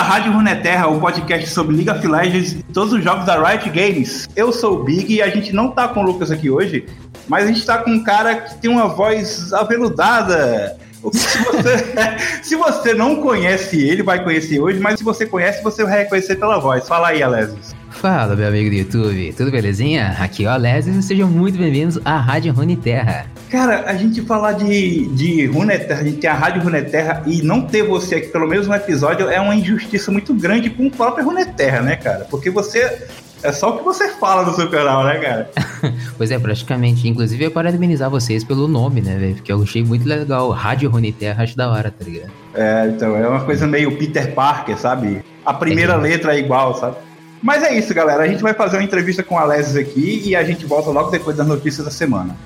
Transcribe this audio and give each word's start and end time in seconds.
À 0.00 0.02
Rádio 0.02 0.32
Runeterra, 0.32 0.88
o 0.88 0.98
podcast 0.98 1.50
sobre 1.50 1.76
League 1.76 1.90
of 1.90 2.08
Legends 2.08 2.52
e 2.52 2.62
todos 2.62 2.94
os 2.94 3.04
jogos 3.04 3.26
da 3.26 3.38
Riot 3.38 3.68
Games. 3.68 4.26
Eu 4.34 4.50
sou 4.50 4.80
o 4.80 4.82
Big 4.82 5.12
e 5.12 5.20
a 5.20 5.28
gente 5.28 5.52
não 5.52 5.72
tá 5.72 5.88
com 5.88 6.00
o 6.00 6.02
Lucas 6.02 6.30
aqui 6.30 6.48
hoje, 6.48 6.86
mas 7.28 7.44
a 7.44 7.48
gente 7.48 7.66
tá 7.66 7.76
com 7.76 7.90
um 7.90 8.02
cara 8.02 8.36
que 8.36 8.54
tem 8.54 8.70
uma 8.70 8.88
voz 8.88 9.52
aveludada. 9.52 10.78
Se 11.12 11.38
você, 11.44 11.84
se 12.42 12.56
você 12.56 12.94
não 12.94 13.16
conhece 13.16 13.78
ele, 13.78 14.02
vai 14.02 14.24
conhecer 14.24 14.58
hoje, 14.58 14.80
mas 14.80 14.98
se 14.98 15.04
você 15.04 15.26
conhece, 15.26 15.62
você 15.62 15.84
vai 15.84 15.98
reconhecer 15.98 16.36
pela 16.36 16.58
voz. 16.58 16.88
Fala 16.88 17.08
aí, 17.08 17.22
Alesis. 17.22 17.76
Fala, 18.00 18.34
meu 18.34 18.48
amigo 18.48 18.70
do 18.70 18.76
YouTube, 18.76 19.34
tudo 19.36 19.50
belezinha? 19.50 20.16
Aqui 20.18 20.46
é 20.46 20.48
o 20.48 20.50
Alesis 20.52 20.96
e 20.96 21.02
sejam 21.02 21.28
muito 21.28 21.58
bem-vindos 21.58 22.00
à 22.02 22.16
Rádio 22.16 22.50
Runeterra. 22.50 23.26
Cara, 23.50 23.84
a 23.84 23.94
gente 23.94 24.22
falar 24.22 24.52
de, 24.52 25.06
de 25.08 25.44
Runeterra, 25.44 26.00
a 26.00 26.04
gente 26.04 26.16
tem 26.16 26.30
a 26.30 26.32
Rádio 26.32 26.62
Runeterra 26.62 27.22
e 27.26 27.42
não 27.42 27.60
ter 27.60 27.82
você 27.82 28.14
aqui 28.14 28.28
pelo 28.28 28.48
menos 28.48 28.66
um 28.66 28.72
episódio 28.72 29.28
é 29.28 29.38
uma 29.38 29.54
injustiça 29.54 30.10
muito 30.10 30.32
grande 30.32 30.70
com 30.70 30.86
o 30.86 30.90
próprio 30.90 31.26
Runeterra, 31.26 31.82
né, 31.82 31.94
cara? 31.94 32.26
Porque 32.30 32.48
você 32.48 33.06
é 33.42 33.52
só 33.52 33.74
o 33.74 33.78
que 33.78 33.84
você 33.84 34.08
fala 34.08 34.46
no 34.46 34.54
seu 34.54 34.70
canal, 34.70 35.04
né, 35.04 35.18
cara? 35.18 35.50
pois 36.16 36.30
é, 36.30 36.38
praticamente. 36.38 37.06
Inclusive, 37.06 37.44
eu 37.44 37.50
parabenizar 37.50 38.08
vocês 38.08 38.42
pelo 38.42 38.66
nome, 38.66 39.02
né, 39.02 39.18
velho? 39.18 39.34
Porque 39.34 39.52
eu 39.52 39.62
achei 39.62 39.84
muito 39.84 40.08
legal. 40.08 40.48
Rádio 40.48 40.88
Runeterra, 40.88 41.42
acho 41.42 41.54
da 41.54 41.70
hora, 41.70 41.90
tá 41.90 42.02
ligado? 42.02 42.32
É, 42.54 42.86
então, 42.96 43.14
é 43.14 43.28
uma 43.28 43.44
coisa 43.44 43.66
meio 43.66 43.94
Peter 43.98 44.32
Parker, 44.32 44.78
sabe? 44.78 45.22
A 45.44 45.52
primeira 45.52 45.92
é. 45.92 45.96
letra 45.96 46.34
é 46.34 46.38
igual, 46.38 46.74
sabe? 46.74 46.96
Mas 47.42 47.62
é 47.62 47.76
isso, 47.76 47.92
galera. 47.94 48.22
A 48.22 48.28
gente 48.28 48.42
vai 48.42 48.52
fazer 48.52 48.76
uma 48.76 48.84
entrevista 48.84 49.22
com 49.22 49.38
a 49.38 49.42
Alessis 49.42 49.76
aqui 49.76 50.22
e 50.24 50.36
a 50.36 50.44
gente 50.44 50.66
volta 50.66 50.90
logo 50.90 51.10
depois 51.10 51.36
das 51.36 51.46
notícias 51.46 51.84
da 51.84 51.90
semana. 51.90 52.36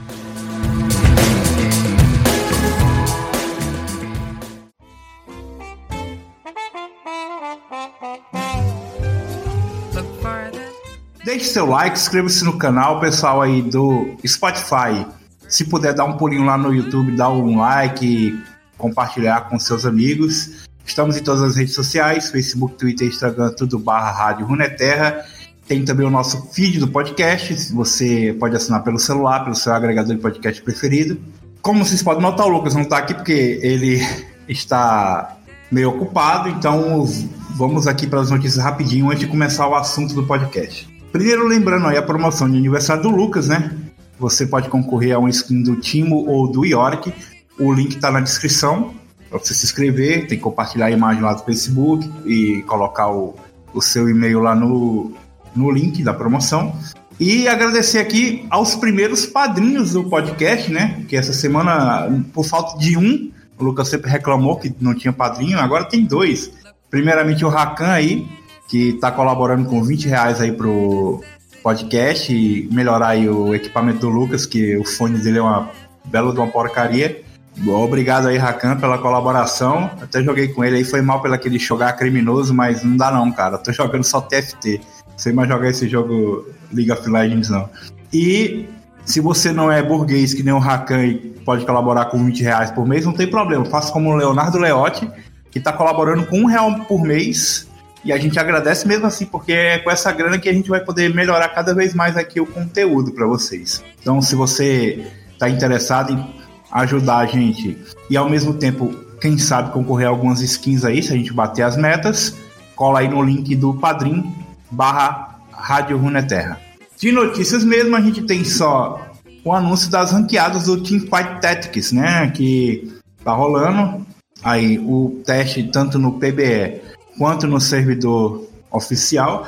Deixe 11.25 11.47
seu 11.47 11.67
like, 11.67 11.99
inscreva-se 11.99 12.45
no 12.45 12.59
canal, 12.59 13.01
pessoal 13.01 13.41
aí 13.41 13.63
do 13.63 14.15
Spotify. 14.27 15.07
Se 15.49 15.65
puder 15.65 15.95
dar 15.95 16.05
um 16.05 16.17
pulinho 16.17 16.45
lá 16.45 16.57
no 16.57 16.73
YouTube, 16.73 17.17
dar 17.17 17.31
um 17.31 17.59
like, 17.59 18.39
compartilhar 18.77 19.49
com 19.49 19.59
seus 19.59 19.87
amigos. 19.87 20.67
Estamos 20.87 21.17
em 21.17 21.23
todas 21.23 21.43
as 21.43 21.57
redes 21.57 21.75
sociais, 21.75 22.31
Facebook, 22.31 22.77
Twitter, 22.77 23.09
Instagram, 23.09 23.51
tudo 23.51 23.79
barra 23.79 24.11
Rádio 24.13 24.47
Runeterra. 24.47 25.25
Tem 25.67 25.83
também 25.83 26.07
o 26.07 26.11
nosso 26.11 26.51
feed 26.53 26.79
do 26.79 26.89
podcast, 26.89 27.73
você 27.73 28.37
pode 28.39 28.55
assinar 28.55 28.85
pelo 28.85 28.99
celular, 28.99 29.43
pelo 29.45 29.57
seu 29.57 29.73
agregador 29.73 30.15
de 30.15 30.21
podcast 30.21 30.61
preferido. 30.63 31.19
Como 31.63 31.85
vocês 31.85 32.03
podem 32.03 32.23
notar, 32.23 32.47
o 32.47 32.51
Lucas 32.51 32.75
não 32.75 32.83
está 32.83 32.99
aqui 32.99 33.15
porque 33.15 33.59
ele 33.63 33.99
está 34.47 35.39
meio 35.73 35.89
ocupado, 35.89 36.51
então 36.51 37.09
vamos 37.57 37.87
aqui 37.87 38.07
para 38.07 38.21
as 38.21 38.31
notícias 38.31 38.63
rapidinho 38.63 39.09
antes 39.09 39.21
de 39.21 39.27
começar 39.27 39.67
o 39.67 39.75
assunto 39.75 40.15
do 40.15 40.25
podcast. 40.25 40.87
Primeiro, 41.11 41.49
lembrando 41.49 41.87
aí 41.87 41.97
a 41.97 42.03
promoção 42.03 42.49
de 42.51 42.59
aniversário 42.59 43.03
do 43.03 43.09
Lucas, 43.09 43.49
né? 43.49 43.73
Você 44.19 44.47
pode 44.47 44.69
concorrer 44.69 45.17
a 45.17 45.19
um 45.19 45.29
skin 45.29 45.63
do 45.63 45.77
Timo 45.77 46.27
ou 46.27 46.47
do 46.47 46.65
York. 46.65 47.13
O 47.59 47.73
link 47.73 47.95
está 47.95 48.11
na 48.11 48.21
descrição 48.21 48.95
para 49.35 49.45
você 49.45 49.53
se 49.53 49.65
inscrever, 49.65 50.29
tem 50.29 50.39
que 50.39 50.45
compartilhar 50.45 50.87
a 50.87 50.91
imagem 50.93 51.21
lá 51.21 51.35
do 51.35 51.43
Facebook 51.43 52.09
e 52.25 52.63
colocar 52.63 53.11
o, 53.11 53.35
o 53.73 53.83
seu 53.83 54.09
e-mail 54.09 54.39
lá 54.39 54.55
no, 54.55 55.13
no 55.57 55.73
link 55.73 56.05
da 56.05 56.15
promoção. 56.15 56.73
E 57.19 57.49
agradecer 57.49 57.99
aqui 57.99 58.47
aos 58.49 58.77
primeiros 58.77 59.27
padrinhos 59.27 59.95
do 59.95 60.05
podcast, 60.05 60.71
né? 60.71 61.05
Que 61.09 61.17
essa 61.17 61.33
semana, 61.33 62.09
por 62.33 62.45
falta 62.45 62.79
de 62.79 62.97
um, 62.97 63.33
o 63.59 63.65
Lucas 63.65 63.89
sempre 63.89 64.09
reclamou 64.09 64.57
que 64.57 64.73
não 64.81 64.95
tinha 64.95 65.13
padrinho, 65.13 65.59
agora 65.59 65.85
tem 65.85 66.05
dois. 66.05 66.53
Primeiramente 66.89 67.45
o 67.45 67.49
Rakan 67.49 67.91
aí, 67.91 68.29
que 68.69 68.91
está 68.91 69.11
colaborando 69.11 69.69
com 69.69 69.83
20 69.83 70.07
reais 70.07 70.41
aí 70.41 70.53
pro 70.53 71.21
podcast 71.61 72.33
e 72.33 72.69
melhorar 72.73 73.09
aí 73.09 73.29
o 73.29 73.53
equipamento 73.53 73.99
do 73.99 74.09
Lucas, 74.11 74.47
que 74.47 74.77
o 74.77 74.85
fone 74.85 75.19
dele 75.19 75.39
é 75.39 75.43
uma 75.43 75.71
bela 76.05 76.33
de 76.33 76.39
uma 76.39 76.47
porcaria. 76.47 77.25
Obrigado 77.67 78.29
aí, 78.29 78.37
Rakan, 78.37 78.77
pela 78.77 78.99
colaboração. 78.99 79.91
Até 80.01 80.23
joguei 80.23 80.49
com 80.49 80.65
ele 80.65 80.79
aí, 80.79 80.85
foi 80.85 81.01
mal 81.01 81.23
pelo 81.23 81.35
aquele 81.35 81.59
jogar 81.59 81.93
criminoso, 81.93 82.53
mas 82.53 82.83
não 82.83 82.97
dá 82.97 83.11
não, 83.11 83.31
cara. 83.31 83.59
tô 83.59 83.73
jogando 83.73 84.05
só 84.05 84.21
TFT. 84.21 84.81
Sem 85.17 85.33
mais 85.33 85.49
jogar 85.49 85.71
esse 85.71 85.89
jogo 85.89 86.47
League 86.73 86.91
of 86.91 87.09
Legends, 87.09 87.49
não. 87.49 87.69
E 88.13 88.69
se 89.05 89.21
você 89.21 89.53
não 89.53 89.71
é 89.71 89.83
burguês 89.83 90.35
que 90.35 90.43
nem 90.43 90.53
o 90.53 90.59
Rakan 90.59 91.05
e 91.05 91.15
pode 91.45 91.65
colaborar 91.65 92.07
com 92.07 92.25
20 92.25 92.43
reais 92.43 92.71
por 92.71 92.87
mês, 92.87 93.05
não 93.05 93.13
tem 93.13 93.29
problema. 93.29 93.65
Faça 93.65 93.93
como 93.93 94.11
o 94.11 94.17
Leonardo 94.17 94.59
Leotti, 94.59 95.09
que 95.51 95.59
está 95.59 95.73
colaborando 95.73 96.27
com 96.27 96.41
um 96.41 96.47
real 96.47 96.75
por 96.87 97.03
mês. 97.03 97.69
E 98.05 98.13
a 98.13 98.19
gente 98.19 98.39
agradece 98.39 98.87
mesmo 98.87 99.07
assim, 99.07 99.25
porque 99.25 99.53
é 99.53 99.79
com 99.79 99.91
essa 99.91 100.11
grana 100.13 100.39
que 100.39 100.49
a 100.49 100.53
gente 100.53 100.69
vai 100.69 100.81
poder 100.81 101.15
melhorar 101.15 101.49
cada 101.51 101.73
vez 101.75 101.95
mais 101.95 102.17
aqui 102.17 102.41
o 102.41 102.47
conteúdo 102.47 103.13
para 103.13 103.27
vocês. 103.27 103.83
Então, 104.01 104.21
se 104.21 104.35
você 104.35 105.07
está 105.33 105.49
interessado 105.49 106.13
em 106.13 106.44
ajudar 106.75 107.19
a 107.19 107.27
gente 107.27 107.79
e 108.11 108.17
ao 108.17 108.29
mesmo 108.29 108.55
tempo, 108.55 108.93
quem 109.21 109.39
sabe, 109.39 109.73
concorrer 109.73 110.09
a 110.09 110.11
algumas 110.11 110.41
skins 110.41 110.85
aí, 110.85 111.03
se 111.03 111.13
a 111.13 111.17
gente 111.17 111.33
bater 111.33 111.63
as 111.63 111.77
metas, 111.77 112.35
cola 112.75 112.99
aí 112.99 113.09
no 113.09 113.23
link 113.23 113.55
do 113.55 113.73
Padrim 113.75 114.35
barra 114.71 115.39
Rádio 115.53 115.97
Runeterra. 115.97 116.61
De 116.99 117.13
notícias 117.13 117.65
mesmo, 117.65 117.97
a 117.97 118.01
gente 118.01 118.23
tem 118.23 118.45
só 118.45 119.13
o 119.45 119.53
anúncio 119.53 119.91
das 119.91 120.11
ranqueadas 120.11 120.65
do 120.65 120.83
Teamfight 120.83 121.41
Tactics, 121.41 121.93
né? 121.93 122.31
Que 122.31 122.93
tá 123.23 123.33
rolando. 123.33 124.05
Aí 124.43 124.79
o 124.79 125.23
teste 125.25 125.63
tanto 125.65 125.99
no 125.99 126.19
PBE 126.19 126.81
quanto 127.17 127.47
no 127.47 127.61
servidor 127.61 128.49
oficial. 128.71 129.47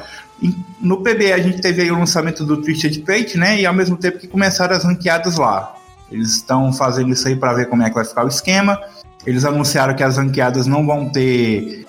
No 0.81 1.03
PBE 1.03 1.32
a 1.32 1.38
gente 1.38 1.60
teve 1.60 1.82
aí 1.82 1.91
o 1.91 1.98
lançamento 1.98 2.44
do 2.44 2.60
Twisted 2.60 3.04
Fate, 3.04 3.38
né? 3.38 3.60
E 3.60 3.66
ao 3.66 3.75
mesmo 3.75 3.97
tempo 3.97 4.19
que 4.19 4.28
começaram 4.28 4.76
as 4.76 4.84
ranqueadas 4.84 5.37
lá. 5.37 5.75
Eles 6.11 6.34
estão 6.34 6.72
fazendo 6.72 7.12
isso 7.12 7.27
aí 7.27 7.37
para 7.37 7.53
ver 7.53 7.69
como 7.69 7.83
é 7.83 7.89
que 7.89 7.94
vai 7.94 8.05
ficar 8.05 8.25
o 8.25 8.28
esquema. 8.28 8.81
Eles 9.27 9.44
anunciaram 9.44 9.94
que 9.94 10.03
as 10.03 10.17
ranqueadas 10.17 10.67
não 10.67 10.87
vão 10.87 11.09
ter 11.09 11.87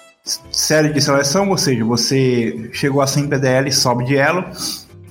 série 0.52 0.92
de 0.92 1.02
seleção, 1.02 1.50
ou 1.50 1.58
seja, 1.58 1.86
você 1.86 2.70
chegou 2.74 3.02
a 3.02 3.08
100 3.08 3.28
PDL, 3.28 3.72
sobe 3.72 4.06
de 4.06 4.18
elo. 4.18 4.44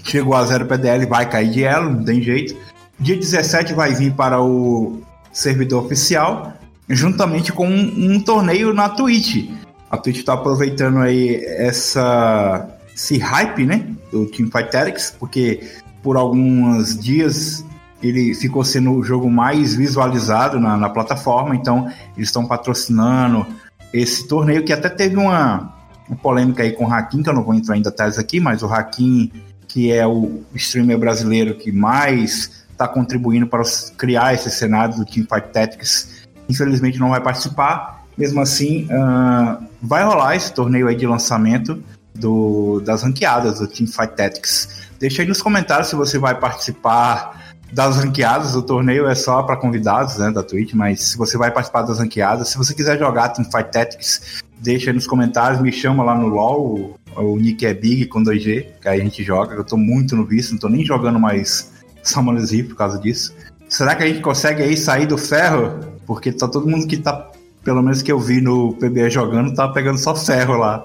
Chegou 0.02 0.34
a 0.34 0.44
0 0.44 0.66
PDL, 0.66 1.06
vai 1.06 1.28
cair 1.28 1.50
de 1.50 1.64
elo, 1.64 1.90
não 1.90 2.04
tem 2.04 2.22
jeito. 2.22 2.56
Dia 2.98 3.16
17 3.16 3.74
vai 3.74 3.92
vir 3.92 4.12
para 4.12 4.40
o 4.40 5.02
servidor 5.32 5.84
oficial, 5.84 6.52
juntamente 6.88 7.52
com 7.52 7.68
um, 7.68 8.12
um 8.14 8.20
torneio 8.20 8.72
na 8.72 8.88
Twitch. 8.88 9.50
A 9.90 9.96
Twitch 9.96 10.18
está 10.18 10.34
aproveitando 10.34 10.98
aí 10.98 11.44
essa, 11.44 12.68
esse 12.94 13.18
hype, 13.18 13.66
né, 13.66 13.86
do 14.10 14.26
Team 14.26 14.48
Tactics, 14.48 15.14
porque 15.18 15.60
por 16.02 16.16
alguns 16.16 16.96
dias 16.98 17.65
ele 18.02 18.34
ficou 18.34 18.64
sendo 18.64 18.92
o 18.92 19.02
jogo 19.02 19.30
mais 19.30 19.74
visualizado 19.74 20.60
na, 20.60 20.76
na 20.76 20.88
plataforma, 20.88 21.54
então 21.54 21.90
eles 22.16 22.28
estão 22.28 22.46
patrocinando 22.46 23.46
esse 23.92 24.28
torneio 24.28 24.64
que 24.64 24.72
até 24.72 24.88
teve 24.88 25.16
uma, 25.16 25.72
uma, 26.08 26.16
polêmica 26.18 26.62
aí 26.62 26.72
com 26.72 26.86
o 26.86 26.92
Hakim, 26.92 27.22
que 27.22 27.28
eu 27.28 27.34
não 27.34 27.42
vou 27.42 27.54
entrar 27.54 27.76
em 27.76 27.82
detalhes 27.82 28.18
aqui, 28.18 28.38
mas 28.40 28.62
o 28.62 28.66
Hakim, 28.66 29.32
que 29.66 29.92
é 29.92 30.06
o 30.06 30.42
streamer 30.54 30.98
brasileiro 30.98 31.54
que 31.54 31.72
mais 31.72 32.66
está 32.70 32.86
contribuindo 32.86 33.46
para 33.46 33.62
criar 33.96 34.34
esse 34.34 34.50
cenário 34.50 34.96
do 34.96 35.04
Teamfight 35.04 35.48
Tactics, 35.48 36.26
infelizmente 36.48 36.98
não 36.98 37.10
vai 37.10 37.20
participar. 37.20 38.04
Mesmo 38.18 38.40
assim, 38.40 38.84
uh, 38.84 39.64
vai 39.80 40.04
rolar 40.04 40.36
esse 40.36 40.52
torneio 40.52 40.88
aí 40.88 40.96
de 40.96 41.06
lançamento 41.06 41.82
do, 42.14 42.80
das 42.80 43.02
ranqueadas 43.02 43.58
do 43.58 43.66
Teamfight 43.66 44.14
Tactics. 44.14 44.86
Deixa 44.98 45.22
aí 45.22 45.28
nos 45.28 45.40
comentários 45.40 45.88
se 45.88 45.96
você 45.96 46.18
vai 46.18 46.38
participar 46.38 47.45
das 47.72 47.96
ranqueadas, 47.96 48.54
o 48.54 48.62
torneio 48.62 49.06
é 49.06 49.14
só 49.14 49.42
para 49.42 49.56
convidados 49.56 50.18
né, 50.18 50.30
da 50.30 50.42
Twitch, 50.42 50.72
mas 50.74 51.00
se 51.02 51.18
você 51.18 51.36
vai 51.36 51.50
participar 51.50 51.82
das 51.82 51.98
ranqueadas, 51.98 52.48
se 52.48 52.56
você 52.56 52.74
quiser 52.74 52.98
jogar 52.98 53.30
Teamfight 53.30 53.70
Tactics, 53.70 54.42
deixa 54.58 54.90
aí 54.90 54.94
nos 54.94 55.06
comentários, 55.06 55.60
me 55.60 55.72
chama 55.72 56.04
lá 56.04 56.16
no 56.16 56.28
LoL, 56.28 56.96
o, 57.16 57.20
o 57.20 57.36
nick 57.36 57.66
é 57.66 57.74
Big 57.74 58.06
com 58.06 58.22
2G, 58.22 58.66
que 58.80 58.88
aí 58.88 59.00
a 59.00 59.04
gente 59.04 59.22
joga, 59.22 59.54
eu 59.54 59.64
tô 59.64 59.76
muito 59.76 60.14
no 60.14 60.24
vício, 60.24 60.52
não 60.52 60.60
tô 60.60 60.68
nem 60.68 60.84
jogando 60.84 61.18
mais 61.18 61.72
Summoners 62.02 62.50
Rift 62.50 62.70
por 62.70 62.76
causa 62.76 62.98
disso. 62.98 63.34
Será 63.68 63.94
que 63.94 64.04
a 64.04 64.06
gente 64.06 64.20
consegue 64.20 64.62
aí 64.62 64.76
sair 64.76 65.06
do 65.06 65.18
ferro? 65.18 65.80
Porque 66.06 66.30
tá 66.30 66.46
todo 66.46 66.68
mundo 66.68 66.86
que 66.86 66.96
tá, 66.96 67.30
pelo 67.64 67.82
menos 67.82 68.00
que 68.00 68.12
eu 68.12 68.20
vi 68.20 68.40
no 68.40 68.74
PBE 68.74 69.10
jogando, 69.10 69.54
tá 69.54 69.68
pegando 69.68 69.98
só 69.98 70.14
ferro 70.14 70.56
lá. 70.56 70.84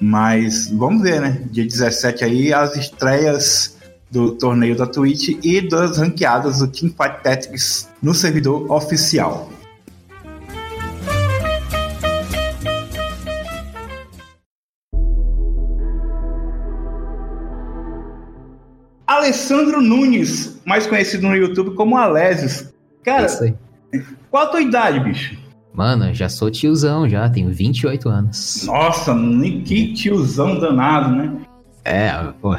Mas 0.00 0.68
vamos 0.68 1.02
ver, 1.02 1.20
né? 1.20 1.42
Dia 1.50 1.64
17 1.64 2.24
aí, 2.24 2.52
as 2.52 2.76
estreias 2.76 3.77
do 4.10 4.32
torneio 4.32 4.76
da 4.76 4.86
Twitch 4.86 5.38
e 5.42 5.60
das 5.60 5.98
ranqueadas 5.98 6.58
do 6.58 6.68
Teamfight 6.68 7.22
Tactics 7.22 7.88
no 8.02 8.14
servidor 8.14 8.70
oficial. 8.70 9.50
Alessandro 19.06 19.80
Nunes, 19.80 20.60
mais 20.64 20.86
conhecido 20.86 21.26
no 21.26 21.34
YouTube 21.34 21.74
como 21.74 21.96
Alésios. 21.96 22.72
Cara, 23.02 23.26
qual 24.30 24.44
a 24.44 24.46
tua 24.46 24.60
idade, 24.60 25.00
bicho? 25.00 25.36
Mano, 25.72 26.12
já 26.12 26.28
sou 26.28 26.50
tiozão 26.50 27.08
já, 27.08 27.28
tenho 27.28 27.50
28 27.52 28.08
anos. 28.08 28.64
Nossa, 28.64 29.14
que 29.64 29.92
tiozão 29.94 30.58
danado, 30.58 31.14
né? 31.14 31.36
É, 31.84 32.10
pô. 32.40 32.56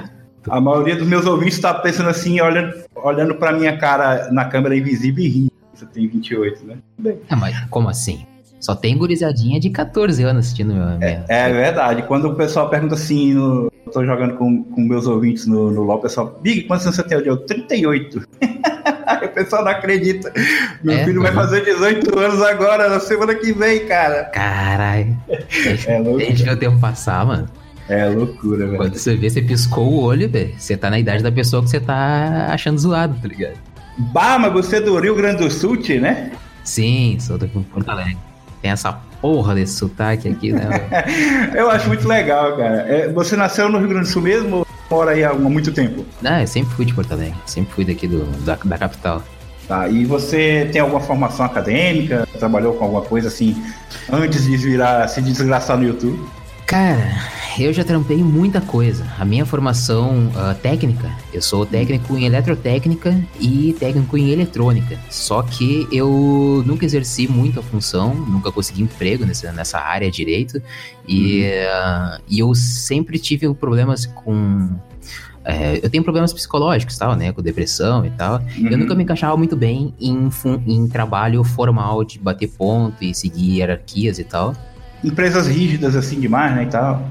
A 0.47 0.61
maioria 0.61 0.95
dos 0.95 1.07
meus 1.07 1.25
ouvintes 1.25 1.59
tá 1.59 1.73
pensando 1.73 2.09
assim, 2.09 2.39
olhando, 2.39 2.73
olhando 2.95 3.35
pra 3.35 3.51
minha 3.51 3.77
cara 3.77 4.31
na 4.31 4.45
câmera 4.45 4.75
invisível 4.75 5.23
e 5.23 5.27
rindo. 5.27 5.51
Você 5.73 5.85
tem 5.85 6.07
28, 6.07 6.65
né? 6.65 6.77
Bem. 6.97 7.19
Ah, 7.29 7.35
mas 7.35 7.59
como 7.69 7.89
assim? 7.89 8.25
Só 8.59 8.75
tem 8.75 8.97
gurizadinha 8.97 9.59
de 9.59 9.69
14 9.69 10.21
anos 10.23 10.45
assistindo 10.45 10.73
meu. 10.73 10.83
É, 11.01 11.23
é 11.27 11.53
verdade. 11.53 12.03
Quando 12.03 12.25
o 12.25 12.35
pessoal 12.35 12.69
pergunta 12.69 12.95
assim, 12.95 13.33
no, 13.33 13.71
eu 13.85 13.91
tô 13.91 14.05
jogando 14.05 14.35
com, 14.35 14.63
com 14.63 14.81
meus 14.81 15.07
ouvintes 15.07 15.47
no, 15.47 15.71
no 15.71 15.83
LOL, 15.83 15.97
o 15.97 16.01
pessoal, 16.01 16.37
Big, 16.41 16.63
quantos 16.63 16.85
anos 16.85 16.97
você 16.97 17.03
tem? 17.03 17.19
Eu 17.25 17.37
38. 17.37 18.21
Aí 19.05 19.25
o 19.27 19.29
pessoal 19.29 19.63
não 19.63 19.71
acredita. 19.71 20.31
Meu 20.83 20.95
é, 20.95 21.05
filho 21.05 21.21
vai 21.21 21.31
fazer 21.31 21.63
18 21.63 22.19
anos 22.19 22.41
agora, 22.41 22.89
na 22.89 22.99
semana 22.99 23.33
que 23.33 23.53
vem, 23.53 23.87
cara. 23.87 24.25
Caralho. 24.25 25.17
É. 25.29 26.01
Deixa 26.17 26.43
ver 26.43 26.51
o 26.51 26.57
tempo 26.57 26.79
passar, 26.79 27.25
mano. 27.25 27.47
É 27.89 28.07
loucura, 28.07 28.65
velho. 28.65 28.77
Quando 28.77 28.95
você 28.95 29.15
vê, 29.15 29.29
você 29.29 29.41
piscou 29.41 29.91
o 29.91 30.03
olho, 30.03 30.29
velho. 30.29 30.53
Você 30.57 30.77
tá 30.77 30.89
na 30.89 30.99
idade 30.99 31.23
da 31.23 31.31
pessoa 31.31 31.63
que 31.63 31.69
você 31.69 31.79
tá 31.79 32.47
achando 32.51 32.77
zoado, 32.77 33.15
tá 33.21 33.27
ligado? 33.27 33.57
Bah, 33.97 34.37
mas 34.39 34.53
você 34.53 34.77
é 34.77 34.81
do 34.81 34.97
Rio 34.99 35.15
Grande 35.15 35.43
do 35.43 35.51
Sul, 35.51 35.77
né? 35.99 36.31
Sim, 36.63 37.17
sou 37.19 37.37
do 37.37 37.47
Porto 37.47 37.89
Alegre 37.89 38.29
tem 38.61 38.71
essa 38.71 38.93
porra 39.21 39.55
desse 39.55 39.73
sotaque 39.73 40.27
aqui, 40.27 40.51
né? 40.51 40.69
eu 41.55 41.69
acho 41.69 41.87
muito 41.87 42.07
legal, 42.07 42.55
cara. 42.57 42.85
É, 42.87 43.09
você 43.09 43.35
nasceu 43.35 43.69
no 43.69 43.77
Rio 43.77 43.89
Grande 43.89 44.07
do 44.07 44.11
Sul 44.11 44.21
mesmo 44.21 44.57
ou 44.57 44.67
mora 44.89 45.11
aí 45.11 45.23
há 45.23 45.33
muito 45.33 45.71
tempo? 45.71 46.05
Não, 46.21 46.39
eu 46.39 46.47
sempre 46.47 46.73
fui 46.75 46.85
de 46.85 46.93
Porto 46.93 47.11
Alegre, 47.11 47.35
sempre 47.45 47.73
fui 47.73 47.85
daqui 47.85 48.07
do, 48.07 48.25
da, 48.43 48.57
da 48.63 48.77
capital. 48.77 49.23
Tá, 49.67 49.87
e 49.87 50.03
você 50.03 50.67
tem 50.71 50.81
alguma 50.81 50.99
formação 50.99 51.45
acadêmica? 51.45 52.27
Trabalhou 52.39 52.73
com 52.73 52.85
alguma 52.85 53.03
coisa 53.03 53.27
assim 53.27 53.55
antes 54.11 54.43
de 54.45 54.57
virar 54.57 55.07
se 55.07 55.21
desgraçar 55.21 55.77
no 55.77 55.83
YouTube? 55.83 56.19
Cara, 56.65 57.15
eu 57.63 57.73
já 57.73 57.83
trampei 57.83 58.17
muita 58.17 58.61
coisa. 58.61 59.05
A 59.17 59.25
minha 59.25 59.45
formação 59.45 60.27
uh, 60.27 60.55
técnica, 60.61 61.09
eu 61.33 61.41
sou 61.41 61.65
técnico 61.65 62.15
em 62.17 62.25
eletrotécnica 62.25 63.19
e 63.39 63.75
técnico 63.79 64.17
em 64.17 64.31
eletrônica. 64.31 64.97
Só 65.09 65.41
que 65.41 65.87
eu 65.91 66.63
nunca 66.65 66.85
exerci 66.85 67.27
muito 67.27 67.59
a 67.59 67.63
função, 67.63 68.13
nunca 68.13 68.51
consegui 68.51 68.83
emprego 68.83 69.25
nessa, 69.25 69.51
nessa 69.51 69.79
área 69.79 70.09
direito. 70.09 70.61
E, 71.07 71.43
uh, 71.43 72.21
e 72.27 72.39
eu 72.39 72.53
sempre 72.55 73.17
tive 73.19 73.53
problemas 73.53 74.05
com 74.05 74.69
é, 75.45 75.79
eu 75.81 75.89
tenho 75.89 76.03
problemas 76.03 76.31
psicológicos, 76.31 76.97
tal, 76.97 77.15
né? 77.15 77.31
Com 77.31 77.41
depressão 77.41 78.05
e 78.05 78.09
tal. 78.11 78.39
Uhum. 78.57 78.67
Eu 78.67 78.77
nunca 78.77 78.93
me 78.93 79.03
encaixava 79.03 79.35
muito 79.35 79.55
bem 79.55 79.93
em, 79.99 80.29
em 80.67 80.87
trabalho 80.87 81.43
formal 81.43 82.03
de 82.03 82.19
bater 82.19 82.49
ponto 82.49 83.03
e 83.03 83.15
seguir 83.15 83.57
hierarquias 83.57 84.19
e 84.19 84.23
tal 84.23 84.53
empresas 85.03 85.47
rígidas 85.47 85.95
assim 85.95 86.19
demais, 86.19 86.55
né, 86.55 86.63
e 86.63 86.67
tal. 86.67 87.07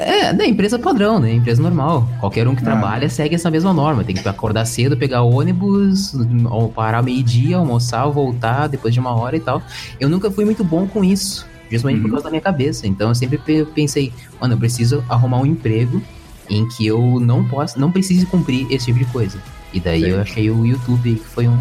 É, 0.00 0.32
né, 0.32 0.46
empresa 0.46 0.78
padrão, 0.78 1.20
né? 1.20 1.34
Empresa 1.34 1.62
normal. 1.62 2.08
Qualquer 2.18 2.48
um 2.48 2.54
que 2.54 2.62
ah. 2.62 2.64
trabalha 2.64 3.08
segue 3.08 3.34
essa 3.34 3.50
mesma 3.50 3.72
norma. 3.72 4.02
Tem 4.02 4.14
que 4.14 4.26
acordar 4.26 4.64
cedo, 4.64 4.96
pegar 4.96 5.22
ônibus, 5.22 6.14
parar 6.74 7.02
meio-dia, 7.02 7.58
almoçar, 7.58 8.06
voltar 8.06 8.66
depois 8.66 8.94
de 8.94 9.00
uma 9.00 9.14
hora 9.14 9.36
e 9.36 9.40
tal. 9.40 9.62
Eu 9.98 10.08
nunca 10.08 10.30
fui 10.30 10.44
muito 10.44 10.64
bom 10.64 10.86
com 10.86 11.04
isso, 11.04 11.46
justamente 11.70 11.98
uhum. 11.98 12.04
por 12.04 12.10
causa 12.12 12.24
da 12.24 12.30
minha 12.30 12.40
cabeça. 12.40 12.86
Então 12.86 13.08
eu 13.10 13.14
sempre 13.14 13.38
pensei, 13.74 14.12
mano, 14.40 14.54
eu 14.54 14.58
preciso 14.58 15.04
arrumar 15.08 15.38
um 15.38 15.46
emprego 15.46 16.02
em 16.48 16.66
que 16.68 16.86
eu 16.86 17.20
não 17.20 17.44
possa, 17.44 17.78
não 17.78 17.92
precise 17.92 18.24
cumprir 18.26 18.66
esse 18.70 18.86
tipo 18.86 18.98
de 18.98 19.04
coisa. 19.06 19.38
E 19.72 19.78
daí 19.78 20.02
Sim. 20.02 20.08
eu 20.08 20.20
achei 20.20 20.50
o 20.50 20.66
YouTube 20.66 21.14
que 21.14 21.26
foi 21.26 21.46
um 21.46 21.58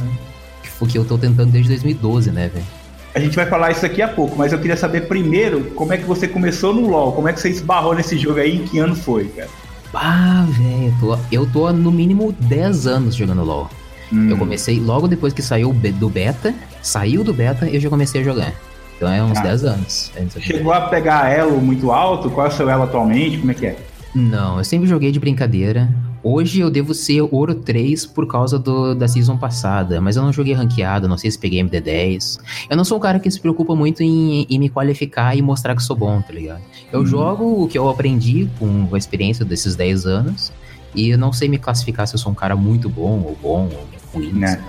que 0.63 0.69
foi 0.69 0.87
que 0.87 0.97
eu 0.97 1.05
tô 1.05 1.17
tentando 1.17 1.51
desde 1.51 1.69
2012, 1.69 2.31
né, 2.31 2.49
velho? 2.49 2.78
A 3.13 3.19
gente 3.19 3.35
vai 3.35 3.45
falar 3.45 3.71
isso 3.71 3.85
aqui 3.85 4.01
a 4.01 4.07
pouco, 4.07 4.35
mas 4.37 4.51
eu 4.53 4.59
queria 4.59 4.77
saber 4.77 5.07
primeiro 5.07 5.65
como 5.75 5.93
é 5.93 5.97
que 5.97 6.05
você 6.05 6.27
começou 6.27 6.73
no 6.73 6.87
LoL, 6.87 7.13
como 7.13 7.27
é 7.27 7.33
que 7.33 7.39
você 7.39 7.49
esbarrou 7.49 7.95
nesse 7.95 8.17
jogo 8.17 8.39
aí, 8.39 8.57
em 8.57 8.63
que 8.65 8.79
ano 8.79 8.95
foi, 8.95 9.25
cara? 9.25 9.49
Ah, 9.93 10.45
velho, 10.47 10.93
eu, 11.01 11.19
eu 11.31 11.51
tô 11.51 11.71
no 11.73 11.91
mínimo 11.91 12.31
10 12.31 12.85
anos 12.85 13.15
jogando 13.15 13.43
LoL. 13.43 13.69
Hum. 14.13 14.29
Eu 14.29 14.37
comecei 14.37 14.79
logo 14.79 15.07
depois 15.07 15.33
que 15.33 15.41
saiu 15.41 15.73
do 15.73 16.09
beta, 16.09 16.53
saiu 16.81 17.23
do 17.23 17.33
beta, 17.33 17.67
eu 17.67 17.79
já 17.79 17.89
comecei 17.89 18.21
a 18.21 18.23
jogar. 18.23 18.53
Então 18.95 19.11
é 19.11 19.23
uns 19.23 19.37
ah. 19.37 19.43
10 19.43 19.63
anos. 19.63 20.11
Chegou 20.39 20.73
a 20.73 20.81
pegar 20.81 21.29
elo 21.29 21.59
muito 21.61 21.91
alto? 21.91 22.29
Qual 22.29 22.45
é 22.45 22.49
o 22.49 22.51
seu 22.51 22.69
elo 22.69 22.83
atualmente? 22.83 23.37
Como 23.37 23.51
é 23.51 23.53
que 23.53 23.65
é? 23.65 23.77
Não, 24.13 24.57
eu 24.57 24.63
sempre 24.63 24.87
joguei 24.87 25.11
de 25.11 25.19
brincadeira. 25.19 25.89
Hoje 26.21 26.59
eu 26.59 26.69
devo 26.69 26.93
ser 26.93 27.21
ouro 27.21 27.55
3 27.55 28.05
por 28.07 28.27
causa 28.27 28.59
do, 28.59 28.93
da 28.93 29.07
season 29.07 29.37
passada, 29.37 30.01
mas 30.01 30.17
eu 30.17 30.23
não 30.23 30.33
joguei 30.33 30.53
ranqueado, 30.53 31.07
não 31.07 31.17
sei 31.17 31.31
se 31.31 31.39
peguei 31.39 31.61
MD10. 31.61 32.39
Eu 32.69 32.75
não 32.75 32.83
sou 32.83 32.97
um 32.97 33.01
cara 33.01 33.19
que 33.19 33.31
se 33.31 33.39
preocupa 33.39 33.73
muito 33.73 34.03
em, 34.03 34.45
em 34.49 34.59
me 34.59 34.69
qualificar 34.69 35.35
e 35.35 35.41
mostrar 35.41 35.75
que 35.75 35.81
sou 35.81 35.95
bom, 35.95 36.21
tá 36.21 36.33
ligado? 36.33 36.61
Eu 36.91 37.01
hum. 37.01 37.05
jogo 37.05 37.63
o 37.63 37.67
que 37.67 37.77
eu 37.77 37.87
aprendi 37.89 38.49
com 38.59 38.89
a 38.91 38.97
experiência 38.97 39.45
desses 39.45 39.75
10 39.75 40.05
anos 40.05 40.51
e 40.93 41.09
eu 41.09 41.17
não 41.17 41.31
sei 41.31 41.47
me 41.47 41.57
classificar 41.57 42.05
se 42.07 42.15
eu 42.15 42.19
sou 42.19 42.31
um 42.31 42.35
cara 42.35 42.55
muito 42.55 42.89
bom 42.89 43.21
ou 43.21 43.37
bom 43.41 43.69
ou 43.71 43.87
ruim. 44.13 44.33
Né? 44.33 44.61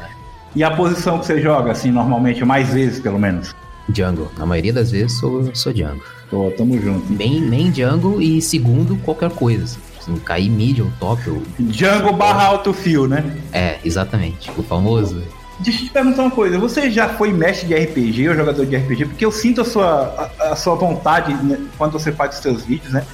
E 0.55 0.63
a 0.63 0.71
posição 0.71 1.19
que 1.19 1.27
você 1.27 1.41
joga, 1.41 1.73
assim, 1.73 1.91
normalmente, 1.91 2.45
mais 2.45 2.73
vezes 2.73 3.01
pelo 3.01 3.19
menos? 3.19 3.55
Jungle. 3.93 4.31
Na 4.39 4.47
maioria 4.47 4.73
das 4.73 4.91
vezes 4.91 5.19
sou, 5.19 5.55
sou 5.55 5.75
Jungle. 5.75 6.03
Tô, 6.29 6.51
tamo 6.53 6.81
junto. 6.81 7.13
Main, 7.13 7.41
main 7.49 7.75
Jungle 7.75 8.23
e 8.23 8.41
segundo 8.41 8.97
qualquer 8.99 9.31
coisa. 9.31 9.79
Assim 10.01 10.13
assim, 10.13 10.17
cair 10.21 10.51
mid 10.51 10.81
ou 10.81 10.91
top. 10.99 11.29
Ou... 11.31 11.43
Jungle 11.71 12.13
barra 12.13 12.47
alto 12.47 12.73
fio, 12.73 13.07
né? 13.07 13.37
É, 13.53 13.79
exatamente. 13.85 14.51
O 14.57 14.63
famoso. 14.63 15.23
Deixa 15.59 15.83
eu 15.83 15.87
te 15.89 15.91
perguntar 15.93 16.23
uma 16.23 16.31
coisa, 16.31 16.59
você 16.59 16.91
já 16.91 17.11
foi 17.11 17.33
mestre 17.33 17.69
de 17.69 17.75
RPG 17.75 18.31
ou 18.31 18.35
jogador 18.35 18.65
de 18.65 18.77
RPG? 18.77 19.05
Porque 19.07 19.25
eu 19.25 19.31
sinto 19.31 19.61
a 19.61 19.65
sua, 19.65 20.33
a, 20.41 20.53
a 20.53 20.57
sua 20.57 20.75
vontade 20.75 21.35
né, 21.35 21.59
quando 21.77 21.93
você 21.93 22.11
faz 22.11 22.37
os 22.37 22.43
seus 22.43 22.65
vídeos, 22.65 22.93
né? 22.93 23.05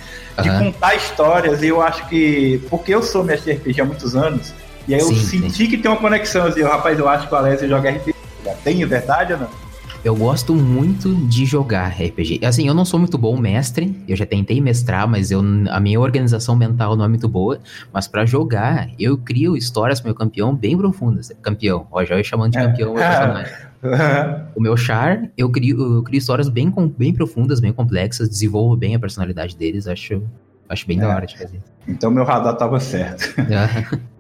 De 0.41 0.49
uhum. 0.49 0.59
contar 0.67 0.94
histórias, 0.94 1.62
e 1.62 1.67
eu 1.67 1.83
acho 1.83 2.06
que. 2.09 2.62
Porque 2.71 2.94
eu 2.94 3.03
sou 3.03 3.25
mestre 3.25 3.55
de 3.55 3.59
RPG 3.59 3.81
há 3.81 3.85
muitos 3.85 4.15
anos, 4.15 4.55
e 4.87 4.94
aí 4.94 5.00
eu 5.00 5.09
sim, 5.09 5.17
senti 5.17 5.65
sim. 5.65 5.67
que 5.67 5.79
tem 5.79 5.91
uma 5.91 5.97
conexão, 5.97 6.47
assim, 6.47 6.62
rapaz, 6.62 6.99
eu 6.99 7.09
acho 7.09 7.27
que 7.27 7.35
o 7.35 7.37
Alessio 7.37 7.69
joga 7.69 7.91
RPG. 7.91 8.15
Tem 8.62 8.85
verdade 8.85 9.33
ou 9.33 9.41
não? 9.41 9.65
Eu 10.06 10.14
gosto 10.14 10.55
muito 10.55 11.12
de 11.26 11.44
jogar 11.44 11.88
RPG. 11.88 12.38
Assim, 12.47 12.69
eu 12.69 12.73
não 12.73 12.85
sou 12.85 13.00
muito 13.00 13.19
bom 13.19 13.37
mestre, 13.37 14.00
eu 14.07 14.14
já 14.14 14.25
tentei 14.25 14.61
mestrar, 14.61 15.09
mas 15.09 15.33
eu, 15.33 15.40
a 15.69 15.80
minha 15.80 15.99
organização 15.99 16.54
mental 16.54 16.95
não 16.95 17.04
é 17.04 17.09
muito 17.09 17.28
boa. 17.28 17.59
Mas 17.92 18.07
para 18.07 18.25
jogar, 18.25 18.88
eu 19.00 19.19
crio 19.19 19.57
histórias 19.57 19.99
pro 19.99 20.11
meu 20.11 20.14
campeão 20.14 20.54
bem 20.54 20.78
profundas. 20.78 21.33
Campeão, 21.42 21.88
ó, 21.90 22.04
já 22.04 22.16
ia 22.16 22.23
chamando 22.23 22.52
de 22.52 22.59
é. 22.59 22.66
campeão 22.69 22.95
é. 22.97 23.66
O 24.54 24.61
meu 24.61 24.76
char, 24.76 25.28
eu 25.37 25.50
crio, 25.50 25.97
eu 25.97 26.02
crio 26.04 26.19
histórias 26.19 26.49
bem, 26.49 26.73
bem 26.97 27.12
profundas, 27.12 27.59
bem 27.59 27.73
complexas, 27.73 28.28
desenvolvo 28.28 28.76
bem 28.76 28.95
a 28.95 29.00
personalidade 29.00 29.57
deles, 29.57 29.88
acho, 29.88 30.23
acho 30.69 30.87
bem 30.87 30.99
é. 30.99 31.00
da 31.00 31.09
hora 31.09 31.26
de 31.26 31.37
fazer. 31.37 31.61
Então 31.88 32.12
meu 32.12 32.23
radar 32.23 32.57
tava 32.57 32.78
certo. 32.78 33.35
É. 33.50 34.07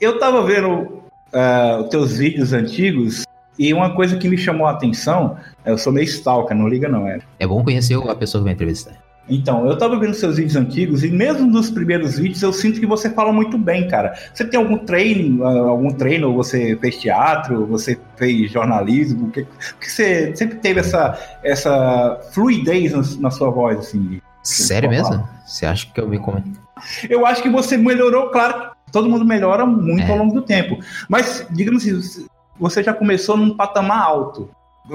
Eu 0.00 0.18
tava 0.18 0.42
vendo 0.44 1.02
uh, 1.32 1.82
os 1.82 1.88
teus 1.88 2.18
vídeos 2.18 2.52
antigos 2.52 3.24
e 3.58 3.72
uma 3.72 3.94
coisa 3.94 4.16
que 4.16 4.28
me 4.28 4.36
chamou 4.36 4.66
a 4.66 4.72
atenção, 4.72 5.36
eu 5.64 5.78
sou 5.78 5.92
meio 5.92 6.04
stalker, 6.04 6.56
não 6.56 6.68
liga 6.68 6.88
não, 6.88 7.06
era. 7.06 7.22
É 7.38 7.46
bom 7.46 7.64
conhecer 7.64 7.94
a 7.94 8.14
pessoa 8.14 8.40
que 8.40 8.44
vai 8.44 8.52
entrevistar. 8.52 8.92
Então, 9.28 9.66
eu 9.66 9.76
tava 9.76 9.98
vendo 9.98 10.14
seus 10.14 10.36
vídeos 10.36 10.54
antigos 10.54 11.02
e 11.02 11.10
mesmo 11.10 11.46
nos 11.46 11.68
primeiros 11.68 12.16
vídeos 12.16 12.42
eu 12.42 12.52
sinto 12.52 12.78
que 12.78 12.86
você 12.86 13.10
fala 13.10 13.32
muito 13.32 13.58
bem, 13.58 13.88
cara. 13.88 14.14
Você 14.32 14.44
tem 14.44 14.60
algum 14.60 14.78
treino, 14.78 15.44
ah, 15.44 15.68
algum 15.68 15.90
treino, 15.90 16.32
você 16.32 16.76
fez 16.76 16.96
teatro, 16.98 17.66
você 17.66 17.98
fez 18.16 18.52
jornalismo, 18.52 19.30
que, 19.30 19.44
que 19.80 19.90
você 19.90 20.36
sempre 20.36 20.58
teve 20.58 20.78
essa, 20.78 21.18
essa 21.42 22.20
fluidez 22.32 22.92
na, 22.92 23.22
na 23.22 23.30
sua 23.30 23.50
voz, 23.50 23.78
assim. 23.78 24.20
Sério 24.44 24.88
mesmo? 24.88 25.26
Você 25.44 25.66
acha 25.66 25.88
que 25.92 26.00
eu 26.00 26.08
me 26.08 26.20
comento? 26.20 26.65
Eu 27.08 27.24
acho 27.26 27.42
que 27.42 27.48
você 27.48 27.76
melhorou, 27.76 28.30
claro, 28.30 28.70
todo 28.92 29.08
mundo 29.08 29.24
melhora 29.24 29.64
muito 29.66 30.06
é. 30.06 30.10
ao 30.10 30.18
longo 30.18 30.34
do 30.34 30.42
tempo. 30.42 30.78
Mas, 31.08 31.46
digamos 31.50 31.86
assim, 31.86 32.26
você 32.58 32.82
já 32.82 32.92
começou 32.92 33.36
num 33.36 33.56
patamar 33.56 34.02
alto. 34.02 34.50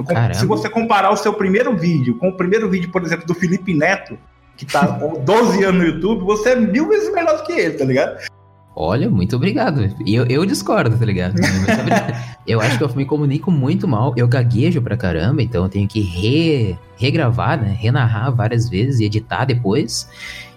Caramba. 0.07 0.33
Se 0.33 0.45
você 0.45 0.69
comparar 0.69 1.11
o 1.11 1.17
seu 1.17 1.33
primeiro 1.33 1.75
vídeo 1.75 2.17
com 2.17 2.29
o 2.29 2.37
primeiro 2.37 2.69
vídeo, 2.69 2.89
por 2.91 3.03
exemplo, 3.03 3.25
do 3.27 3.33
Felipe 3.33 3.73
Neto, 3.73 4.17
que 4.55 4.65
tá 4.65 4.85
12 5.25 5.63
anos 5.63 5.81
no 5.81 5.87
YouTube, 5.87 6.23
você 6.23 6.51
é 6.51 6.55
mil 6.55 6.87
vezes 6.87 7.13
melhor 7.13 7.37
do 7.37 7.43
que 7.43 7.51
ele, 7.51 7.77
tá 7.77 7.85
ligado? 7.85 8.17
Olha, 8.73 9.09
muito 9.09 9.35
obrigado. 9.35 9.93
Eu, 10.07 10.25
eu 10.27 10.45
discordo, 10.45 10.97
tá 10.97 11.05
ligado? 11.05 11.35
eu 12.47 12.61
acho 12.61 12.77
que 12.77 12.83
eu 12.83 12.95
me 12.95 13.05
comunico 13.05 13.51
muito 13.51 13.85
mal. 13.85 14.13
Eu 14.15 14.29
gaguejo 14.29 14.81
pra 14.81 14.95
caramba, 14.95 15.41
então 15.41 15.63
eu 15.63 15.69
tenho 15.69 15.87
que 15.89 15.99
re, 15.99 16.77
regravar, 16.95 17.61
né? 17.61 17.75
Renarrar 17.77 18.33
várias 18.33 18.69
vezes 18.69 19.01
e 19.01 19.05
editar 19.05 19.43
depois. 19.43 20.07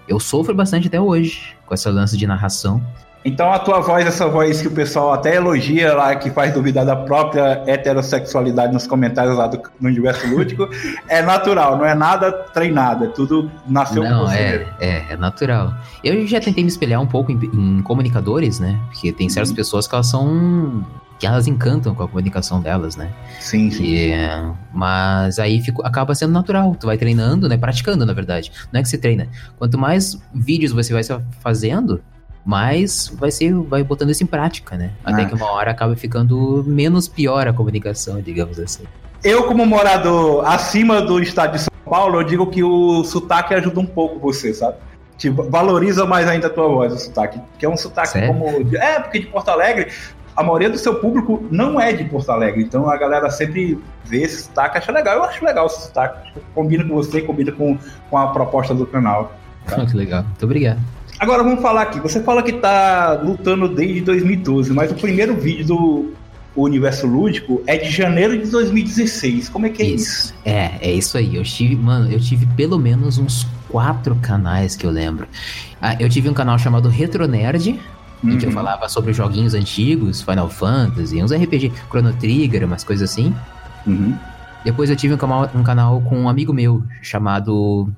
Eu 0.09 0.21
sofro 0.21 0.55
bastante 0.55 0.89
até 0.89 1.01
hoje 1.01 1.57
com 1.67 1.75
essa 1.75 1.91
lance 1.91 2.17
de 2.17 2.27
narração. 2.27 2.83
Então 3.25 3.51
a 3.51 3.59
tua 3.59 3.81
voz, 3.81 4.07
essa 4.07 4.29
voz 4.29 4.61
que 4.61 4.69
o 4.69 4.71
pessoal 4.71 5.15
até 5.15 5.37
elogia 5.37 5.95
lá, 5.95 6.15
que 6.15 6.31
faz 6.31 6.53
duvidar 6.53 6.85
da 6.85 6.95
própria 6.95 7.65
heterossexualidade 7.67 8.73
nos 8.75 8.87
comentários 8.87 9.35
lá 9.35 9.47
do, 9.47 9.63
no 9.81 9.89
universo 9.89 10.27
lúdico, 10.29 10.69
é 11.09 11.23
natural, 11.23 11.79
não 11.79 11.87
é 11.87 11.95
nada 11.95 12.31
treinado, 12.31 13.05
é 13.05 13.09
tudo 13.09 13.51
nasceu 13.67 14.03
não, 14.03 14.21
com 14.21 14.27
você. 14.27 14.37
É, 14.39 14.67
é, 14.79 15.13
é 15.13 15.17
natural. 15.17 15.73
Eu 16.03 16.27
já 16.27 16.39
tentei 16.39 16.63
me 16.63 16.69
espelhar 16.69 17.01
um 17.01 17.07
pouco 17.07 17.33
em, 17.33 17.37
em 17.37 17.83
comunicadores, 17.83 18.61
né? 18.61 18.79
Porque 18.91 19.11
tem 19.11 19.31
certas 19.31 19.49
uhum. 19.49 19.57
pessoas 19.57 19.89
que 19.89 19.95
elas 19.95 20.07
são 20.07 20.85
que 21.19 21.27
elas 21.27 21.47
encantam 21.47 21.95
com 21.95 22.03
a 22.03 22.09
comunicação 22.09 22.61
delas, 22.61 22.97
né? 22.97 23.11
Sim, 23.41 23.71
sim. 23.71 23.85
E, 23.85 24.13
mas 24.73 25.39
aí 25.39 25.61
fico, 25.61 25.85
acaba 25.87 26.15
sendo 26.15 26.33
natural. 26.33 26.75
Tu 26.79 26.87
vai 26.87 26.99
treinando, 26.99 27.49
né? 27.49 27.57
Praticando, 27.57 28.05
na 28.05 28.13
verdade. 28.13 28.51
Não 28.73 28.81
é 28.81 28.83
que 28.83 28.89
você 28.89 28.99
treina. 28.99 29.29
Quanto 29.59 29.79
mais 29.79 30.19
vídeos 30.35 30.73
você 30.73 30.93
vai 30.93 31.03
fazendo, 31.41 32.03
mais 32.45 33.13
vai 33.19 33.31
ser, 33.31 33.55
vai 33.55 33.83
botando 33.83 34.11
isso 34.11 34.23
em 34.23 34.27
prática, 34.27 34.77
né? 34.77 34.91
Até 35.05 35.23
ah. 35.23 35.25
que 35.27 35.35
uma 35.35 35.51
hora 35.51 35.71
acaba 35.71 35.97
ficando 35.97 36.65
menos 36.67 37.09
pior 37.09 37.49
a 37.49 37.53
comunicação, 37.53 38.21
digamos 38.21 38.59
assim. 38.59 38.85
Eu, 39.23 39.45
como 39.45 39.65
morador 39.65 40.47
acima 40.47 41.01
do 41.01 41.19
estado 41.21 41.53
de 41.53 41.61
São 41.61 41.73
Paulo, 41.89 42.21
eu 42.21 42.25
digo 42.25 42.47
que 42.49 42.63
o 42.63 43.03
sotaque 43.05 43.55
ajuda 43.55 43.81
um 43.81 43.87
pouco 43.87 44.19
você, 44.19 44.53
sabe? 44.53 44.77
Tipo, 45.17 45.45
valoriza 45.45 46.05
mais 46.05 46.29
ainda 46.29 46.49
a 46.49 46.51
tua 46.51 46.69
voz, 46.69 46.93
o 46.93 46.99
sotaque. 46.99 47.41
Que 47.59 47.65
é 47.65 47.69
um 47.69 47.77
sotaque 47.77 48.09
Sério? 48.09 48.29
como. 48.29 48.47
É, 48.77 49.01
porque 49.01 49.21
de 49.21 49.27
Porto 49.27 49.49
Alegre, 49.49 49.91
a 50.37 50.43
maioria 50.43 50.69
do 50.69 50.79
seu 50.79 50.97
público 50.97 51.45
não 51.51 51.81
é 51.81 51.93
de 51.93 52.05
Porto 52.05 52.31
Alegre. 52.31 52.63
Então 52.63 52.89
a 52.89 52.97
galera 52.97 53.31
sempre 53.31 53.79
vê 54.05 54.23
esse 54.23 54.43
sotaque, 54.43 54.79
acha 54.79 54.93
legal. 54.93 55.17
Eu 55.17 55.25
acho 55.25 55.45
legal 55.45 55.67
esse 55.67 55.83
sotaque. 55.83 56.33
Combina 56.55 56.85
com 56.85 56.95
você, 56.95 57.21
combina 57.21 57.53
com, 57.53 57.79
com 58.11 58.19
a 58.19 58.29
proposta 58.29 58.75
do 58.75 58.87
canal. 58.87 59.33
Tá? 59.67 59.85
que 59.87 59.97
legal. 59.97 60.23
Muito 60.25 60.45
obrigado. 60.45 60.81
Agora 61.19 61.43
vamos 61.43 61.63
falar 61.63 61.83
aqui. 61.83 62.01
Você 62.01 62.21
fala 62.23 62.43
que 62.43 62.53
tá 62.55 63.21
lutando 63.23 63.69
desde 63.69 64.01
2012, 64.01 64.73
mas 64.73 64.91
o 64.91 64.95
primeiro 64.95 65.35
vídeo 65.37 65.65
do 65.65 66.13
Universo 66.57 67.07
Lúdico 67.07 67.63
é 67.67 67.77
de 67.77 67.91
janeiro 67.91 68.37
de 68.37 68.51
2016. 68.51 69.49
Como 69.49 69.67
é 69.67 69.71
que 69.71 69.83
é 69.83 69.87
isso? 69.87 70.05
isso? 70.05 70.35
É, 70.45 70.73
é 70.81 70.93
isso 70.93 71.17
aí. 71.17 71.37
Eu 71.37 71.45
tive, 71.45 71.77
mano, 71.77 72.11
eu 72.11 72.21
tive 72.21 72.47
pelo 72.57 72.79
menos 72.79 73.19
uns 73.19 73.47
quatro 73.69 74.15
canais 74.17 74.77
que 74.77 74.87
eu 74.87 74.91
lembro. 74.91 75.27
Ah, 75.81 75.97
eu 75.99 76.09
tive 76.09 76.29
um 76.29 76.35
canal 76.35 76.59
chamado 76.59 76.89
Retro 76.89 77.27
Nerd, 77.27 77.79
uhum. 78.25 78.33
em 78.33 78.39
que 78.39 78.45
eu 78.45 78.49
uhum. 78.49 78.55
falava 78.55 78.89
sobre 78.89 79.13
joguinhos 79.13 79.55
antigos, 79.55 80.23
Final 80.23 80.49
Fantasy, 80.49 81.23
uns 81.23 81.33
RPG, 81.33 81.73
Chrono 81.89 82.13
Trigger, 82.15 82.65
umas 82.65 82.83
coisas 82.83 83.11
assim. 83.11 83.35
Uhum. 83.87 84.17
Depois 84.65 84.89
eu 84.89 84.97
tive 84.97 85.15
um 85.15 85.19
canal, 85.19 85.51
um 85.55 85.63
canal 85.63 86.01
com 86.01 86.19
um 86.19 86.29
amigo 86.29 86.53
meu 86.53 86.83
chamado 87.03 87.89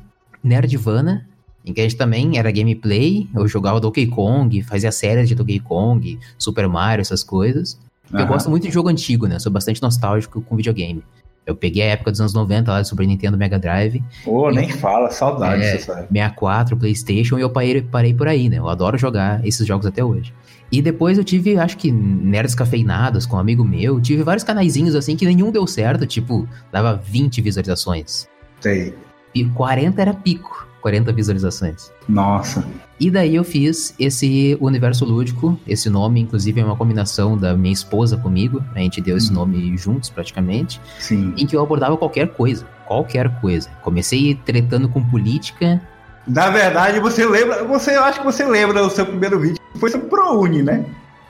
Nerdvana, 0.43 1.27
em 1.65 1.73
que 1.73 1.81
a 1.81 1.85
gente 1.85 1.97
também 1.97 2.39
era 2.39 2.51
gameplay, 2.51 3.29
eu 3.35 3.47
jogava 3.49 3.81
Donkey 3.81 4.07
Kong, 4.07 4.63
fazia 4.63 4.93
séries 4.93 5.29
de 5.29 5.35
Donkey 5.35 5.61
Kong, 5.61 6.19
Super 6.39 6.69
Mario, 6.69 7.01
essas 7.01 7.23
coisas. 7.25 7.79
Uhum. 8.13 8.21
Eu 8.21 8.27
gosto 8.27 8.49
muito 8.51 8.65
de 8.65 8.73
jogo 8.73 8.89
antigo, 8.89 9.27
né? 9.27 9.39
Sou 9.39 9.51
bastante 9.51 9.83
nostálgico 9.83 10.41
com 10.43 10.57
videogame. 10.57 11.03
Eu 11.47 11.55
peguei 11.55 11.85
a 11.85 11.93
época 11.93 12.11
dos 12.11 12.21
anos 12.21 12.35
90 12.35 12.73
lá 12.73 12.81
do 12.83 12.89
Super 12.89 13.07
Nintendo 13.07 13.39
Mega 13.39 13.57
Drive. 13.57 14.03
Pô, 14.25 14.49
oh, 14.49 14.51
nem 14.51 14.69
fala, 14.69 15.11
saudade 15.13 15.63
é, 15.63 15.79
sabe? 15.79 16.09
64, 16.09 16.77
Playstation, 16.77 17.39
e 17.39 17.43
eu 17.43 17.51
parei, 17.51 17.81
parei 17.81 18.13
por 18.13 18.27
aí, 18.27 18.49
né? 18.49 18.59
Eu 18.59 18.69
adoro 18.69 18.99
jogar 18.99 19.47
esses 19.47 19.65
jogos 19.65 19.87
até 19.87 20.05
hoje. 20.05 20.35
E 20.73 20.83
depois 20.83 21.17
eu 21.17 21.23
tive, 21.23 21.57
acho 21.57 21.77
que, 21.77 21.93
nerds 21.93 22.55
cafeinados 22.55 23.25
com 23.25 23.37
um 23.37 23.39
amigo 23.39 23.65
meu. 23.65 24.01
Tive 24.01 24.25
vários 24.25 24.43
canaizinhos 24.43 24.97
assim 24.97 25.15
que 25.15 25.25
nenhum 25.25 25.53
deu 25.53 25.67
certo, 25.69 26.05
tipo, 26.05 26.49
dava 26.73 26.95
20 26.95 27.41
visualizações. 27.41 28.29
Sei. 28.61 28.93
E 29.33 29.45
40 29.45 30.03
era 30.03 30.13
pico. 30.13 30.66
40 30.87 31.13
visualizações. 31.13 31.91
Nossa. 32.09 32.65
E 33.01 33.11
daí 33.11 33.35
eu 33.35 33.43
fiz 33.43 33.93
esse 33.99 34.57
universo 34.61 35.05
lúdico, 35.05 35.59
esse 35.67 35.91
nome, 35.91 36.21
inclusive, 36.21 36.61
é 36.61 36.65
uma 36.65 36.77
combinação 36.77 37.37
da 37.37 37.57
minha 37.57 37.73
esposa 37.73 38.17
comigo, 38.17 38.63
a 38.73 38.79
gente 38.79 39.01
deu 39.01 39.17
esse 39.17 39.33
hum. 39.33 39.35
nome 39.35 39.77
juntos 39.77 40.11
praticamente. 40.11 40.81
Sim. 41.01 41.35
Em 41.37 41.45
que 41.45 41.57
eu 41.57 41.61
abordava 41.61 41.97
qualquer 41.97 42.29
coisa, 42.29 42.65
qualquer 42.87 43.41
coisa. 43.41 43.69
Comecei 43.83 44.37
tretando 44.37 44.89
com 44.89 45.03
política. 45.03 45.83
Na 46.25 46.51
verdade, 46.51 47.01
você 47.01 47.27
lembra, 47.27 47.65
você 47.65 47.97
eu 47.97 48.05
acho 48.05 48.21
que 48.21 48.25
você 48.25 48.45
lembra 48.45 48.81
do 48.81 48.91
seu 48.91 49.05
primeiro 49.05 49.41
vídeo, 49.41 49.61
foi 49.81 49.91
sobre 49.91 50.07
ProUni, 50.07 50.63
né? 50.63 50.85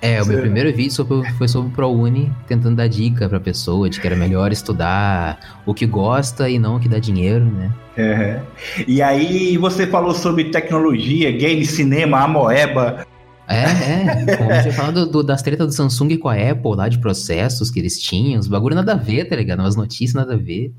É, 0.07 0.23
o 0.23 0.27
meu 0.27 0.41
primeiro 0.41 0.73
vídeo 0.73 1.05
foi 1.37 1.49
sobre 1.49 1.69
o 1.69 1.73
ProUni, 1.73 2.33
tentando 2.47 2.77
dar 2.77 2.87
dica 2.87 3.29
pra 3.29 3.41
pessoa 3.41 3.91
de 3.91 4.01
que 4.01 4.07
era 4.07 4.15
melhor 4.15 4.53
estudar 4.53 5.61
o 5.67 5.75
que 5.75 5.85
gosta 5.85 6.49
e 6.49 6.61
não 6.61 6.77
o 6.77 6.81
que 6.81 6.89
dá 6.89 7.01
dinheiro, 7.01 7.45
né? 7.45 7.73
É. 7.97 8.41
E 8.87 9.03
aí 9.03 9.57
você 9.57 9.85
falou 9.85 10.15
sobre 10.15 10.45
tecnologia, 10.45 11.33
game, 11.33 11.67
cinema, 11.67 12.21
amoeba. 12.21 13.05
É, 13.49 13.65
é. 13.65 14.37
Como 14.37 14.49
você 14.55 14.71
falando 14.71 15.07
do, 15.07 15.25
das 15.25 15.43
tretas 15.43 15.67
do 15.67 15.73
Samsung 15.73 16.17
com 16.19 16.29
a 16.29 16.35
Apple 16.35 16.77
lá 16.77 16.89
de 16.89 16.99
processos 16.99 17.69
que 17.69 17.81
eles 17.81 17.99
tinham, 18.01 18.39
os 18.39 18.47
bagulho 18.47 18.77
nada 18.77 18.93
a 18.93 18.97
ver, 18.97 19.25
tá 19.25 19.35
ligado? 19.35 19.59
Umas 19.59 19.75
notícias 19.75 20.15
nada 20.15 20.35
a 20.35 20.39
ver. 20.39 20.73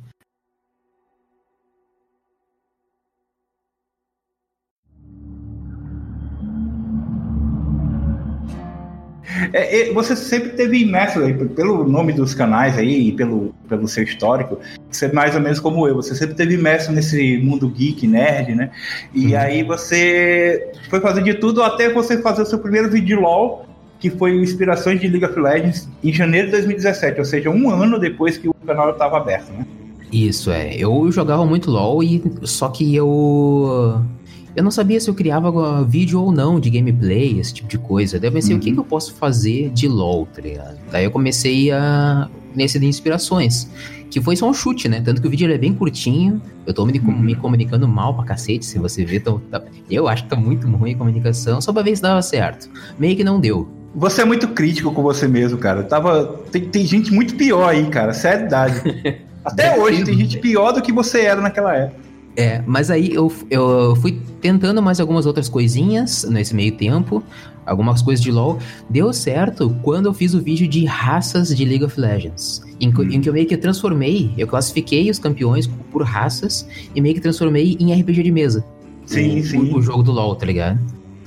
É, 9.53 9.89
é, 9.89 9.93
você 9.93 10.15
sempre 10.15 10.49
teve 10.49 10.79
imerso 10.79 11.19
aí, 11.19 11.33
pelo 11.33 11.87
nome 11.87 12.13
dos 12.13 12.33
canais 12.33 12.77
aí 12.77 13.09
e 13.09 13.11
pelo, 13.11 13.53
pelo 13.67 13.87
seu 13.87 14.03
histórico, 14.03 14.59
você 14.89 15.07
mais 15.11 15.35
ou 15.35 15.41
menos 15.41 15.59
como 15.59 15.87
eu, 15.87 15.95
você 15.95 16.15
sempre 16.15 16.35
teve 16.35 16.55
imerso 16.55 16.91
nesse 16.91 17.37
mundo 17.37 17.69
geek, 17.69 18.07
nerd, 18.07 18.55
né? 18.55 18.71
E 19.13 19.33
uhum. 19.33 19.39
aí 19.39 19.63
você 19.63 20.71
foi 20.89 20.99
fazer 20.99 21.23
de 21.23 21.35
tudo 21.35 21.61
até 21.61 21.91
você 21.91 22.21
fazer 22.21 22.43
o 22.43 22.45
seu 22.45 22.59
primeiro 22.59 22.89
vídeo 22.89 23.07
de 23.07 23.15
LOL, 23.15 23.65
que 23.99 24.09
foi 24.09 24.35
Inspirações 24.35 24.99
de 24.99 25.07
League 25.07 25.25
of 25.25 25.39
Legends, 25.39 25.89
em 26.03 26.13
janeiro 26.13 26.47
de 26.47 26.51
2017, 26.53 27.19
ou 27.19 27.25
seja, 27.25 27.49
um 27.49 27.69
ano 27.69 27.99
depois 27.99 28.37
que 28.37 28.47
o 28.47 28.53
canal 28.53 28.91
estava 28.91 29.17
aberto, 29.17 29.51
né? 29.51 29.65
Isso, 30.11 30.51
é. 30.51 30.73
Eu 30.75 31.11
jogava 31.11 31.45
muito 31.45 31.69
LOL 31.69 32.01
e 32.01 32.21
só 32.43 32.69
que 32.69 32.95
eu 32.95 34.01
eu 34.57 34.63
não 34.63 34.71
sabia 34.71 34.99
se 34.99 35.07
eu 35.07 35.13
criava 35.13 35.83
vídeo 35.83 36.19
ou 36.19 36.31
não 36.31 36.59
de 36.59 36.71
gameplay, 36.71 37.39
esse 37.39 37.53
tipo 37.53 37.67
de 37.67 37.77
coisa. 37.77 38.19
Daí 38.19 38.27
eu 38.27 38.33
pensei, 38.33 38.53
uhum. 38.53 38.57
o 38.57 38.63
que, 38.63 38.69
uhum. 38.69 38.73
que 38.73 38.79
eu 38.79 38.83
posso 38.85 39.13
fazer 39.13 39.69
de 39.69 39.87
LOL, 39.87 40.25
tá 40.25 40.41
ligado? 40.41 40.79
Daí 40.91 41.03
eu 41.03 41.11
comecei 41.11 41.71
a. 41.71 42.27
nesse 42.55 42.79
de 42.79 42.87
inspirações. 42.87 43.69
Que 44.09 44.19
foi 44.19 44.35
só 44.35 44.49
um 44.49 44.53
chute, 44.55 44.89
né? 44.89 44.99
Tanto 44.99 45.21
que 45.21 45.27
o 45.27 45.29
vídeo 45.29 45.51
é 45.51 45.57
bem 45.59 45.75
curtinho. 45.75 46.41
Eu 46.65 46.73
tô 46.73 46.87
me, 46.87 46.97
uhum. 46.97 47.19
me, 47.19 47.35
comunicando 47.35 47.87
mal 47.87 48.15
pra 48.15 48.25
cacete, 48.25 48.65
se 48.65 48.79
você 48.79 49.05
ver. 49.05 49.19
Tô, 49.19 49.37
tá, 49.51 49.61
eu 49.91 50.07
acho 50.07 50.23
que 50.23 50.29
tá 50.29 50.35
muito 50.35 50.67
ruim 50.67 50.95
a 50.95 50.97
comunicação, 50.97 51.61
só 51.61 51.71
pra 51.71 51.83
ver 51.83 51.95
se 51.95 52.01
dava 52.01 52.23
certo. 52.23 52.67
Meio 52.97 53.15
que 53.15 53.23
não 53.23 53.39
deu. 53.39 53.69
Você 53.93 54.23
é 54.23 54.25
muito 54.25 54.47
crítico 54.47 54.91
com 54.91 55.03
você 55.03 55.27
mesmo, 55.27 55.59
cara. 55.59 55.83
Tava. 55.83 56.41
Tem, 56.51 56.63
tem 56.63 56.83
gente 56.83 57.13
muito 57.13 57.35
pior 57.35 57.69
aí, 57.69 57.85
cara. 57.91 58.11
Sério. 58.11 58.47
Até 59.45 59.79
hoje 59.79 60.03
tem 60.03 60.17
gente 60.17 60.39
pior 60.39 60.71
do 60.71 60.81
que 60.81 60.91
você 60.91 61.21
era 61.21 61.39
naquela 61.39 61.75
época. 61.75 62.06
É, 62.37 62.61
mas 62.67 62.91
aí 62.91 63.11
eu, 63.11 63.33
eu 63.49 63.95
fui 63.95 64.21
tentando 64.39 64.79
mais 64.79 64.99
algumas 64.99 65.25
outras 65.25 65.49
coisinhas 65.49 66.23
nesse 66.29 66.55
meio 66.55 66.71
tempo, 66.77 67.23
algumas 67.65 68.03
coisas 68.03 68.23
de 68.23 68.31
LoL. 68.31 68.59
Deu 68.87 69.11
certo 69.11 69.75
quando 69.81 70.05
eu 70.05 70.13
fiz 70.13 70.35
o 70.35 70.39
vídeo 70.39 70.67
de 70.67 70.85
raças 70.85 71.49
de 71.49 71.65
League 71.65 71.83
of 71.83 71.99
Legends. 71.99 72.61
Em, 72.79 72.89
hum. 72.89 73.11
em 73.11 73.21
que 73.21 73.27
eu 73.27 73.33
meio 73.33 73.47
que 73.47 73.57
transformei, 73.57 74.31
eu 74.37 74.45
classifiquei 74.45 75.09
os 75.09 75.17
campeões 75.17 75.65
por 75.91 76.03
raças 76.03 76.67
e 76.93 77.01
meio 77.01 77.15
que 77.15 77.21
transformei 77.21 77.75
em 77.79 77.91
RPG 77.91 78.21
de 78.21 78.31
mesa. 78.31 78.63
Sim, 79.07 79.41
sim. 79.41 79.71
O, 79.73 79.79
o 79.79 79.81
jogo 79.81 80.03
do 80.03 80.11
LoL, 80.11 80.35
tá 80.35 80.45
ligado? 80.45 80.79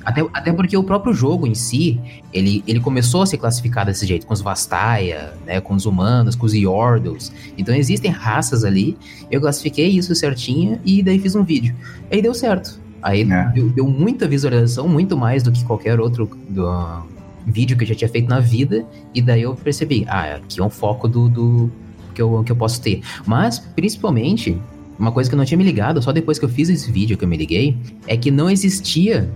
Até, 0.04 0.22
até 0.32 0.52
porque 0.52 0.76
o 0.76 0.82
próprio 0.82 1.12
jogo 1.12 1.46
em 1.46 1.54
si, 1.54 2.00
ele, 2.32 2.64
ele 2.66 2.80
começou 2.80 3.22
a 3.22 3.26
ser 3.26 3.36
classificado 3.36 3.90
desse 3.90 4.06
jeito, 4.06 4.26
com 4.26 4.32
os 4.32 4.40
Vastaia, 4.40 5.34
né, 5.46 5.60
com 5.60 5.74
os 5.74 5.86
humanos, 5.86 6.34
com 6.34 6.46
os 6.46 6.54
Yordles. 6.54 7.32
Então 7.56 7.74
existem 7.74 8.10
raças 8.10 8.64
ali, 8.64 8.96
eu 9.30 9.40
classifiquei 9.40 9.88
isso 9.88 10.14
certinho 10.14 10.80
e 10.84 11.02
daí 11.02 11.18
fiz 11.18 11.34
um 11.34 11.42
vídeo. 11.42 11.74
Aí 12.10 12.22
deu 12.22 12.34
certo. 12.34 12.78
Aí 13.02 13.22
é. 13.22 13.48
deu, 13.54 13.68
deu, 13.70 13.88
muita 13.88 14.28
visualização, 14.28 14.86
muito 14.86 15.16
mais 15.16 15.42
do 15.42 15.50
que 15.50 15.64
qualquer 15.64 15.98
outro 16.00 16.30
do, 16.48 16.66
uh, 16.66 17.02
vídeo 17.46 17.76
que 17.76 17.84
eu 17.84 17.88
já 17.88 17.94
tinha 17.94 18.08
feito 18.08 18.28
na 18.28 18.40
vida. 18.40 18.84
E 19.14 19.22
daí 19.22 19.42
eu 19.42 19.54
percebi, 19.54 20.04
ah, 20.08 20.36
aqui 20.36 20.60
é 20.60 20.62
um 20.62 20.70
foco 20.70 21.08
do, 21.08 21.28
do 21.28 21.70
que, 22.14 22.20
eu, 22.20 22.42
que 22.44 22.52
eu 22.52 22.56
posso 22.56 22.80
ter. 22.80 23.00
Mas, 23.26 23.58
principalmente, 23.58 24.56
uma 24.98 25.12
coisa 25.12 25.30
que 25.30 25.34
eu 25.34 25.38
não 25.38 25.44
tinha 25.44 25.56
me 25.58 25.64
ligado, 25.64 26.02
só 26.02 26.12
depois 26.12 26.38
que 26.38 26.44
eu 26.44 26.48
fiz 26.48 26.68
esse 26.68 26.90
vídeo 26.90 27.16
que 27.16 27.24
eu 27.24 27.28
me 27.28 27.36
liguei, 27.36 27.76
é 28.06 28.16
que 28.16 28.30
não 28.30 28.50
existia 28.50 29.30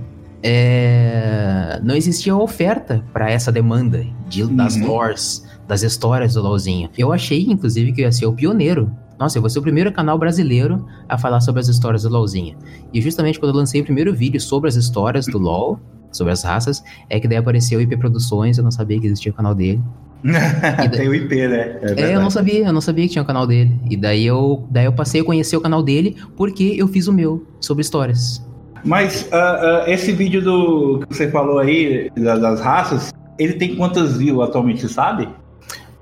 é, 0.47 1.81
não 1.83 1.97
existia 1.97 2.37
oferta 2.37 3.03
para 3.15 3.31
essa 3.31 3.51
demanda 3.51 4.05
de, 4.29 4.43
uhum. 4.43 4.55
das 4.55 4.77
lores, 4.77 5.43
das 5.67 5.83
histórias 5.83 6.35
do 6.35 6.43
LoLzinho. 6.43 6.91
Eu 6.99 7.15
achei, 7.15 7.47
inclusive, 7.49 7.93
que 7.93 8.03
eu 8.03 8.05
ia 8.05 8.13
ser 8.13 8.27
o 8.27 8.33
pioneiro. 8.35 8.95
Nossa, 9.19 9.39
eu 9.39 9.41
vou 9.43 9.49
ser 9.49 9.61
o 9.61 9.63
primeiro 9.63 9.91
canal 9.91 10.19
brasileiro 10.19 10.87
a 11.09 11.17
falar 11.17 11.41
sobre 11.41 11.63
as 11.63 11.69
histórias 11.69 12.03
do 12.03 12.11
LoLzinho. 12.11 12.59
E 12.93 13.01
justamente 13.01 13.41
quando 13.41 13.53
eu 13.53 13.57
lancei 13.57 13.81
o 13.81 13.85
primeiro 13.85 14.13
vídeo 14.13 14.39
sobre 14.39 14.69
as 14.69 14.77
histórias 14.77 15.25
do 15.25 15.39
LoL, 15.39 15.81
sobre 16.13 16.35
as 16.35 16.43
raças, 16.43 16.85
é 17.09 17.19
que 17.19 17.27
daí 17.27 17.39
apareceu 17.39 17.79
o 17.79 17.83
IP 17.83 17.97
Produções, 17.97 18.59
eu 18.59 18.65
não 18.65 18.71
sabia 18.71 19.01
que 19.01 19.07
existia 19.07 19.33
o 19.33 19.35
canal 19.35 19.55
dele. 19.55 19.81
daí... 20.23 20.91
Tem 20.93 21.09
o 21.09 21.15
IP, 21.15 21.35
né? 21.49 21.79
É, 21.81 22.03
é, 22.03 22.17
eu 22.17 22.21
não 22.21 22.29
sabia, 22.29 22.67
eu 22.67 22.73
não 22.73 22.83
sabia 22.83 23.07
que 23.07 23.13
tinha 23.13 23.23
o 23.23 23.27
canal 23.27 23.47
dele. 23.47 23.81
E 23.89 23.97
daí 23.97 24.27
eu, 24.27 24.67
daí 24.71 24.85
eu 24.85 24.93
passei 24.93 25.23
a 25.23 25.25
conhecer 25.25 25.57
o 25.57 25.61
canal 25.63 25.83
dele 25.83 26.17
porque 26.37 26.75
eu 26.77 26.87
fiz 26.87 27.09
o 27.09 27.13
meu 27.15 27.47
sobre 27.61 27.81
histórias. 27.81 28.45
Mas 28.85 29.23
uh, 29.23 29.87
uh, 29.87 29.91
esse 29.91 30.13
vídeo 30.13 30.43
do 30.43 31.07
que 31.07 31.15
você 31.17 31.31
falou 31.31 31.59
aí, 31.59 32.11
das, 32.17 32.41
das 32.41 32.61
raças, 32.61 33.13
ele 33.39 33.55
tem 33.55 33.75
quantas 33.77 34.19
views 34.19 34.43
atualmente, 34.43 34.87
sabe? 34.89 35.29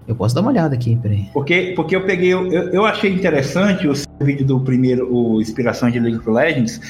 Eu 0.07 0.17
posso 0.17 0.35
dar 0.35 0.41
uma 0.41 0.51
olhada 0.51 0.75
aqui, 0.75 0.97
peraí. 0.97 1.29
Porque, 1.33 1.73
porque 1.77 1.95
eu 1.95 2.05
peguei, 2.05 2.33
eu, 2.33 2.49
eu 2.51 2.85
achei 2.85 3.13
interessante 3.13 3.87
o 3.87 3.95
vídeo 4.21 4.45
do 4.45 4.61
primeiro, 4.61 5.09
o 5.15 5.41
Inspiração 5.41 5.91
de 5.91 6.01
League 6.01 6.19
of 6.19 6.29
Legends, 6.29 6.81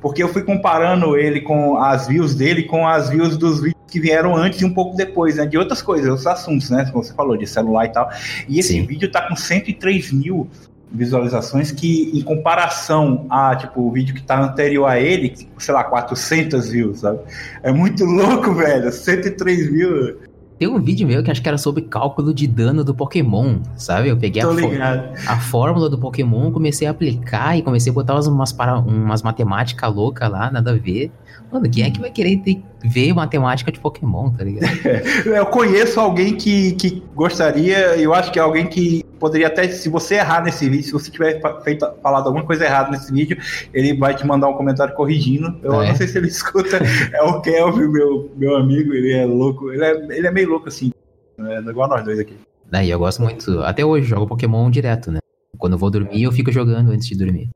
porque 0.00 0.22
eu 0.22 0.28
fui 0.28 0.42
comparando 0.42 1.16
ele 1.16 1.40
com 1.40 1.76
as 1.76 2.06
views 2.06 2.34
dele 2.34 2.62
com 2.62 2.86
as 2.86 3.10
views 3.10 3.36
dos 3.36 3.60
vídeos 3.60 3.82
que 3.90 4.00
vieram 4.00 4.34
antes 4.36 4.60
e 4.62 4.64
um 4.64 4.72
pouco 4.72 4.96
depois, 4.96 5.36
né? 5.36 5.44
De 5.44 5.58
outras 5.58 5.82
coisas, 5.82 6.08
outros 6.08 6.26
assuntos, 6.26 6.70
né? 6.70 6.88
Como 6.90 7.04
você 7.04 7.12
falou, 7.12 7.36
de 7.36 7.46
celular 7.46 7.86
e 7.86 7.92
tal. 7.92 8.08
E 8.48 8.58
esse 8.58 8.72
Sim. 8.72 8.86
vídeo 8.86 9.10
tá 9.10 9.28
com 9.28 9.36
103 9.36 10.12
mil 10.12 10.48
visualizações 10.92 11.70
que, 11.70 12.10
em 12.14 12.22
comparação 12.22 13.26
a, 13.30 13.56
tipo, 13.56 13.80
o 13.80 13.90
vídeo 13.90 14.14
que 14.14 14.22
tá 14.22 14.40
anterior 14.40 14.86
a 14.86 15.00
ele, 15.00 15.34
sei 15.58 15.74
lá, 15.74 15.84
400 15.84 16.68
views, 16.68 17.00
sabe? 17.00 17.20
É 17.62 17.72
muito 17.72 18.04
louco, 18.04 18.52
velho. 18.54 18.92
103 18.92 19.72
mil. 19.72 20.18
Tem 20.58 20.68
um 20.68 20.80
vídeo 20.80 21.08
meu 21.08 21.24
que 21.24 21.30
acho 21.30 21.42
que 21.42 21.48
era 21.48 21.58
sobre 21.58 21.82
cálculo 21.82 22.32
de 22.32 22.46
dano 22.46 22.84
do 22.84 22.94
Pokémon, 22.94 23.58
sabe? 23.76 24.10
Eu 24.10 24.16
peguei 24.16 24.42
a, 24.42 25.12
a, 25.26 25.40
fórmula 25.40 25.90
do 25.90 25.98
Pokémon, 25.98 26.52
comecei 26.52 26.86
a 26.86 26.92
aplicar 26.92 27.58
e 27.58 27.62
comecei 27.62 27.90
a 27.90 27.92
botar 27.92 28.14
umas, 28.14 28.52
para, 28.52 28.78
umas 28.78 29.22
matemáticas 29.22 29.92
loucas 29.92 30.30
lá, 30.30 30.52
nada 30.52 30.70
a 30.70 30.74
ver. 30.74 31.10
Mano, 31.50 31.68
quem 31.68 31.82
é 31.82 31.90
que 31.90 32.00
vai 32.00 32.12
querer 32.12 32.36
ter, 32.38 32.62
ver 32.84 33.12
matemática 33.12 33.72
de 33.72 33.80
Pokémon, 33.80 34.30
tá 34.30 34.44
ligado? 34.44 34.72
eu 35.26 35.46
conheço 35.46 35.98
alguém 35.98 36.36
que, 36.36 36.72
que 36.72 37.02
gostaria, 37.12 37.96
eu 37.96 38.14
acho 38.14 38.30
que 38.30 38.38
é 38.38 38.42
alguém 38.42 38.66
que 38.66 39.01
poderia 39.22 39.46
até, 39.46 39.68
se 39.68 39.88
você 39.88 40.16
errar 40.16 40.42
nesse 40.42 40.68
vídeo, 40.68 40.82
se 40.82 40.92
você 40.92 41.08
tiver 41.08 41.40
feito, 41.62 41.86
falado 42.02 42.26
alguma 42.26 42.44
coisa 42.44 42.64
errada 42.64 42.90
nesse 42.90 43.12
vídeo, 43.12 43.38
ele 43.72 43.96
vai 43.96 44.16
te 44.16 44.26
mandar 44.26 44.48
um 44.48 44.54
comentário 44.54 44.92
corrigindo. 44.94 45.56
Eu 45.62 45.80
é. 45.80 45.90
não 45.90 45.94
sei 45.94 46.08
se 46.08 46.18
ele 46.18 46.26
escuta, 46.28 46.80
é 47.12 47.22
o 47.22 47.40
Kelvin, 47.40 47.86
meu, 47.86 48.32
meu 48.36 48.56
amigo, 48.56 48.92
ele 48.92 49.12
é 49.12 49.24
louco, 49.24 49.70
ele 49.70 49.84
é, 49.84 49.92
ele 50.16 50.26
é 50.26 50.30
meio 50.32 50.48
louco 50.50 50.66
assim, 50.66 50.92
é 51.38 51.58
igual 51.60 51.88
nós 51.88 52.04
dois 52.04 52.18
aqui. 52.18 52.34
Daí 52.68 52.90
eu 52.90 52.98
gosto 52.98 53.22
muito, 53.22 53.60
até 53.60 53.84
hoje 53.84 54.08
jogo 54.08 54.26
Pokémon 54.26 54.68
direto, 54.68 55.12
né? 55.12 55.20
Quando 55.56 55.74
eu 55.74 55.78
vou 55.78 55.90
dormir, 55.90 56.24
eu 56.24 56.32
fico 56.32 56.50
jogando 56.50 56.90
antes 56.90 57.06
de 57.06 57.16
dormir. 57.16 57.48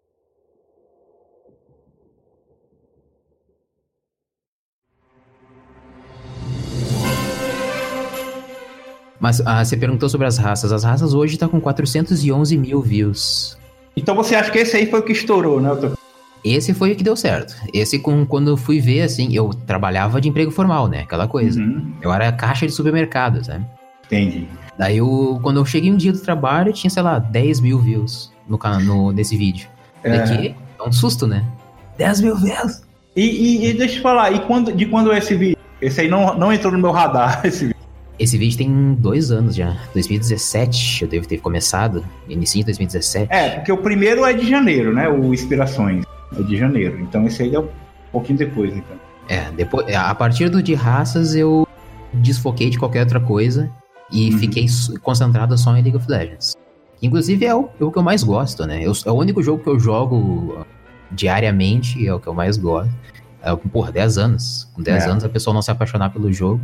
Mas 9.19 9.41
ah, 9.45 9.65
você 9.65 9.77
perguntou 9.77 10.09
sobre 10.09 10.27
as 10.27 10.37
raças. 10.37 10.73
As 10.73 10.85
raças 10.85 11.15
hoje 11.15 11.39
tá 11.39 11.49
com 11.49 11.61
411 11.61 12.57
mil 12.57 12.83
views. 12.83 13.57
Então 13.97 14.15
você 14.15 14.35
acha 14.35 14.51
que 14.51 14.59
esse 14.59 14.77
aí 14.77 14.87
foi 14.87 15.01
o 15.01 15.03
que 15.03 15.13
estourou, 15.13 15.61
né? 15.61 15.71
Esse 16.45 16.75
foi 16.75 16.93
o 16.93 16.97
que 16.97 17.03
deu 17.03 17.17
certo. 17.17 17.57
Esse, 17.73 17.99
com, 17.99 18.25
quando 18.25 18.51
eu 18.51 18.57
fui 18.57 18.79
ver, 18.79 19.03
assim, 19.03 19.35
eu 19.35 19.51
trabalhava 19.51 20.21
de 20.21 20.29
emprego 20.29 20.51
formal, 20.51 20.87
né? 20.87 21.01
Aquela 21.01 21.27
coisa. 21.27 21.61
Uhum. 21.61 21.93
Eu 22.01 22.13
era 22.13 22.31
caixa 22.31 22.67
de 22.67 22.73
supermercado, 22.73 23.45
sabe? 23.45 23.65
Entendi. 24.05 24.47
Daí, 24.79 24.99
eu, 24.99 25.41
quando 25.43 25.59
eu 25.59 25.65
cheguei 25.65 25.91
um 25.91 25.97
dia 25.97 26.13
do 26.13 26.21
trabalho, 26.21 26.73
tinha, 26.73 26.91
sei 26.91 27.03
lá, 27.03 27.19
10 27.19 27.61
mil 27.61 27.81
views 27.81 28.31
no, 28.47 28.59
no, 28.85 29.13
nesse 29.13 29.37
vídeo. 29.37 29.69
É. 30.05 30.19
Daqui, 30.19 30.55
é 30.79 30.89
um 30.89 30.93
susto, 30.93 31.27
né? 31.27 31.45
10 31.99 32.21
mil 32.21 32.37
views. 32.37 32.83
E, 33.17 33.23
e, 33.23 33.67
e, 33.67 33.73
deixa 33.73 33.95
eu 33.95 33.97
te 33.97 34.01
falar, 34.03 34.31
e 34.31 34.41
quando, 34.41 34.73
de 34.73 34.85
quando 34.87 35.11
é 35.11 35.19
esse 35.19 35.35
vídeo? 35.35 35.57
Esse 35.81 36.03
aí 36.03 36.09
não, 36.09 36.39
não 36.39 36.53
entrou 36.53 36.71
no 36.71 36.79
meu 36.79 36.93
radar, 36.93 37.41
esse 37.47 37.67
vídeo. 37.67 37.76
Esse 38.19 38.39
vídeo 38.39 38.57
tem 38.57 38.95
dois 38.95 39.31
anos 39.31 39.55
já. 39.55 39.77
2017 39.93 41.03
eu 41.03 41.09
devo 41.09 41.29
ter 41.29 41.39
começado. 41.39 42.05
Início 42.29 42.61
de 42.61 42.65
2017. 42.65 43.33
É, 43.33 43.51
porque 43.51 43.73
o 43.73 43.79
primeiro 43.79 44.25
é 44.25 44.33
de 44.33 44.49
janeiro, 44.49 44.93
né? 44.93 45.09
O 45.09 45.35
Inspirações. 45.35 46.05
É 46.37 46.43
de 46.43 46.57
janeiro. 46.57 46.99
Então 47.01 47.27
esse 47.27 47.43
aí 47.43 47.55
é 47.55 47.61
um 47.61 47.69
pouquinho 48.11 48.39
depois, 48.39 48.75
então. 48.75 48.97
É, 49.29 49.51
depois, 49.53 49.95
a 49.95 50.15
partir 50.15 50.49
do 50.49 50.63
de 50.63 50.75
raças 50.75 51.35
eu 51.35 51.67
desfoquei 52.13 52.71
de 52.71 52.79
qualquer 52.79 53.01
outra 53.01 53.21
coisa 53.21 53.71
e 54.11 54.31
uhum. 54.31 54.39
fiquei 54.39 54.67
concentrado 55.03 55.57
só 55.59 55.77
em 55.77 55.83
League 55.83 55.97
of 55.97 56.11
Legends. 56.11 56.57
Inclusive 57.03 57.45
é 57.45 57.55
o, 57.55 57.69
é 57.79 57.85
o 57.85 57.91
que 57.91 57.99
eu 57.99 58.03
mais 58.03 58.23
gosto, 58.23 58.67
né? 58.67 58.83
Eu, 58.83 58.93
é 59.05 59.11
o 59.11 59.15
único 59.15 59.43
jogo 59.43 59.63
que 59.63 59.69
eu 59.69 59.79
jogo 59.79 60.65
diariamente, 61.11 62.07
é 62.07 62.15
o 62.15 62.19
que 62.19 62.27
eu 62.27 62.35
mais 62.35 62.57
gosto. 62.57 62.91
É, 63.43 63.55
por 63.55 63.93
10 63.93 64.19
anos. 64.19 64.69
Com 64.75 64.83
10 64.83 65.05
é. 65.05 65.09
anos 65.09 65.25
a 65.25 65.29
pessoa 65.29 65.53
não 65.53 65.63
se 65.63 65.71
apaixonar 65.71 66.11
pelo 66.11 66.33
jogo. 66.33 66.61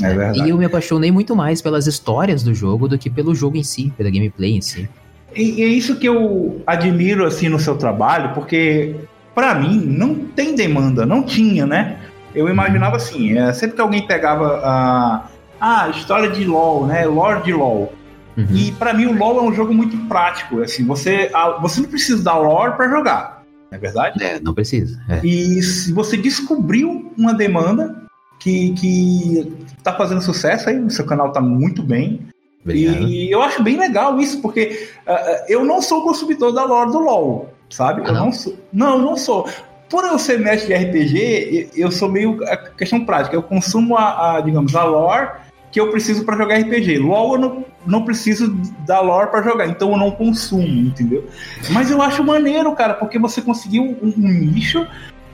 É 0.00 0.08
verdade. 0.14 0.42
E 0.42 0.48
eu 0.48 0.56
me 0.56 0.64
apaixonei 0.64 1.10
muito 1.10 1.34
mais 1.34 1.60
pelas 1.60 1.86
histórias 1.86 2.42
do 2.42 2.54
jogo 2.54 2.88
do 2.88 2.98
que 2.98 3.10
pelo 3.10 3.34
jogo 3.34 3.56
em 3.56 3.62
si, 3.62 3.92
pela 3.96 4.10
gameplay 4.10 4.56
em 4.56 4.60
si. 4.60 4.88
E, 5.34 5.62
é 5.62 5.66
isso 5.66 5.96
que 5.96 6.06
eu 6.06 6.62
admiro 6.66 7.24
assim 7.24 7.48
no 7.48 7.58
seu 7.58 7.76
trabalho, 7.76 8.32
porque 8.34 8.94
para 9.34 9.54
mim 9.54 9.78
não 9.86 10.14
tem 10.14 10.54
demanda, 10.54 11.06
não 11.06 11.22
tinha, 11.22 11.66
né? 11.66 11.98
Eu 12.34 12.48
imaginava 12.48 12.96
assim, 12.96 13.36
é, 13.36 13.52
sempre 13.52 13.76
que 13.76 13.82
alguém 13.82 14.06
pegava 14.06 14.60
a 14.64 15.26
ah, 15.60 15.88
história 15.90 16.30
de 16.30 16.44
LoL, 16.44 16.86
né? 16.86 17.04
Lore 17.06 17.42
de 17.42 17.52
LoL. 17.52 17.92
Uhum. 18.36 18.46
E 18.54 18.72
para 18.72 18.94
mim 18.94 19.06
o 19.06 19.18
LoL 19.18 19.38
é 19.38 19.42
um 19.42 19.52
jogo 19.52 19.74
muito 19.74 19.96
prático, 20.06 20.60
assim, 20.62 20.86
você 20.86 21.30
a, 21.34 21.58
você 21.60 21.80
não 21.80 21.88
precisa 21.88 22.22
da 22.22 22.36
lore 22.38 22.76
para 22.76 22.88
jogar, 22.88 23.42
não 23.70 23.76
é 23.76 23.80
verdade? 23.80 24.22
É, 24.22 24.40
não 24.40 24.54
precisa. 24.54 25.00
É. 25.08 25.20
E 25.24 25.62
se 25.62 25.92
você 25.92 26.16
descobriu 26.16 27.12
uma 27.16 27.34
demanda, 27.34 28.02
que, 28.40 28.72
que 28.72 29.66
tá 29.84 29.92
fazendo 29.92 30.22
sucesso 30.22 30.68
aí, 30.68 30.80
o 30.80 30.90
seu 30.90 31.04
canal 31.04 31.30
tá 31.30 31.40
muito 31.40 31.82
bem. 31.82 32.26
Obrigado. 32.64 33.06
E 33.06 33.30
eu 33.30 33.42
acho 33.42 33.62
bem 33.62 33.76
legal 33.76 34.18
isso, 34.18 34.40
porque 34.40 34.88
uh, 35.06 35.44
eu 35.48 35.64
não 35.64 35.80
sou 35.80 36.02
consumidor 36.02 36.52
da 36.52 36.64
lore 36.64 36.90
do 36.90 36.98
LoL, 36.98 37.52
sabe? 37.68 38.02
Ah, 38.04 38.08
eu 38.08 38.14
não? 38.14 38.24
não 38.24 38.32
sou. 38.32 38.56
Não, 38.72 38.98
não 38.98 39.16
sou. 39.16 39.48
Por 39.88 40.04
eu 40.04 40.18
ser 40.18 40.38
mestre 40.38 40.68
de 40.68 40.84
RPG, 40.84 41.70
eu 41.74 41.90
sou 41.90 42.08
meio 42.08 42.42
a 42.48 42.56
questão 42.56 43.04
prática. 43.04 43.36
Eu 43.36 43.42
consumo 43.42 43.96
a, 43.96 44.36
a 44.36 44.40
digamos, 44.40 44.74
a 44.74 44.84
lore 44.84 45.30
que 45.70 45.80
eu 45.80 45.90
preciso 45.90 46.24
para 46.24 46.36
jogar 46.36 46.58
RPG. 46.58 46.98
LoL 46.98 47.34
eu 47.34 47.40
não, 47.40 47.64
não 47.86 48.04
preciso 48.04 48.48
da 48.86 49.00
lore 49.00 49.30
para 49.30 49.42
jogar, 49.42 49.66
então 49.66 49.90
eu 49.92 49.96
não 49.96 50.10
consumo, 50.10 50.66
entendeu? 50.66 51.28
Mas 51.70 51.90
eu 51.90 52.00
acho 52.00 52.24
maneiro, 52.24 52.72
cara, 52.74 52.94
porque 52.94 53.18
você 53.18 53.42
conseguiu 53.42 53.82
um, 53.82 54.14
um 54.16 54.28
nicho 54.28 54.86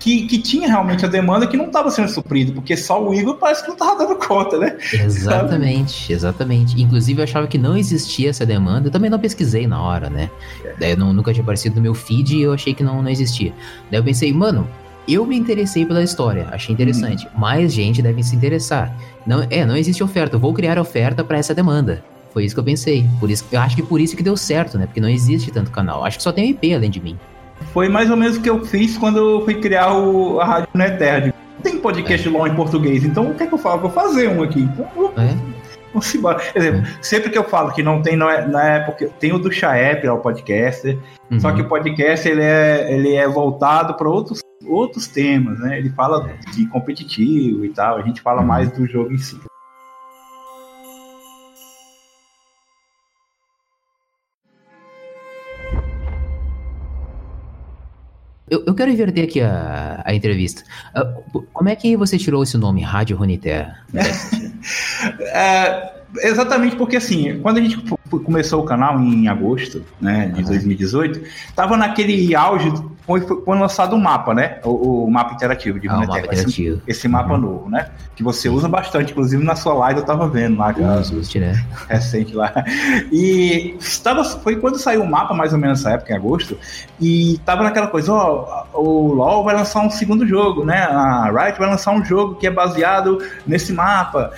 que, 0.07 0.25
que 0.25 0.39
tinha 0.39 0.69
realmente 0.69 1.05
a 1.05 1.09
demanda 1.09 1.49
que 1.49 1.57
não 1.57 1.67
estava 1.67 1.91
sendo 1.91 2.09
suprido, 2.09 2.53
porque 2.53 2.77
só 2.77 3.05
o 3.05 3.13
Igor 3.13 3.39
parece 3.39 3.63
que 3.63 3.67
não 3.67 3.75
estava 3.75 3.99
dando 3.99 4.15
conta, 4.15 4.57
né? 4.57 4.79
Exatamente, 4.93 6.13
exatamente. 6.13 6.81
Inclusive 6.81 7.21
eu 7.21 7.25
achava 7.25 7.49
que 7.49 7.59
não 7.59 7.77
existia 7.77 8.31
essa 8.31 8.47
demanda, 8.47 8.87
eu 8.87 8.93
também 8.93 9.11
não 9.11 9.19
pesquisei 9.19 9.67
na 9.67 9.83
hora, 9.83 10.09
né? 10.09 10.31
É. 10.65 10.75
Daí 10.79 10.91
eu 10.93 10.97
não, 10.97 11.13
nunca 11.13 11.33
tinha 11.33 11.43
aparecido 11.43 11.75
no 11.75 11.83
meu 11.83 11.93
feed 11.93 12.37
e 12.37 12.43
eu 12.43 12.53
achei 12.53 12.73
que 12.73 12.85
não, 12.85 13.03
não 13.03 13.11
existia. 13.11 13.53
Daí 13.91 13.99
eu 13.99 14.05
pensei, 14.05 14.33
mano, 14.33 14.69
eu 15.09 15.27
me 15.27 15.37
interessei 15.37 15.85
pela 15.85 16.05
história, 16.05 16.47
achei 16.53 16.73
interessante. 16.73 17.27
Hum. 17.27 17.41
Mais 17.41 17.73
gente 17.73 18.01
deve 18.01 18.23
se 18.23 18.37
interessar. 18.37 18.97
Não, 19.27 19.45
é, 19.51 19.67
não 19.67 19.77
existe 19.77 20.05
oferta, 20.05 20.37
eu 20.37 20.41
vou 20.41 20.55
criar 20.55 20.79
oferta 20.79 21.25
para 21.25 21.39
essa 21.39 21.53
demanda. 21.53 22.05
Foi 22.33 22.45
isso 22.45 22.55
que 22.55 22.61
eu 22.61 22.65
pensei. 22.65 23.05
Por 23.19 23.29
isso, 23.29 23.45
eu 23.51 23.59
acho 23.59 23.75
que 23.75 23.83
por 23.83 24.01
isso 24.01 24.17
que 24.17 24.23
deu 24.23 24.37
certo, 24.37 24.79
né? 24.79 24.87
Porque 24.87 25.01
não 25.01 25.09
existe 25.09 25.51
tanto 25.51 25.73
canal. 25.73 26.05
Acho 26.05 26.19
que 26.19 26.23
só 26.23 26.31
tem 26.31 26.51
IP 26.51 26.73
além 26.73 26.91
de 26.91 27.01
mim. 27.01 27.19
Foi 27.77 27.91
mais 27.91 28.11
ou 28.11 28.17
menos 28.17 28.39
o 28.39 28.41
que 28.41 28.49
eu 28.49 28.65
fiz 28.65 28.97
quando 28.97 29.19
eu 29.19 29.45
fui 29.45 29.57
criar 29.57 29.93
o, 29.93 30.41
a 30.41 30.47
Rádio 30.47 30.69
Neterra. 30.73 31.35
Tem 31.63 31.79
podcast 31.79 32.27
é. 32.27 32.31
LOL 32.31 32.47
em 32.47 32.55
português, 32.55 33.05
então 33.05 33.31
o 33.31 33.35
que, 33.35 33.43
é 33.43 33.47
que 33.47 33.53
eu 33.53 33.59
falo? 33.59 33.83
Vou 33.83 33.91
fazer 33.91 34.29
um 34.29 34.43
aqui. 34.43 34.61
Então, 34.61 34.89
vou, 34.97 35.13
é. 35.19 35.37
Vamos 35.93 36.15
embora. 36.15 36.39
Quer 36.39 36.59
dizer, 36.59 36.75
é. 36.75 37.03
sempre 37.03 37.29
que 37.29 37.37
eu 37.37 37.45
falo 37.45 37.75
que 37.75 37.83
não 37.83 38.01
tem, 38.01 38.17
não 38.17 38.31
é, 38.31 38.49
não 38.49 38.59
é 38.59 38.81
porque 38.81 39.11
tem 39.21 39.35
o 39.35 39.39
do 39.39 39.53
Chaep, 39.53 40.07
é 40.07 40.11
o 40.11 40.17
podcast, 40.17 40.99
uhum. 41.31 41.39
só 41.39 41.53
que 41.53 41.61
o 41.61 41.69
podcast 41.69 42.27
ele 42.27 42.43
é, 42.43 42.95
ele 42.95 43.15
é 43.15 43.29
voltado 43.29 43.93
para 43.93 44.09
outros, 44.09 44.41
outros 44.67 45.07
temas, 45.07 45.59
né? 45.59 45.79
Ele 45.79 45.91
fala 45.91 46.31
de 46.55 46.67
competitivo 46.69 47.63
e 47.63 47.69
tal, 47.69 47.99
a 47.99 48.03
gente 48.03 48.23
fala 48.23 48.41
uhum. 48.41 48.47
mais 48.47 48.73
do 48.73 48.87
jogo 48.87 49.13
em 49.13 49.19
si. 49.19 49.39
Eu, 58.49 58.63
eu 58.67 58.75
quero 58.75 58.91
inverter 58.91 59.25
aqui 59.25 59.41
a, 59.41 60.03
a 60.05 60.15
entrevista. 60.15 60.63
Uh, 60.95 61.43
como 61.53 61.69
é 61.69 61.75
que 61.75 61.97
você 61.97 62.17
tirou 62.17 62.43
esse 62.43 62.57
nome, 62.57 62.81
Rádio 62.83 63.17
Runeterra? 63.17 63.85
é, 65.35 65.96
exatamente 66.19 66.77
porque, 66.77 66.97
assim, 66.97 67.41
quando 67.41 67.59
a 67.59 67.61
gente 67.61 67.79
começou 68.25 68.63
o 68.63 68.65
canal 68.65 69.01
em 69.01 69.29
agosto 69.29 69.85
né, 70.01 70.29
de 70.29 70.43
uhum. 70.43 70.49
2018, 70.49 71.23
tava 71.55 71.77
naquele 71.77 72.35
auge 72.35 72.73
foi, 73.07 73.21
foi 73.21 73.59
lançado 73.59 73.95
um 73.95 74.01
mapa, 74.01 74.35
né? 74.35 74.59
O, 74.65 75.05
o 75.05 75.11
mapa 75.11 75.35
interativo 75.35 75.79
de 75.79 75.89
ah, 75.89 75.99
mapa 75.99 76.19
interativo. 76.19 76.83
Esse, 76.89 76.99
esse 76.99 77.09
mapa 77.09 77.35
uhum. 77.35 77.41
novo, 77.41 77.71
né? 77.71 77.89
Que 78.17 78.23
você 78.23 78.49
usa 78.49 78.69
bastante, 78.69 79.13
inclusive 79.13 79.45
na 79.45 79.55
sua 79.55 79.75
live 79.75 80.01
eu 80.01 80.07
tava 80.07 80.29
vendo 80.29 80.59
lá. 80.59 80.75
Uso, 81.01 81.39
né? 81.39 81.65
Recente 81.89 82.35
lá. 82.35 82.53
E 83.13 83.77
estava, 83.79 84.25
foi 84.25 84.57
quando 84.57 84.77
saiu 84.77 85.03
o 85.03 85.09
mapa, 85.09 85.33
mais 85.33 85.53
ou 85.53 85.59
menos 85.59 85.85
nessa 85.85 85.95
época, 85.95 86.13
em 86.13 86.17
agosto, 86.17 86.59
e 87.01 87.39
tava 87.45 87.63
naquela 87.63 87.87
coisa, 87.87 88.13
ó, 88.13 88.67
o 88.75 89.13
LoL 89.15 89.45
vai 89.45 89.55
lançar 89.55 89.83
um 89.83 89.91
segundo 89.91 90.27
jogo, 90.27 90.65
né? 90.65 90.83
A 90.83 91.31
Riot 91.31 91.59
vai 91.61 91.71
lançar 91.71 91.93
um 91.93 92.05
jogo 92.05 92.35
que 92.35 92.47
é 92.49 92.51
baseado 92.51 93.23
nesse 93.47 93.73
mapa 93.73 94.33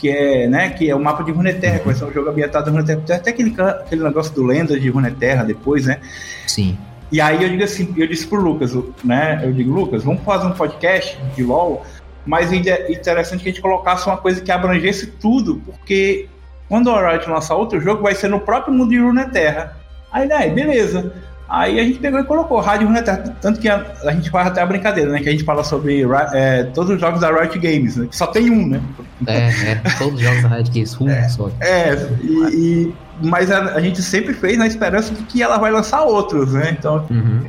que 0.00 0.08
é, 0.08 0.48
né, 0.48 0.70
que 0.70 0.88
é 0.88 0.94
o 0.94 0.98
mapa 0.98 1.22
de 1.22 1.30
Runeterra, 1.30 1.80
que 1.80 1.84
vai 1.84 1.94
ser 1.94 2.06
um 2.06 2.12
jogo 2.12 2.30
ambientado 2.30 2.70
em 2.70 2.72
Runeterra. 2.72 3.00
Tem 3.02 3.16
até 3.16 3.30
aquele, 3.30 3.54
aquele 3.60 4.02
negócio 4.02 4.34
do 4.34 4.42
Lenda 4.42 4.80
de 4.80 4.88
Runeterra 4.88 5.44
depois, 5.44 5.84
né? 5.84 5.98
Sim. 6.46 6.78
E 7.12 7.20
aí 7.20 7.42
eu 7.42 7.50
digo 7.50 7.62
assim, 7.62 7.92
eu 7.98 8.06
disse 8.06 8.26
pro 8.26 8.40
Lucas, 8.40 8.72
né? 9.04 9.40
Eu 9.42 9.52
digo, 9.52 9.74
Lucas, 9.74 10.02
vamos 10.02 10.22
fazer 10.22 10.46
um 10.46 10.52
podcast 10.52 11.18
de 11.36 11.42
LOL, 11.42 11.84
mas 12.24 12.50
é 12.50 12.90
interessante 12.90 13.42
que 13.42 13.50
a 13.50 13.52
gente 13.52 13.60
colocasse 13.60 14.06
uma 14.06 14.16
coisa 14.16 14.40
que 14.40 14.50
abrangesse 14.50 15.06
tudo, 15.06 15.60
porque 15.66 16.28
quando 16.66 16.90
a 16.90 17.10
Riot 17.10 17.28
lançar 17.28 17.56
outro 17.56 17.78
jogo, 17.78 18.02
vai 18.02 18.14
ser 18.14 18.28
no 18.28 18.40
próprio 18.40 18.72
mundo 18.72 18.90
de 18.90 18.98
Runeterra. 18.98 19.76
Aí, 20.10 20.26
né, 20.26 20.48
beleza. 20.48 21.12
Aí 21.50 21.80
a 21.80 21.82
gente 21.82 21.98
pegou 21.98 22.20
e 22.20 22.24
colocou 22.24 22.60
Rádio 22.60 22.86
Runeterra. 22.86 23.24
Tanto 23.40 23.58
que 23.58 23.68
a, 23.68 23.84
a, 24.04 24.12
gente 24.12 24.30
faz 24.30 24.46
até 24.46 24.62
a 24.62 24.66
brincadeira, 24.66 25.10
né? 25.10 25.20
Que 25.20 25.28
a 25.28 25.32
gente 25.32 25.42
fala 25.42 25.64
sobre 25.64 26.06
é, 26.32 26.62
todos 26.72 26.92
os 26.92 27.00
jogos 27.00 27.20
da 27.20 27.28
Riot 27.28 27.58
Games, 27.58 27.96
né? 27.96 28.06
Que 28.08 28.16
só 28.16 28.28
tem 28.28 28.48
um, 28.48 28.68
né? 28.68 28.80
É, 29.26 29.72
é 29.72 29.74
todos 29.98 30.14
os 30.14 30.20
jogos 30.20 30.42
da 30.42 30.48
Riot 30.48 30.70
Games, 30.70 31.00
um 31.00 31.10
é, 31.10 31.28
só. 31.28 31.50
É, 31.58 32.08
e, 32.22 32.54
e 32.54 32.94
mas 33.20 33.50
a, 33.50 33.74
a, 33.74 33.80
gente 33.80 34.00
sempre 34.00 34.32
fez 34.32 34.56
na 34.56 34.66
esperança 34.68 35.12
de 35.12 35.24
que 35.24 35.42
ela 35.42 35.58
vai 35.58 35.72
lançar 35.72 36.02
outros, 36.02 36.52
né? 36.52 36.76
Então. 36.78 37.04
Uhum. 37.10 37.42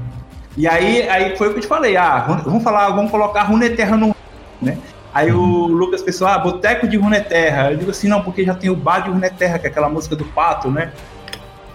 E 0.57 0.67
aí, 0.67 1.07
aí 1.07 1.37
foi 1.37 1.49
o 1.49 1.51
que 1.51 1.59
eu 1.59 1.61
te 1.61 1.67
falei, 1.67 1.95
ah, 1.95 2.41
vamos 2.43 2.63
falar, 2.63 2.89
vamos 2.89 3.11
colocar 3.11 3.43
Runeterra 3.43 3.95
no. 3.95 4.15
Né? 4.59 4.79
Aí 5.13 5.31
uhum. 5.31 5.39
o 5.39 5.67
Lucas 5.67 6.01
pensou, 6.01 6.27
ah, 6.27 6.39
Boteco 6.39 6.87
de 6.87 6.97
Runeterra. 6.97 7.71
Eu 7.71 7.77
digo 7.77 7.91
assim, 7.91 8.07
não, 8.07 8.23
porque 8.23 8.43
já 8.43 8.55
tem 8.55 8.69
o 8.69 8.75
Bar 8.75 9.01
de 9.01 9.11
Runeterra, 9.11 9.59
que 9.59 9.67
é 9.67 9.69
aquela 9.69 9.89
música 9.89 10.15
do 10.15 10.25
pato, 10.25 10.71
né? 10.71 10.91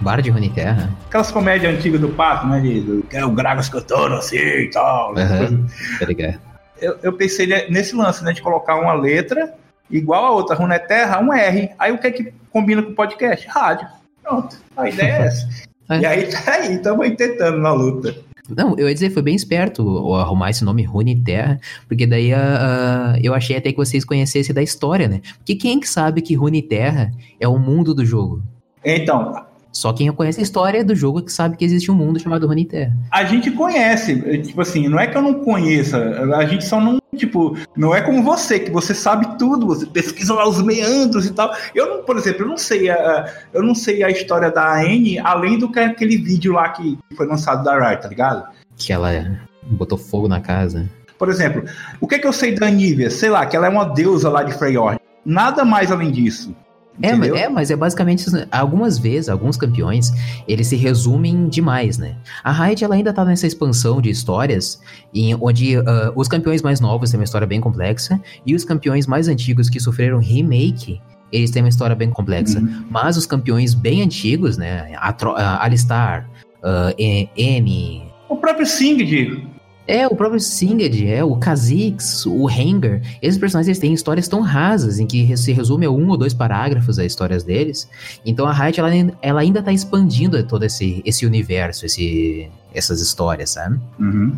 Bar 0.01 0.21
de 0.21 0.31
Runeterra. 0.31 0.91
Aquelas 1.07 1.31
comédias 1.31 1.75
antigas 1.75 2.01
do 2.01 2.09
Pato, 2.09 2.47
né? 2.47 2.61
De, 2.61 3.03
que 3.09 3.17
é 3.17 3.25
o 3.25 3.31
Gragas 3.31 3.69
cantando 3.69 4.15
assim 4.15 4.37
e 4.37 4.71
tal. 4.71 5.11
Uhum. 5.11 5.67
Tá. 5.67 6.39
Eu, 6.81 6.99
eu 7.03 7.13
pensei 7.13 7.47
nesse 7.69 7.95
lance, 7.95 8.23
né? 8.23 8.33
De 8.33 8.43
colocar 8.43 8.77
uma 8.77 8.95
letra 8.95 9.55
igual 9.91 10.25
a 10.25 10.31
outra, 10.31 10.57
Runeterra, 10.57 11.21
um 11.21 11.33
R. 11.33 11.71
Aí 11.79 11.93
o 11.93 11.99
que 11.99 12.07
é 12.07 12.11
que 12.11 12.33
combina 12.51 12.83
com 12.83 12.91
o 12.91 12.95
podcast? 12.95 13.47
Rádio. 13.49 13.89
Pronto. 14.23 14.57
A 14.77 14.89
ideia 14.89 15.13
é 15.13 15.27
essa. 15.27 15.49
É. 15.89 16.01
E 16.01 16.05
aí 16.05 16.27
tá 16.27 16.53
aí, 16.53 16.75
estamos 16.75 17.09
tentando 17.17 17.59
na 17.59 17.73
luta. 17.73 18.13
Não, 18.49 18.77
eu 18.77 18.89
ia 18.89 18.95
dizer, 18.95 19.11
foi 19.11 19.23
bem 19.23 19.37
esperto 19.37 20.13
arrumar 20.15 20.51
esse 20.51 20.65
nome 20.65 20.83
Runeterra, 20.83 21.61
porque 21.87 22.05
daí 22.07 22.33
uh, 22.33 23.17
eu 23.23 23.33
achei 23.33 23.57
até 23.57 23.71
que 23.71 23.77
vocês 23.77 24.05
conhecessem 24.05 24.53
da 24.53 24.63
história, 24.63 25.07
né? 25.07 25.21
Porque 25.37 25.55
quem 25.55 25.79
que 25.79 25.89
sabe 25.89 26.23
que 26.23 26.35
Runeterra 26.35 27.13
é 27.39 27.47
o 27.47 27.57
mundo 27.57 27.95
do 27.95 28.05
jogo? 28.05 28.43
Então, 28.85 29.47
só 29.77 29.93
quem 29.93 30.11
conhece 30.11 30.41
a 30.41 30.43
história 30.43 30.83
do 30.83 30.95
jogo 30.95 31.23
que 31.23 31.31
sabe 31.31 31.57
que 31.57 31.65
existe 31.65 31.91
um 31.91 31.95
mundo 31.95 32.19
chamado 32.19 32.47
Runeterra. 32.47 32.97
A 33.11 33.25
gente 33.25 33.51
conhece, 33.51 34.41
tipo 34.43 34.61
assim, 34.61 34.89
não 34.89 34.99
é 34.99 35.07
que 35.07 35.17
eu 35.17 35.23
não 35.23 35.35
conheça, 35.35 35.99
a 36.35 36.45
gente 36.47 36.65
só 36.65 36.81
não, 36.81 36.99
tipo, 37.15 37.57
não 37.77 37.95
é 37.95 38.01
como 38.01 38.23
você, 38.23 38.59
que 38.59 38.71
você 38.71 38.95
sabe 38.95 39.39
tudo, 39.39 39.67
você 39.67 39.85
pesquisa 39.85 40.33
lá 40.33 40.49
os 40.49 40.63
meandros 40.63 41.27
e 41.27 41.33
tal. 41.33 41.55
Eu 41.75 41.91
não, 41.91 42.05
por 42.05 42.17
exemplo, 42.17 42.43
eu 42.43 42.49
não 42.49 42.57
sei 42.57 42.89
a, 42.89 43.31
eu 43.53 43.63
não 43.63 43.75
sei 43.75 44.03
a 44.03 44.11
história 44.11 44.51
da 44.51 44.81
Anne, 44.81 45.19
além 45.19 45.59
do 45.59 45.71
que 45.71 45.79
aquele 45.79 46.17
vídeo 46.17 46.55
lá 46.55 46.71
que 46.71 46.99
foi 47.15 47.27
lançado 47.27 47.63
da 47.63 47.79
Riot, 47.79 48.03
tá 48.03 48.09
ligado? 48.09 48.47
Que 48.77 48.95
ela 48.95 49.39
botou 49.63 49.99
fogo 49.99 50.27
na 50.27 50.41
casa. 50.41 50.89
Por 51.19 51.29
exemplo, 51.29 51.65
o 52.01 52.07
que 52.07 52.15
é 52.15 52.19
que 52.19 52.27
eu 52.27 52.33
sei 52.33 52.55
da 52.55 52.71
Nivea? 52.71 53.11
Sei 53.11 53.29
lá, 53.29 53.45
que 53.45 53.57
ela 53.57 53.67
é 53.67 53.71
uma 53.71 53.85
deusa 53.85 54.31
lá 54.31 54.43
de 54.43 54.53
Freyord. 54.55 54.99
Nada 55.25 55.65
mais 55.65 55.93
além 55.93 56.11
disso. 56.11 56.55
É, 57.03 57.11
é, 57.11 57.49
mas 57.49 57.71
é 57.71 57.77
basicamente 57.77 58.25
algumas 58.51 58.99
vezes, 58.99 59.29
alguns 59.29 59.57
campeões, 59.57 60.13
eles 60.49 60.67
se 60.67 60.77
resumem 60.77 61.49
demais, 61.49 61.99
né? 61.99 62.17
A 62.43 62.53
Riot 62.53 62.83
ela 62.85 62.95
ainda 62.95 63.13
tá 63.13 63.25
nessa 63.25 63.47
expansão 63.47 64.01
de 64.01 64.11
histórias, 64.11 64.81
em, 65.15 65.35
onde 65.35 65.77
uh, 65.77 65.83
os 66.15 66.29
campeões 66.29 66.63
mais 66.63 66.81
novos 66.81 67.11
têm 67.11 67.21
uma 67.21 67.25
história 67.25 67.47
bem 67.47 67.61
complexa 67.61 68.21
e 68.45 68.55
os 68.55 68.65
campeões 68.65 69.07
mais 69.07 69.29
antigos 69.29 69.69
que 69.69 69.79
sofreram 69.79 70.19
remake, 70.19 71.01
eles 71.31 71.51
têm 71.51 71.63
uma 71.63 71.69
história 71.69 71.95
bem 71.95 72.11
complexa. 72.11 72.59
Uhum. 72.59 72.87
Mas 72.91 73.17
os 73.17 73.27
campeões 73.27 73.75
bem 73.75 74.03
antigos, 74.03 74.57
né? 74.57 74.95
A, 74.97 75.65
Alistar, 75.65 76.29
uh, 76.63 76.95
N. 77.37 78.03
O 78.29 78.37
próprio 78.37 78.67
Singed, 78.67 79.47
é, 79.87 80.07
o 80.07 80.17
próprio 80.17 80.41
Singed, 80.41 81.07
é, 81.07 81.23
o 81.23 81.37
Kha'Zix, 81.37 82.27
o 82.27 82.49
Hanger, 82.49 83.01
esses 83.23 83.39
personagens 83.39 83.69
eles 83.69 83.79
têm 83.79 83.93
histórias 83.93 84.27
tão 84.27 84.41
rasas, 84.41 84.99
em 84.99 85.07
que 85.07 85.37
se 85.37 85.53
resume 85.53 85.87
a 85.87 85.91
um 85.91 86.09
ou 86.09 86.17
dois 86.17 86.35
parágrafos 86.35 86.99
as 86.99 87.07
histórias 87.07 87.45
deles. 87.45 87.89
Então 88.25 88.47
a 88.47 88.53
Riot, 88.53 88.81
ela, 88.81 88.91
ela 89.23 89.41
ainda 89.41 89.63
tá 89.63 89.73
expandindo 89.73 90.43
todo 90.45 90.65
esse, 90.65 91.03
esse 91.05 91.25
universo, 91.25 91.87
esse, 91.87 92.49
essas 92.75 93.01
histórias, 93.01 93.51
sabe? 93.51 93.79
Uhum. 93.99 94.37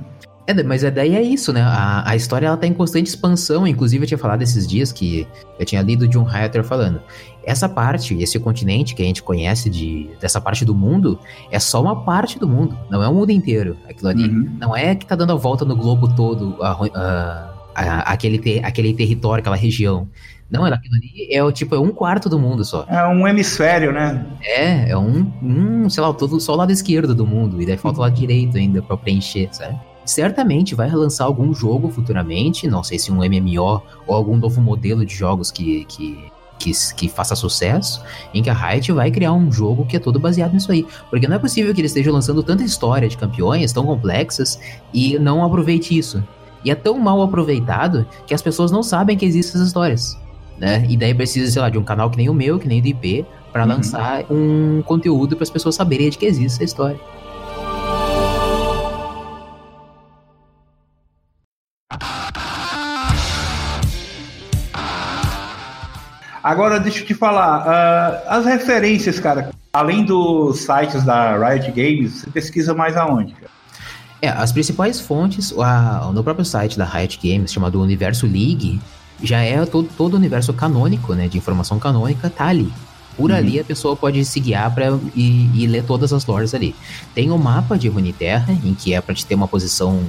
É, 0.49 0.63
mas 0.63 0.83
é, 0.83 0.91
daí 0.91 1.15
é 1.15 1.21
isso, 1.21 1.53
né? 1.53 1.61
A, 1.61 2.09
a 2.09 2.17
história 2.17 2.47
ela 2.47 2.57
tá 2.57 2.67
em 2.67 2.73
constante 2.73 3.07
expansão. 3.07 3.67
Inclusive, 3.67 4.05
eu 4.05 4.09
tinha 4.09 4.17
falado 4.17 4.41
esses 4.41 4.67
dias 4.67 4.91
que 4.91 5.29
eu 5.59 5.67
tinha 5.67 5.83
lido 5.83 6.09
de 6.09 6.17
um 6.17 6.23
Rioter 6.23 6.65
falando. 6.65 7.03
Essa 7.45 7.69
parte, 7.69 8.15
esse 8.15 8.39
continente 8.39 8.95
que 8.95 9.03
a 9.03 9.05
gente 9.05 9.23
conhece 9.23 9.69
de, 9.69 10.09
dessa 10.19 10.41
parte 10.41 10.65
do 10.65 10.75
mundo, 10.75 11.19
é 11.51 11.59
só 11.59 11.83
uma 11.83 12.03
parte 12.03 12.39
do 12.39 12.49
mundo, 12.49 12.75
não 12.89 13.03
é 13.03 13.09
o 13.09 13.13
mundo 13.13 13.31
inteiro. 13.31 13.77
Aquilo 13.87 14.09
ali. 14.09 14.27
Uhum. 14.27 14.57
Não 14.59 14.75
é 14.75 14.95
que 14.95 15.05
tá 15.05 15.15
dando 15.15 15.35
a 15.35 15.37
volta 15.37 15.67
no 15.67 15.77
globo 15.77 16.09
todo, 16.15 16.57
a, 16.63 16.73
a, 16.95 17.55
a, 17.75 17.99
aquele, 18.13 18.39
te, 18.39 18.59
aquele 18.65 18.95
território, 18.95 19.43
aquela 19.43 19.57
região. 19.57 20.09
Não, 20.51 20.65
aquilo 20.65 20.95
ali 20.95 21.29
é 21.31 21.45
o 21.45 21.53
tipo, 21.53 21.75
é 21.75 21.79
um 21.79 21.91
quarto 21.91 22.27
do 22.27 22.39
mundo 22.39 22.65
só. 22.65 22.87
É 22.89 23.07
um 23.07 23.29
hemisfério, 23.29 23.93
né? 23.93 24.25
É, 24.43 24.93
é 24.93 24.97
um, 24.97 25.31
um 25.43 25.91
sei 25.91 26.03
lá, 26.03 26.11
todo, 26.15 26.41
só 26.41 26.55
o 26.55 26.57
lado 26.57 26.73
esquerdo 26.73 27.15
do 27.15 27.27
mundo. 27.27 27.61
E 27.61 27.67
daí 27.67 27.77
falta 27.77 27.99
o 27.99 28.01
lado 28.01 28.15
direito 28.15 28.57
ainda 28.57 28.81
pra 28.81 28.97
preencher, 28.97 29.51
sabe? 29.53 29.79
Certamente 30.11 30.75
vai 30.75 30.89
relançar 30.89 31.27
algum 31.27 31.53
jogo 31.53 31.91
futuramente, 31.91 32.67
não 32.67 32.83
sei 32.83 32.99
se 32.99 33.13
um 33.13 33.17
MMO 33.17 33.83
ou 34.07 34.15
algum 34.15 34.37
novo 34.37 34.61
modelo 34.61 35.05
de 35.05 35.15
jogos 35.15 35.51
que, 35.51 35.85
que, 35.85 36.19
que, 36.59 36.73
que, 36.95 37.09
faça 37.09 37.37
sucesso, 37.37 38.03
em 38.33 38.43
que 38.43 38.51
a 38.51 38.55
Riot 38.55 38.93
vai 38.93 39.11
criar 39.11 39.33
um 39.33 39.53
jogo 39.53 39.85
que 39.87 39.97
é 39.97 40.01
todo 40.01 40.19
baseado 40.19 40.55
nisso 40.55 40.73
aí. 40.73 40.87
Porque 41.11 41.29
não 41.29 41.37
é 41.37 41.39
possível 41.39 41.75
que 41.75 41.81
eles 41.81 41.91
estejam 41.91 42.13
lançando 42.13 42.43
tanta 42.43 42.63
história 42.63 43.09
de 43.09 43.17
campeões 43.17 43.73
tão 43.73 43.85
complexas 43.85 44.59
e 44.93 45.19
não 45.19 45.45
aproveite 45.45 45.97
isso. 45.97 46.23
E 46.65 46.71
é 46.71 46.75
tão 46.75 46.99
mal 46.99 47.23
aproveitado 47.23 48.07
que 48.27 48.35
as 48.35 48.43
pessoas 48.43 48.71
não 48.71 48.83
sabem 48.83 49.17
que 49.17 49.25
existem 49.25 49.57
essas 49.57 49.69
histórias. 49.69 50.19
Né? 50.59 50.85
E 50.89 50.97
daí 50.97 51.15
precisa, 51.15 51.51
sei 51.51 51.63
lá, 51.63 51.71
de 51.71 51.79
um 51.79 51.85
canal 51.85 52.11
que 52.11 52.17
nem 52.17 52.29
o 52.29 52.35
meu, 52.35 52.59
que 52.59 52.67
nem 52.67 52.81
o 52.81 52.83
do 52.83 52.89
IP, 52.89 53.25
para 53.53 53.63
uhum. 53.63 53.69
lançar 53.69 54.25
um 54.31 54.83
conteúdo 54.83 55.37
para 55.37 55.45
as 55.45 55.51
pessoas 55.51 55.75
saberem 55.75 56.11
de 56.11 56.19
que 56.19 56.27
existe 56.27 56.57
essa 56.57 56.65
história. 56.65 56.99
Agora, 66.49 66.81
deixa 66.81 67.01
eu 67.01 67.05
te 67.05 67.13
falar, 67.13 67.61
uh, 67.61 68.23
as 68.27 68.47
referências, 68.47 69.21
cara, 69.21 69.51
além 69.71 70.03
dos 70.03 70.61
sites 70.61 71.05
da 71.05 71.37
Riot 71.37 71.71
Games, 71.73 72.23
você 72.23 72.31
pesquisa 72.31 72.73
mais 72.73 72.97
aonde, 72.97 73.35
cara? 73.35 73.51
É, 74.23 74.31
as 74.31 74.51
principais 74.51 74.99
fontes, 74.99 75.53
a, 75.59 76.11
no 76.11 76.25
próprio 76.25 76.47
site 76.47 76.79
da 76.79 76.87
Riot 76.87 77.21
Games, 77.23 77.53
chamado 77.53 77.79
Universo 77.79 78.25
League, 78.25 78.81
já 79.23 79.41
é 79.43 79.63
todo, 79.67 79.91
todo 79.95 80.15
o 80.15 80.17
universo 80.17 80.55
canônico, 80.55 81.13
né, 81.13 81.29
de 81.29 81.37
informação 81.37 81.79
canônica, 81.79 82.31
tá 82.31 82.47
ali. 82.47 82.73
Por 83.15 83.31
uhum. 83.31 83.37
ali 83.37 83.61
a 83.61 83.65
pessoa 83.65 83.95
pode 83.95 84.25
se 84.25 84.41
guiar 84.41 84.75
para 84.75 84.99
e, 85.15 85.51
e, 85.55 85.67
ler 85.67 85.85
todas 85.85 86.15
as 86.15 86.25
lores 86.25 86.55
ali. 86.55 86.75
Tem 87.15 87.31
o 87.31 87.37
mapa 87.37 87.77
de 87.77 87.89
Runeterra, 87.89 88.55
em 88.65 88.73
que 88.73 88.95
é 88.95 89.03
para 89.03 89.15
te 89.15 89.27
ter 89.27 89.35
uma 89.35 89.47
posição, 89.47 90.03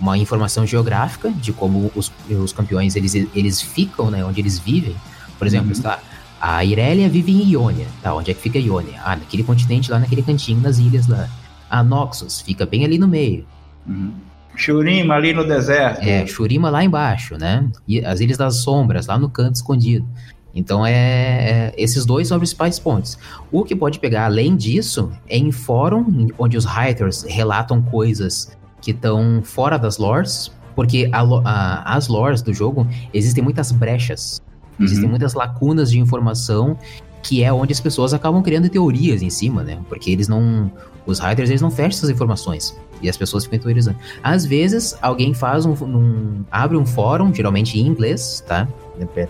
uma 0.00 0.16
informação 0.16 0.66
geográfica 0.66 1.30
de 1.30 1.52
como 1.52 1.92
os, 1.94 2.10
os 2.30 2.50
campeões 2.50 2.96
eles, 2.96 3.14
eles 3.14 3.60
ficam, 3.60 4.10
né, 4.10 4.24
onde 4.24 4.40
eles 4.40 4.58
vivem. 4.58 4.96
Por 5.42 5.48
exemplo, 5.48 5.66
uhum. 5.66 5.72
está, 5.72 5.98
a 6.40 6.64
Irelia 6.64 7.08
vive 7.08 7.32
em 7.32 7.50
Ionia. 7.50 7.88
Tá, 8.00 8.14
onde 8.14 8.30
é 8.30 8.34
que 8.34 8.40
fica 8.40 8.60
Ionia? 8.60 9.00
Ah, 9.04 9.16
naquele 9.16 9.42
continente 9.42 9.90
lá, 9.90 9.98
naquele 9.98 10.22
cantinho, 10.22 10.60
nas 10.60 10.78
ilhas 10.78 11.08
lá. 11.08 11.28
A 11.68 11.82
Noxus 11.82 12.40
fica 12.40 12.64
bem 12.64 12.84
ali 12.84 12.96
no 12.96 13.08
meio. 13.08 13.44
Uhum. 13.84 14.12
Shurima 14.54 15.14
ali 15.14 15.32
no 15.32 15.44
deserto. 15.44 16.00
É, 16.00 16.24
Shurima 16.28 16.70
lá 16.70 16.84
embaixo, 16.84 17.36
né? 17.36 17.68
E 17.88 18.04
as 18.04 18.20
Ilhas 18.20 18.38
das 18.38 18.58
Sombras, 18.58 19.08
lá 19.08 19.18
no 19.18 19.28
canto 19.28 19.56
escondido. 19.56 20.06
Então, 20.54 20.86
é, 20.86 20.92
é, 20.92 21.74
esses 21.76 22.06
dois 22.06 22.28
são 22.28 22.36
os 22.36 22.40
principais 22.40 22.78
pontos. 22.78 23.18
O 23.50 23.64
que 23.64 23.74
pode 23.74 23.98
pegar 23.98 24.26
além 24.26 24.54
disso 24.54 25.10
é 25.28 25.36
em 25.36 25.50
fórum, 25.50 26.28
onde 26.38 26.56
os 26.56 26.66
writers 26.66 27.24
relatam 27.24 27.82
coisas 27.82 28.56
que 28.80 28.92
estão 28.92 29.42
fora 29.42 29.76
das 29.76 29.98
lores, 29.98 30.52
porque 30.76 31.10
a, 31.10 31.20
a, 31.20 31.96
as 31.96 32.06
lores 32.06 32.42
do 32.42 32.54
jogo 32.54 32.86
existem 33.12 33.42
muitas 33.42 33.72
brechas. 33.72 34.40
Existem 34.80 35.04
uhum. 35.04 35.10
muitas 35.10 35.34
lacunas 35.34 35.90
de 35.90 35.98
informação 35.98 36.76
que 37.22 37.42
é 37.42 37.52
onde 37.52 37.72
as 37.72 37.80
pessoas 37.80 38.12
acabam 38.12 38.42
criando 38.42 38.68
teorias 38.68 39.22
em 39.22 39.30
cima, 39.30 39.62
né? 39.62 39.78
Porque 39.88 40.10
eles 40.10 40.28
não. 40.28 40.70
Os 41.06 41.20
writers 41.20 41.50
eles 41.50 41.62
não 41.62 41.70
fecham 41.70 41.98
essas 41.98 42.10
informações. 42.10 42.76
E 43.00 43.08
as 43.08 43.16
pessoas 43.16 43.44
ficam 43.44 43.58
teorizando. 43.58 43.96
Às 44.22 44.44
vezes, 44.44 44.96
alguém 45.00 45.32
faz 45.34 45.64
um, 45.64 45.72
um. 45.72 46.44
abre 46.50 46.76
um 46.76 46.86
fórum, 46.86 47.32
geralmente 47.32 47.78
em 47.78 47.86
inglês, 47.86 48.44
tá? 48.46 48.68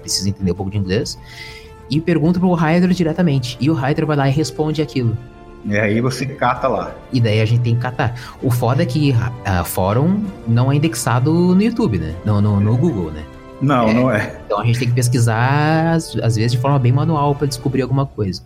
Precisa 0.01 0.29
entender 0.29 0.53
um 0.53 0.55
pouco 0.55 0.71
de 0.71 0.79
inglês. 0.79 1.19
E 1.91 2.01
pergunta 2.01 2.41
pro 2.41 2.51
writer 2.53 2.89
diretamente. 2.91 3.57
E 3.61 3.71
o 3.71 3.75
writer 3.75 4.07
vai 4.07 4.17
lá 4.17 4.29
e 4.29 4.33
responde 4.33 4.81
aquilo. 4.81 5.17
E 5.65 5.79
aí 5.79 6.01
você 6.01 6.27
cata 6.27 6.67
lá. 6.67 6.95
E 7.13 7.21
daí 7.21 7.41
a 7.41 7.45
gente 7.45 7.63
tem 7.63 7.75
que 7.75 7.81
catar. 7.81 8.19
O 8.43 8.51
foda 8.51 8.83
é 8.83 8.87
que 8.87 9.15
a 9.45 9.63
fórum 9.63 10.25
não 10.47 10.73
é 10.73 10.77
indexado 10.77 11.33
no 11.33 11.63
YouTube, 11.63 11.99
né? 11.99 12.15
No, 12.25 12.41
no, 12.41 12.59
no 12.59 12.77
Google, 12.77 13.11
né? 13.11 13.25
Não, 13.63 13.89
é, 13.89 13.95
não 13.95 14.11
é. 14.11 14.41
Então 14.45 14.59
a 14.59 14.65
gente 14.65 14.79
tem 14.79 14.89
que 14.89 14.95
pesquisar, 14.95 15.95
às, 15.95 16.17
às 16.17 16.37
vezes, 16.37 16.53
de 16.53 16.59
forma 16.59 16.79
bem 16.79 16.93
manual 16.93 17.35
para 17.35 17.47
descobrir 17.47 17.83
alguma 17.83 18.05
coisa. 18.05 18.43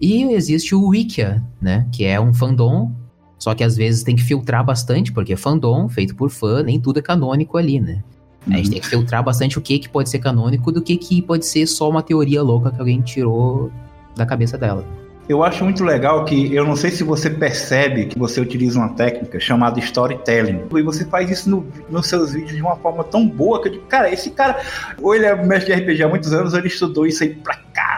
E 0.00 0.24
existe 0.32 0.74
o 0.74 0.88
Wikia, 0.88 1.42
né? 1.60 1.86
Que 1.92 2.04
é 2.04 2.20
um 2.20 2.32
fandom 2.34 2.92
Só 3.38 3.54
que 3.54 3.64
às 3.64 3.76
vezes 3.76 4.02
tem 4.02 4.16
que 4.16 4.22
filtrar 4.22 4.64
bastante, 4.64 5.12
porque 5.12 5.32
é 5.32 5.36
fandom, 5.36 5.88
feito 5.88 6.14
por 6.14 6.28
fã, 6.28 6.62
nem 6.62 6.80
tudo 6.80 6.98
é 6.98 7.02
canônico 7.02 7.56
ali, 7.56 7.80
né? 7.80 8.02
Uhum. 8.46 8.54
A 8.54 8.56
gente 8.56 8.66
uhum. 8.66 8.72
tem 8.72 8.80
que 8.80 8.88
filtrar 8.88 9.22
bastante 9.22 9.58
o 9.58 9.60
que, 9.60 9.78
que 9.78 9.88
pode 9.88 10.08
ser 10.10 10.18
canônico 10.18 10.72
do 10.72 10.82
que, 10.82 10.96
que 10.96 11.22
pode 11.22 11.46
ser 11.46 11.66
só 11.66 11.88
uma 11.88 12.02
teoria 12.02 12.42
louca 12.42 12.70
que 12.70 12.80
alguém 12.80 13.00
tirou 13.00 13.70
da 14.16 14.26
cabeça 14.26 14.58
dela. 14.58 14.84
Eu 15.28 15.44
acho 15.44 15.62
muito 15.62 15.84
legal 15.84 16.24
que 16.24 16.54
eu 16.54 16.64
não 16.64 16.74
sei 16.74 16.90
se 16.90 17.04
você 17.04 17.28
percebe 17.28 18.06
que 18.06 18.18
você 18.18 18.40
utiliza 18.40 18.78
uma 18.78 18.88
técnica 18.94 19.38
chamada 19.38 19.78
storytelling. 19.78 20.62
E 20.74 20.82
você 20.82 21.04
faz 21.04 21.30
isso 21.30 21.50
no, 21.50 21.66
nos 21.90 22.06
seus 22.06 22.32
vídeos 22.32 22.56
de 22.56 22.62
uma 22.62 22.76
forma 22.76 23.04
tão 23.04 23.28
boa 23.28 23.60
que 23.60 23.68
eu 23.68 23.72
digo, 23.72 23.84
cara, 23.84 24.10
esse 24.10 24.30
cara, 24.30 24.58
ou 25.02 25.14
ele 25.14 25.26
é 25.26 25.36
mestre 25.44 25.74
de 25.74 25.82
RPG 25.82 26.02
há 26.02 26.08
muitos 26.08 26.32
anos, 26.32 26.54
ou 26.54 26.58
ele 26.58 26.68
estudou 26.68 27.06
isso 27.06 27.22
aí 27.22 27.34
pra 27.34 27.56
cá. 27.74 27.94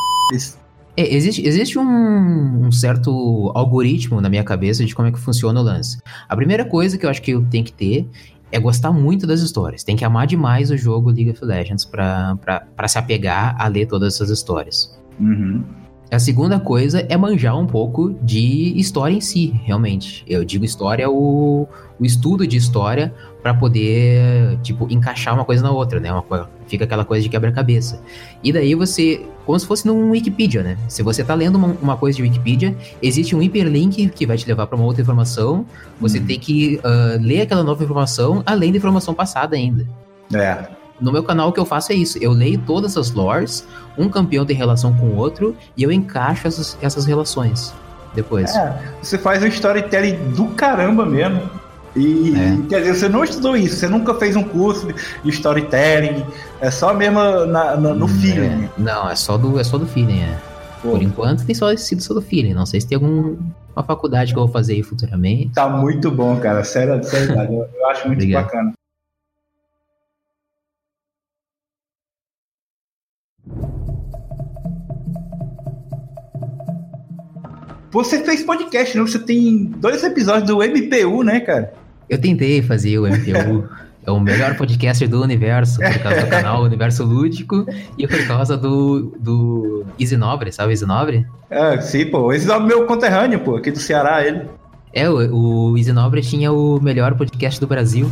É, 0.96 1.14
existe, 1.14 1.46
existe 1.46 1.78
um, 1.78 2.66
um, 2.66 2.72
certo 2.72 3.52
algoritmo 3.54 4.20
na 4.20 4.28
minha 4.28 4.42
cabeça 4.42 4.84
de 4.84 4.92
como 4.92 5.06
é 5.06 5.12
que 5.12 5.18
funciona 5.20 5.60
o 5.60 5.62
lance. 5.62 5.98
A 6.28 6.34
primeira 6.34 6.64
coisa 6.64 6.98
que 6.98 7.06
eu 7.06 7.10
acho 7.10 7.22
que 7.22 7.30
eu 7.30 7.44
tenho 7.44 7.64
que 7.64 7.72
ter 7.72 8.08
é 8.50 8.58
gostar 8.58 8.90
muito 8.90 9.24
das 9.24 9.40
histórias. 9.40 9.84
Tem 9.84 9.94
que 9.94 10.04
amar 10.04 10.26
demais 10.26 10.72
o 10.72 10.76
jogo 10.76 11.10
League 11.10 11.30
of 11.30 11.44
Legends 11.44 11.84
para 11.84 12.88
se 12.88 12.98
apegar 12.98 13.54
a 13.56 13.68
ler 13.68 13.86
todas 13.86 14.14
essas 14.14 14.30
histórias. 14.30 14.98
Uhum. 15.20 15.62
A 16.10 16.18
segunda 16.18 16.58
coisa 16.58 17.06
é 17.08 17.16
manjar 17.16 17.56
um 17.56 17.66
pouco 17.66 18.14
de 18.20 18.76
história 18.76 19.14
em 19.14 19.20
si, 19.20 19.54
realmente. 19.64 20.24
Eu 20.26 20.44
digo 20.44 20.64
história, 20.64 21.08
o, 21.08 21.68
o 22.00 22.04
estudo 22.04 22.44
de 22.44 22.56
história 22.56 23.14
para 23.40 23.54
poder, 23.54 24.58
tipo, 24.60 24.88
encaixar 24.90 25.34
uma 25.34 25.44
coisa 25.44 25.62
na 25.62 25.70
outra, 25.70 26.00
né? 26.00 26.12
Uma, 26.12 26.50
fica 26.66 26.84
aquela 26.84 27.04
coisa 27.04 27.22
de 27.22 27.28
quebra-cabeça. 27.28 28.02
E 28.42 28.52
daí 28.52 28.74
você, 28.74 29.24
como 29.46 29.58
se 29.58 29.64
fosse 29.64 29.86
num 29.86 30.10
Wikipedia, 30.10 30.64
né? 30.64 30.76
Se 30.88 31.00
você 31.02 31.22
tá 31.22 31.32
lendo 31.32 31.54
uma, 31.54 31.68
uma 31.80 31.96
coisa 31.96 32.16
de 32.16 32.22
Wikipedia, 32.22 32.76
existe 33.00 33.36
um 33.36 33.40
hiperlink 33.40 34.08
que 34.08 34.26
vai 34.26 34.36
te 34.36 34.48
levar 34.48 34.66
para 34.66 34.76
uma 34.76 34.86
outra 34.86 35.02
informação. 35.02 35.64
Você 36.00 36.18
hum. 36.18 36.26
tem 36.26 36.40
que 36.40 36.80
uh, 36.84 37.22
ler 37.22 37.42
aquela 37.42 37.62
nova 37.62 37.84
informação, 37.84 38.42
além 38.44 38.72
da 38.72 38.78
informação 38.78 39.14
passada 39.14 39.54
ainda. 39.54 39.86
É. 40.34 40.79
No 41.00 41.12
meu 41.12 41.22
canal 41.22 41.48
o 41.48 41.52
que 41.52 41.60
eu 41.60 41.64
faço 41.64 41.92
é 41.92 41.94
isso. 41.94 42.18
Eu 42.20 42.32
leio 42.32 42.58
todas 42.66 42.96
as 42.96 43.10
lores, 43.12 43.66
um 43.96 44.08
campeão 44.08 44.44
tem 44.44 44.56
relação 44.56 44.92
com 44.94 45.06
o 45.06 45.16
outro, 45.16 45.56
e 45.76 45.82
eu 45.82 45.90
encaixo 45.90 46.46
essas, 46.46 46.76
essas 46.80 47.06
relações 47.06 47.72
depois. 48.14 48.54
É, 48.54 48.76
você 49.02 49.18
faz 49.18 49.42
um 49.42 49.46
storytelling 49.46 50.16
do 50.30 50.46
caramba 50.48 51.06
mesmo. 51.06 51.42
E 51.96 52.34
é. 52.36 52.68
quer 52.68 52.80
dizer, 52.80 52.94
você 52.94 53.08
não 53.08 53.24
estudou 53.24 53.56
isso, 53.56 53.76
você 53.76 53.88
nunca 53.88 54.14
fez 54.14 54.36
um 54.36 54.44
curso 54.44 54.86
de 55.24 55.30
storytelling, 55.30 56.24
é 56.60 56.70
só 56.70 56.94
mesmo 56.94 57.18
na, 57.18 57.76
na, 57.76 57.94
no 57.94 58.04
hum, 58.04 58.08
feeling. 58.08 58.64
É. 58.64 58.68
Não, 58.78 59.10
é 59.10 59.16
só 59.16 59.36
do, 59.36 59.58
é 59.58 59.64
só 59.64 59.76
do 59.76 59.86
feeling, 59.86 60.20
é. 60.20 60.38
Pô. 60.82 60.92
Por 60.92 61.02
enquanto 61.02 61.44
tem 61.44 61.54
só 61.54 61.74
sido 61.76 62.00
só 62.00 62.14
do 62.14 62.22
feeling. 62.22 62.54
Não 62.54 62.64
sei 62.64 62.80
se 62.80 62.86
tem 62.86 62.96
alguma 62.96 63.36
faculdade 63.86 64.32
que 64.32 64.38
eu 64.38 64.44
vou 64.44 64.52
fazer 64.52 64.74
aí 64.74 64.82
futuramente. 64.82 65.50
Tá 65.54 65.68
muito 65.68 66.10
bom, 66.10 66.36
cara. 66.36 66.64
Sério, 66.64 67.02
sério, 67.04 67.34
eu, 67.34 67.68
eu 67.74 67.90
acho 67.90 68.06
muito 68.06 68.26
bacana. 68.30 68.72
Você 77.90 78.24
fez 78.24 78.42
podcast, 78.44 78.96
não? 78.96 79.06
Você 79.06 79.18
tem 79.18 79.64
dois 79.64 80.04
episódios 80.04 80.46
do 80.46 80.58
MPU, 80.62 81.24
né, 81.24 81.40
cara? 81.40 81.72
Eu 82.08 82.20
tentei 82.20 82.62
fazer 82.62 82.98
o 82.98 83.06
MPU. 83.06 83.68
é 84.06 84.10
o 84.10 84.20
melhor 84.20 84.56
podcast 84.56 85.06
do 85.06 85.22
universo, 85.22 85.78
por 85.78 85.98
causa 85.98 86.20
do 86.22 86.26
canal 86.28 86.62
Universo 86.64 87.04
Lúdico 87.04 87.66
e 87.98 88.06
por 88.06 88.26
causa 88.26 88.56
do, 88.56 89.12
do 89.18 89.84
Easy 89.98 90.16
Nobre, 90.16 90.52
sabe 90.52 90.70
o 90.70 90.72
Easy 90.72 90.86
Nobre? 90.86 91.26
É, 91.50 91.80
sim, 91.80 92.06
pô. 92.06 92.26
O 92.26 92.32
Easy 92.32 92.46
Nobre 92.46 92.72
é 92.72 92.76
meu 92.76 92.86
conterrâneo, 92.86 93.40
pô, 93.40 93.56
aqui 93.56 93.70
do 93.70 93.78
Ceará, 93.78 94.24
ele. 94.24 94.42
É, 94.92 95.08
o, 95.08 95.70
o 95.72 95.78
Easy 95.78 95.92
Nobre 95.92 96.22
tinha 96.22 96.52
o 96.52 96.80
melhor 96.80 97.14
podcast 97.14 97.60
do 97.60 97.66
Brasil. 97.66 98.10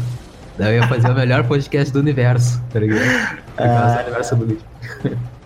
Daí 0.58 0.76
eu 0.76 0.82
ia 0.82 0.88
fazer 0.88 1.08
o 1.08 1.14
melhor 1.14 1.44
podcast 1.44 1.92
do 1.92 2.00
universo, 2.00 2.60
tá 2.72 2.80
ligado? 2.80 3.00
Por 3.56 3.64
causa 3.64 3.94
do 3.94 4.02
Universo 4.02 4.36
Lúdico. 4.36 4.62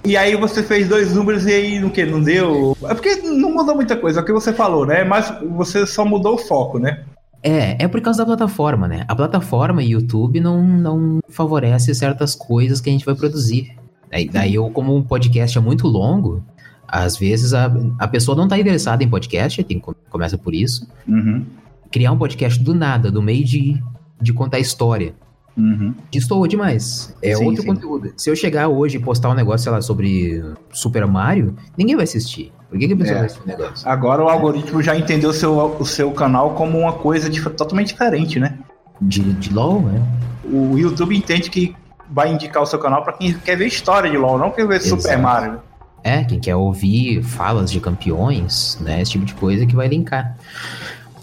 E 0.04 0.16
aí 0.16 0.34
você 0.34 0.62
fez 0.62 0.88
dois 0.88 1.14
números 1.14 1.46
e 1.46 1.52
aí 1.52 1.78
no 1.78 1.90
que? 1.90 2.04
Não 2.04 2.20
deu? 2.20 2.76
É 2.84 2.94
porque 2.94 3.16
não 3.16 3.52
mudou 3.52 3.74
muita 3.74 3.96
coisa, 3.96 4.20
é 4.20 4.22
o 4.22 4.26
que 4.26 4.32
você 4.32 4.52
falou, 4.52 4.84
né? 4.84 5.04
Mas 5.04 5.32
você 5.54 5.86
só 5.86 6.04
mudou 6.04 6.34
o 6.34 6.38
foco, 6.38 6.78
né? 6.78 7.04
É, 7.42 7.84
é 7.84 7.88
por 7.88 8.00
causa 8.00 8.18
da 8.18 8.26
plataforma, 8.26 8.86
né? 8.86 9.04
A 9.08 9.14
plataforma 9.14 9.82
YouTube 9.82 10.40
não, 10.40 10.62
não 10.62 11.20
favorece 11.28 11.94
certas 11.94 12.34
coisas 12.34 12.80
que 12.80 12.88
a 12.88 12.92
gente 12.92 13.04
vai 13.04 13.14
produzir. 13.14 13.76
Daí, 14.10 14.28
daí 14.28 14.54
eu, 14.54 14.68
como 14.70 14.94
um 14.94 15.02
podcast 15.02 15.56
é 15.56 15.60
muito 15.60 15.88
longo, 15.88 16.44
às 16.86 17.16
vezes 17.16 17.54
a, 17.54 17.72
a 17.98 18.06
pessoa 18.06 18.36
não 18.36 18.44
está 18.44 18.58
interessada 18.58 19.02
em 19.02 19.08
podcast, 19.08 19.62
tem, 19.64 19.80
começa 20.10 20.36
por 20.36 20.54
isso. 20.54 20.86
Uhum. 21.08 21.46
Criar 21.90 22.12
um 22.12 22.18
podcast 22.18 22.62
do 22.62 22.74
nada, 22.74 23.10
do 23.10 23.22
meio 23.22 23.44
de, 23.44 23.82
de 24.20 24.32
contar 24.32 24.58
história. 24.58 25.14
Uhum. 25.56 25.94
Destoa 26.10 26.48
demais. 26.48 27.14
É 27.22 27.34
sim, 27.34 27.44
outro 27.44 27.62
sim. 27.62 27.68
conteúdo. 27.68 28.12
Se 28.16 28.30
eu 28.30 28.36
chegar 28.36 28.68
hoje 28.68 28.96
e 28.96 29.00
postar 29.00 29.30
um 29.30 29.34
negócio, 29.34 29.64
sei 29.64 29.72
lá, 29.72 29.82
sobre 29.82 30.42
Super 30.70 31.06
Mario, 31.06 31.54
ninguém 31.76 31.94
vai 31.94 32.04
assistir. 32.04 32.52
Por 32.68 32.78
que, 32.78 32.88
que 32.88 32.94
a 32.94 32.96
pessoa 32.96 33.16
é. 33.16 33.18
vai 33.18 33.26
assistir 33.26 33.46
negócio? 33.46 33.88
Agora 33.88 34.24
o 34.24 34.28
algoritmo 34.28 34.82
já 34.82 34.96
entendeu 34.96 35.30
o 35.30 35.34
seu, 35.34 35.76
o 35.78 35.84
seu 35.84 36.10
canal 36.12 36.54
como 36.54 36.78
uma 36.78 36.94
coisa 36.94 37.28
de, 37.28 37.42
totalmente 37.42 37.88
diferente, 37.88 38.40
né? 38.40 38.58
De, 39.00 39.20
de 39.34 39.52
LOL, 39.52 39.82
né? 39.82 40.02
O 40.44 40.78
YouTube 40.78 41.16
entende 41.16 41.50
que 41.50 41.76
vai 42.10 42.32
indicar 42.32 42.62
o 42.62 42.66
seu 42.66 42.78
canal 42.78 43.02
para 43.02 43.14
quem 43.14 43.32
quer 43.34 43.56
ver 43.56 43.66
história 43.66 44.10
de 44.10 44.16
LOL, 44.16 44.38
não 44.38 44.50
quer 44.50 44.66
ver 44.66 44.76
Exato. 44.76 45.02
Super 45.02 45.18
Mario. 45.18 45.60
É, 46.04 46.24
quem 46.24 46.40
quer 46.40 46.56
ouvir 46.56 47.22
falas 47.22 47.70
de 47.70 47.78
campeões, 47.78 48.78
né? 48.80 49.02
Esse 49.02 49.12
tipo 49.12 49.24
de 49.24 49.34
coisa 49.34 49.66
que 49.66 49.76
vai 49.76 49.86
linkar. 49.86 50.36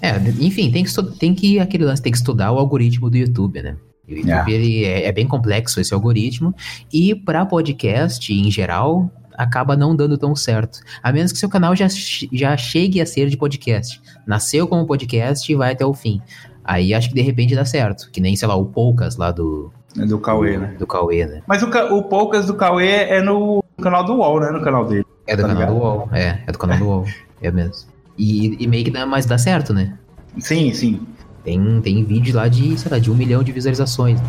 É, 0.02 0.16
enfim, 0.40 0.72
tem 0.72 0.84
que, 0.84 1.04
tem 1.18 1.34
que 1.34 1.60
aquele 1.60 1.84
lance 1.84 2.02
tem 2.02 2.12
que 2.12 2.18
estudar 2.18 2.52
o 2.52 2.58
algoritmo 2.58 3.10
do 3.10 3.18
YouTube, 3.18 3.62
né? 3.62 3.76
O 4.10 4.18
YouTube 4.18 4.52
ele 4.52 4.86
é, 4.86 5.06
é 5.06 5.12
bem 5.12 5.28
complexo 5.28 5.80
esse 5.80 5.94
algoritmo 5.94 6.54
e 6.92 7.14
para 7.14 7.46
podcast 7.46 8.34
em 8.34 8.50
geral 8.50 9.12
acaba 9.40 9.78
não 9.78 9.96
dando 9.96 10.18
tão 10.18 10.36
certo. 10.36 10.80
A 11.02 11.14
menos 11.14 11.32
que 11.32 11.38
seu 11.38 11.48
canal 11.48 11.74
já, 11.74 11.88
já 12.34 12.58
chegue 12.58 13.00
a 13.00 13.06
ser 13.06 13.30
de 13.30 13.38
podcast. 13.38 14.02
Nasceu 14.28 14.68
como 14.68 14.86
podcast 14.86 15.50
e 15.50 15.56
vai 15.56 15.72
até 15.72 15.86
o 15.86 15.94
fim. 15.94 16.22
Aí 16.64 16.94
acho 16.94 17.08
que 17.08 17.16
de 17.16 17.22
repente 17.22 17.56
dá 17.56 17.64
certo. 17.64 18.12
Que 18.12 18.20
nem, 18.20 18.36
sei 18.36 18.48
lá, 18.48 18.56
o 18.56 18.66
Poucas 18.66 19.16
lá 19.16 19.32
do. 19.32 19.72
É 19.98 20.06
do 20.06 20.20
Cauê, 20.20 20.58
né? 20.58 20.76
Do 20.78 20.86
Cauê, 20.86 21.26
né? 21.26 21.42
Mas 21.48 21.64
o, 21.64 21.68
o 21.68 22.04
Poucas 22.04 22.46
do 22.46 22.54
Cauê 22.54 23.06
é 23.06 23.22
no 23.22 23.64
canal 23.82 24.04
do 24.04 24.16
UOL, 24.16 24.42
né? 24.42 24.52
No 24.52 24.62
canal 24.62 24.86
dele. 24.86 25.06
É 25.26 25.36
do 25.38 25.42
tá 25.42 25.48
canal 25.48 25.62
ligado? 25.62 25.80
do 25.80 25.84
UOL. 25.84 26.10
É, 26.12 26.44
é 26.46 26.52
do 26.52 26.60
canal 26.60 26.78
do 26.78 26.86
UOL. 26.86 27.06
É 27.42 27.50
mesmo. 27.50 27.88
E, 28.18 28.62
e 28.62 28.68
meio 28.68 28.84
que 28.84 28.92
dá, 28.92 29.06
mas 29.06 29.26
dá 29.26 29.38
certo, 29.38 29.74
né? 29.74 29.98
Sim, 30.38 30.74
sim. 30.74 31.00
Tem, 31.44 31.82
tem 31.82 32.04
vídeo 32.04 32.36
lá 32.36 32.48
de, 32.48 32.78
sei 32.78 32.92
lá, 32.92 33.00
de 33.00 33.10
um 33.10 33.16
milhão 33.16 33.44
de 33.44 33.52
visualizações. 33.52 34.20
Né? 34.22 34.28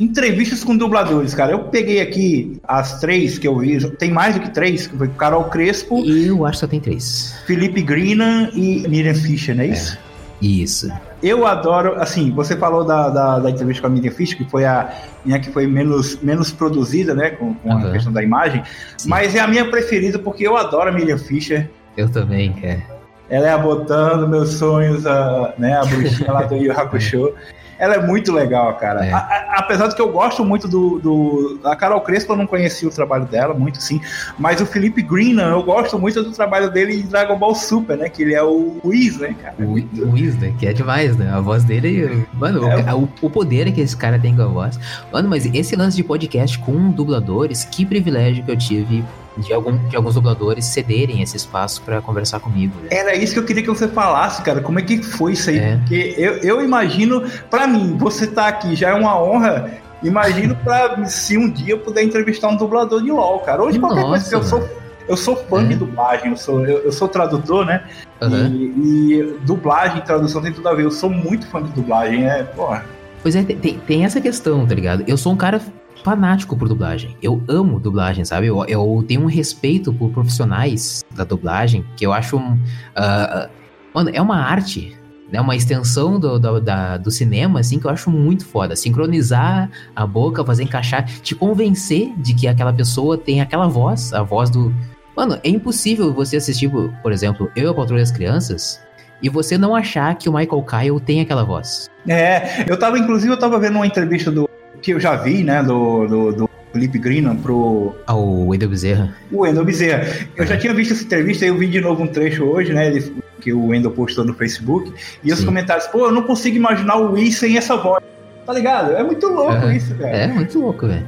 Entrevistas 0.00 0.62
com 0.62 0.76
dubladores, 0.76 1.34
cara. 1.34 1.52
Eu 1.52 1.64
peguei 1.64 2.00
aqui 2.00 2.60
as 2.62 3.00
três 3.00 3.36
que 3.36 3.48
eu 3.48 3.58
vi. 3.58 3.78
Tem 3.96 4.12
mais 4.12 4.36
do 4.36 4.40
que 4.40 4.50
três. 4.50 4.86
Foi 4.86 5.08
Carol 5.08 5.44
Crespo. 5.44 6.04
Eu 6.04 6.46
acho 6.46 6.58
que 6.58 6.60
só 6.60 6.66
tem 6.68 6.80
três. 6.80 7.34
Felipe 7.46 7.82
Grina 7.82 8.48
e 8.54 8.86
Miriam 8.88 9.14
Fischer, 9.14 9.56
não 9.56 9.64
é 9.64 9.68
isso? 9.68 9.96
É. 9.96 10.46
Isso. 10.46 10.88
Eu 11.22 11.46
adoro, 11.46 11.94
assim, 12.00 12.30
você 12.30 12.56
falou 12.56 12.84
da, 12.84 13.08
da, 13.08 13.38
da 13.40 13.50
entrevista 13.50 13.82
com 13.82 13.88
a 13.88 13.90
Miriam 13.90 14.12
Fischer, 14.12 14.38
que 14.38 14.48
foi 14.48 14.64
a 14.64 14.92
minha 15.24 15.40
que 15.40 15.50
foi 15.50 15.66
menos, 15.66 16.20
menos 16.22 16.52
produzida, 16.52 17.14
né, 17.14 17.30
com, 17.30 17.54
com 17.54 17.70
uhum. 17.70 17.88
a 17.88 17.90
questão 17.90 18.12
da 18.12 18.22
imagem, 18.22 18.62
Sim. 18.96 19.08
mas 19.08 19.34
é 19.34 19.40
a 19.40 19.46
minha 19.46 19.68
preferida 19.68 20.18
porque 20.18 20.46
eu 20.46 20.56
adoro 20.56 20.88
a 20.88 20.92
Miriam 20.92 21.18
Fischer. 21.18 21.68
Eu 21.96 22.08
também, 22.08 22.54
é. 22.62 22.80
Ela 23.28 23.48
é 23.48 23.50
a 23.50 23.58
botando 23.58 24.28
meus 24.28 24.54
sonhos, 24.54 25.06
a, 25.06 25.54
né, 25.58 25.76
a 25.76 25.84
bruxinha 25.84 26.32
lá 26.32 26.42
do 26.42 26.54
Yu 26.56 26.72
Hakusho. 26.72 27.34
Ela 27.78 27.94
é 27.94 28.06
muito 28.06 28.32
legal, 28.32 28.74
cara. 28.74 29.04
É. 29.04 29.12
A, 29.12 29.18
a, 29.18 29.58
apesar 29.58 29.86
de 29.88 29.94
que 29.94 30.02
eu 30.02 30.10
gosto 30.10 30.44
muito 30.44 30.66
do, 30.66 30.98
do. 30.98 31.60
A 31.64 31.76
Carol 31.76 32.00
Crespo, 32.00 32.32
eu 32.32 32.36
não 32.36 32.46
conhecia 32.46 32.88
o 32.88 32.90
trabalho 32.90 33.24
dela, 33.24 33.54
muito 33.54 33.80
sim. 33.80 34.00
Mas 34.38 34.60
o 34.60 34.66
Felipe 34.66 35.00
Green, 35.00 35.38
eu 35.38 35.62
gosto 35.62 35.98
muito 35.98 36.22
do 36.22 36.32
trabalho 36.32 36.70
dele 36.70 37.00
em 37.00 37.02
Dragon 37.02 37.38
Ball 37.38 37.54
Super, 37.54 37.96
né? 37.96 38.08
Que 38.08 38.22
ele 38.22 38.34
é 38.34 38.42
o 38.42 38.78
Whis, 38.84 39.18
né, 39.18 39.34
cara? 39.40 39.54
O, 39.58 39.74
o 39.74 40.12
Whis, 40.12 40.36
né? 40.36 40.52
Que 40.58 40.66
é 40.66 40.72
demais, 40.72 41.16
né? 41.16 41.30
A 41.32 41.40
voz 41.40 41.64
dele. 41.64 42.26
Mano, 42.34 42.66
é. 42.68 42.94
o, 42.94 43.08
o 43.22 43.30
poder 43.30 43.70
que 43.72 43.80
esse 43.80 43.96
cara 43.96 44.18
tem 44.18 44.34
com 44.34 44.42
a 44.42 44.46
voz. 44.46 44.78
Mano, 45.12 45.28
mas 45.28 45.46
esse 45.46 45.76
lance 45.76 45.96
de 45.96 46.02
podcast 46.02 46.58
com 46.58 46.90
dubladores, 46.90 47.64
que 47.64 47.86
privilégio 47.86 48.44
que 48.44 48.50
eu 48.50 48.56
tive 48.56 49.04
de, 49.38 49.52
algum, 49.52 49.76
de 49.88 49.96
alguns 49.96 50.14
dubladores 50.14 50.64
cederem 50.64 51.22
esse 51.22 51.36
espaço 51.36 51.82
para 51.82 52.00
conversar 52.00 52.40
comigo. 52.40 52.74
Né? 52.82 52.88
Era 52.90 53.14
isso 53.14 53.32
que 53.32 53.38
eu 53.38 53.44
queria 53.44 53.62
que 53.62 53.68
você 53.68 53.88
falasse, 53.88 54.42
cara. 54.42 54.60
Como 54.60 54.78
é 54.78 54.82
que 54.82 55.02
foi 55.02 55.32
isso 55.32 55.50
aí? 55.50 55.58
É. 55.58 55.76
Porque 55.76 56.14
eu, 56.16 56.38
eu 56.38 56.64
imagino, 56.64 57.22
para 57.50 57.66
mim, 57.66 57.96
você 57.96 58.26
tá 58.26 58.48
aqui 58.48 58.74
já 58.74 58.90
é 58.90 58.94
uma 58.94 59.20
honra. 59.20 59.70
Imagino 60.02 60.54
para 60.56 61.04
se 61.06 61.36
um 61.36 61.50
dia 61.50 61.74
eu 61.74 61.78
puder 61.78 62.02
entrevistar 62.02 62.48
um 62.48 62.56
dublador 62.56 63.02
de 63.02 63.10
LOL, 63.10 63.40
cara. 63.40 63.62
Hoje 63.62 63.78
qualquer 63.78 64.02
Nossa, 64.02 64.30
coisa, 64.30 64.36
eu 64.36 64.42
sou 64.42 64.78
eu 65.08 65.16
sou 65.16 65.34
fã 65.34 65.62
é. 65.62 65.68
de 65.68 65.74
dublagem, 65.74 66.30
eu 66.30 66.36
sou, 66.36 66.66
eu, 66.66 66.78
eu 66.80 66.92
sou 66.92 67.08
tradutor, 67.08 67.64
né? 67.64 67.82
Uhum. 68.20 68.46
E, 68.46 69.14
e, 69.14 69.38
dublagem 69.40 70.02
tradução 70.02 70.42
tem 70.42 70.52
tudo 70.52 70.68
a 70.68 70.74
ver. 70.74 70.84
Eu 70.84 70.90
sou 70.90 71.08
muito 71.08 71.46
fã 71.46 71.62
de 71.62 71.70
dublagem, 71.70 72.28
é, 72.28 72.44
porra. 72.44 72.84
Pois 73.22 73.34
é, 73.34 73.42
tem, 73.42 73.78
tem 73.78 74.04
essa 74.04 74.20
questão, 74.20 74.66
tá 74.66 74.74
ligado? 74.74 75.02
Eu 75.06 75.16
sou 75.16 75.32
um 75.32 75.36
cara 75.36 75.60
fanático 76.02 76.56
por 76.56 76.68
dublagem. 76.68 77.16
Eu 77.22 77.42
amo 77.48 77.80
dublagem, 77.80 78.24
sabe? 78.24 78.46
Eu, 78.46 78.64
eu 78.66 79.04
tenho 79.06 79.22
um 79.22 79.26
respeito 79.26 79.92
por 79.92 80.10
profissionais 80.10 81.04
da 81.14 81.24
dublagem 81.24 81.84
que 81.96 82.04
eu 82.06 82.12
acho. 82.12 82.36
Uh, 82.36 83.48
mano, 83.94 84.10
é 84.12 84.20
uma 84.20 84.38
arte, 84.38 84.96
né? 85.30 85.40
Uma 85.40 85.56
extensão 85.56 86.18
do, 86.18 86.38
do, 86.38 86.60
da, 86.60 86.96
do 86.96 87.10
cinema, 87.10 87.60
assim, 87.60 87.78
que 87.78 87.86
eu 87.86 87.90
acho 87.90 88.10
muito 88.10 88.46
foda. 88.46 88.74
Sincronizar 88.76 89.70
a 89.94 90.06
boca, 90.06 90.44
fazer 90.44 90.62
encaixar, 90.62 91.04
te 91.04 91.34
convencer 91.34 92.12
de 92.16 92.34
que 92.34 92.46
aquela 92.46 92.72
pessoa 92.72 93.16
tem 93.16 93.40
aquela 93.40 93.68
voz, 93.68 94.12
a 94.12 94.22
voz 94.22 94.50
do. 94.50 94.74
Mano, 95.16 95.38
é 95.42 95.48
impossível 95.48 96.12
você 96.12 96.36
assistir, 96.36 96.70
por 97.02 97.12
exemplo, 97.12 97.50
Eu, 97.56 97.70
a 97.70 97.74
Patrulha 97.74 98.02
das 98.02 98.12
Crianças, 98.12 98.80
e 99.20 99.28
você 99.28 99.58
não 99.58 99.74
achar 99.74 100.14
que 100.14 100.28
o 100.28 100.32
Michael 100.32 100.62
Kyle 100.62 101.00
tem 101.00 101.20
aquela 101.20 101.44
voz. 101.44 101.90
É, 102.06 102.70
eu 102.70 102.78
tava, 102.78 102.98
inclusive, 102.98 103.32
eu 103.32 103.38
tava 103.38 103.58
vendo 103.58 103.76
uma 103.76 103.86
entrevista 103.86 104.30
do 104.30 104.48
que 104.82 104.92
eu 104.92 105.00
já 105.00 105.16
vi, 105.16 105.42
né, 105.42 105.62
do, 105.62 106.06
do, 106.06 106.32
do 106.32 106.50
Felipe 106.72 106.98
Greenan 106.98 107.36
pro. 107.36 107.94
Ah, 108.06 108.14
o 108.14 108.48
Wendel 108.48 108.68
Bezerra. 108.68 109.14
O 109.32 109.40
Wendel 109.40 109.64
Bezerra. 109.64 110.06
Eu 110.36 110.46
já 110.46 110.56
tinha 110.56 110.74
visto 110.74 110.92
essa 110.92 111.02
entrevista 111.02 111.44
e 111.44 111.48
eu 111.48 111.56
vi 111.56 111.66
de 111.66 111.80
novo 111.80 112.02
um 112.02 112.06
trecho 112.06 112.44
hoje, 112.44 112.72
né? 112.72 112.86
Ele, 112.88 113.12
que 113.40 113.52
o 113.52 113.66
Wendel 113.66 113.90
postou 113.90 114.24
no 114.24 114.34
Facebook. 114.34 114.92
E 115.22 115.32
os 115.32 115.44
comentários, 115.44 115.86
pô, 115.86 116.06
eu 116.06 116.12
não 116.12 116.22
consigo 116.22 116.56
imaginar 116.56 116.96
o 116.96 117.12
Wii 117.12 117.32
sem 117.32 117.56
essa 117.56 117.76
voz. 117.76 118.02
Tá 118.44 118.52
ligado? 118.52 118.92
É 118.92 119.02
muito 119.02 119.26
louco 119.26 119.52
uhum. 119.52 119.72
isso, 119.72 119.94
velho. 119.94 120.14
É 120.14 120.26
muito 120.26 120.58
louco, 120.58 120.86
velho. 120.86 121.06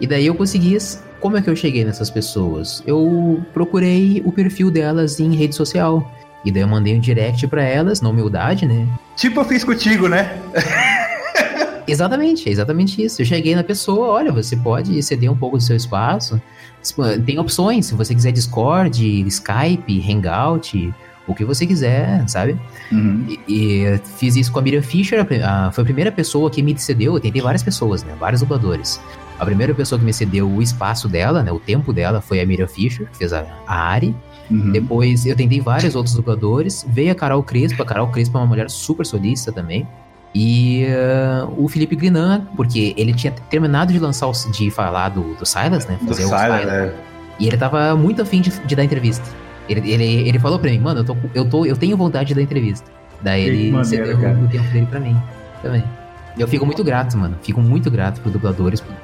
E 0.00 0.06
daí 0.06 0.26
eu 0.26 0.34
consegui. 0.34 0.76
Como 1.18 1.36
é 1.36 1.42
que 1.42 1.48
eu 1.48 1.56
cheguei 1.56 1.84
nessas 1.84 2.10
pessoas? 2.10 2.82
Eu 2.86 3.42
procurei 3.54 4.20
o 4.24 4.30
perfil 4.30 4.70
delas 4.70 5.18
em 5.18 5.34
rede 5.34 5.54
social. 5.54 6.12
E 6.44 6.52
daí 6.52 6.60
eu 6.60 6.68
mandei 6.68 6.94
um 6.94 7.00
direct 7.00 7.46
para 7.46 7.62
elas, 7.62 8.02
na 8.02 8.10
humildade, 8.10 8.66
né? 8.66 8.86
Tipo 9.16 9.40
eu 9.40 9.44
fiz 9.46 9.64
contigo, 9.64 10.08
né? 10.08 10.38
Exatamente, 11.86 12.48
é 12.48 12.52
exatamente 12.52 13.02
isso. 13.02 13.22
Eu 13.22 13.26
cheguei 13.26 13.54
na 13.54 13.64
pessoa, 13.64 14.08
olha, 14.08 14.32
você 14.32 14.56
pode 14.56 15.02
ceder 15.02 15.30
um 15.30 15.36
pouco 15.36 15.56
do 15.56 15.62
seu 15.62 15.76
espaço. 15.76 16.40
Tem 17.24 17.38
opções, 17.38 17.86
se 17.86 17.94
você 17.94 18.14
quiser 18.14 18.32
Discord, 18.32 19.26
Skype, 19.28 20.12
Hangout, 20.12 20.94
o 21.26 21.34
que 21.34 21.44
você 21.44 21.66
quiser, 21.66 22.28
sabe? 22.28 22.58
Uhum. 22.92 23.26
E, 23.48 23.84
e, 23.84 24.00
fiz 24.18 24.36
isso 24.36 24.52
com 24.52 24.58
a 24.58 24.62
Miriam 24.62 24.82
Fischer, 24.82 25.20
a, 25.20 25.66
a, 25.66 25.72
foi 25.72 25.82
a 25.82 25.84
primeira 25.84 26.12
pessoa 26.12 26.50
que 26.50 26.62
me 26.62 26.78
cedeu, 26.78 27.14
eu 27.14 27.20
tentei 27.20 27.40
várias 27.40 27.62
pessoas, 27.62 28.04
né? 28.04 28.14
Vários 28.18 28.40
dubladores. 28.40 29.00
A 29.38 29.44
primeira 29.44 29.74
pessoa 29.74 29.98
que 29.98 30.04
me 30.04 30.12
cedeu 30.12 30.48
o 30.48 30.62
espaço 30.62 31.08
dela, 31.08 31.42
né? 31.42 31.50
O 31.50 31.58
tempo 31.58 31.92
dela 31.92 32.20
foi 32.20 32.40
a 32.40 32.46
Miriam 32.46 32.68
Fischer, 32.68 33.08
que 33.10 33.18
fez 33.18 33.32
a, 33.32 33.46
a 33.66 33.74
Ari. 33.74 34.14
Uhum. 34.50 34.72
Depois 34.72 35.24
eu 35.26 35.34
tentei 35.34 35.60
vários 35.60 35.96
outros 35.96 36.14
dubladores. 36.14 36.86
Veio 36.88 37.10
a 37.10 37.14
Carol 37.14 37.42
Crespo. 37.42 37.82
A 37.82 37.86
Carol 37.86 38.08
Crespo 38.08 38.36
é 38.36 38.40
uma 38.40 38.46
mulher 38.46 38.70
super 38.70 39.04
solista 39.04 39.50
também. 39.50 39.88
E 40.34 40.86
uh, 40.86 41.54
o 41.56 41.68
Felipe 41.68 41.94
Grinan, 41.94 42.46
porque 42.56 42.92
ele 42.96 43.14
tinha 43.14 43.32
terminado 43.32 43.92
de 43.92 43.98
lançar, 44.00 44.26
o, 44.26 44.32
de 44.50 44.70
falar 44.70 45.10
do, 45.10 45.34
do 45.34 45.46
Silas, 45.46 45.86
né? 45.86 45.96
Fazer 46.06 46.22
do 46.22 46.34
o 46.34 46.38
Silas, 46.38 46.68
é. 46.68 46.94
E 47.38 47.46
ele 47.46 47.56
tava 47.56 47.94
muito 47.94 48.22
afim 48.22 48.40
de, 48.40 48.50
de 48.50 48.76
dar 48.76 48.84
entrevista. 48.84 49.24
Ele, 49.68 49.90
ele, 49.90 50.28
ele 50.28 50.38
falou 50.38 50.58
pra 50.58 50.70
mim, 50.70 50.78
mano, 50.78 51.00
eu, 51.00 51.04
tô, 51.04 51.16
eu, 51.34 51.44
tô, 51.44 51.64
eu 51.64 51.76
tenho 51.76 51.96
vontade 51.96 52.28
de 52.28 52.34
dar 52.34 52.42
entrevista. 52.42 52.90
Daí 53.22 53.44
ele 53.44 53.70
maneiro, 53.70 53.84
cedeu 53.84 54.20
cara. 54.20 54.38
o 54.38 54.48
tempo 54.48 54.72
dele 54.72 54.86
pra 54.86 55.00
mim 55.00 55.16
também. 55.62 55.84
Eu 56.36 56.48
fico 56.48 56.66
muito 56.66 56.82
grato, 56.82 57.16
mano. 57.16 57.36
Fico 57.40 57.60
muito 57.60 57.90
grato 57.90 58.20
pros 58.20 58.32
dubladores 58.32 58.80
por 58.80 58.94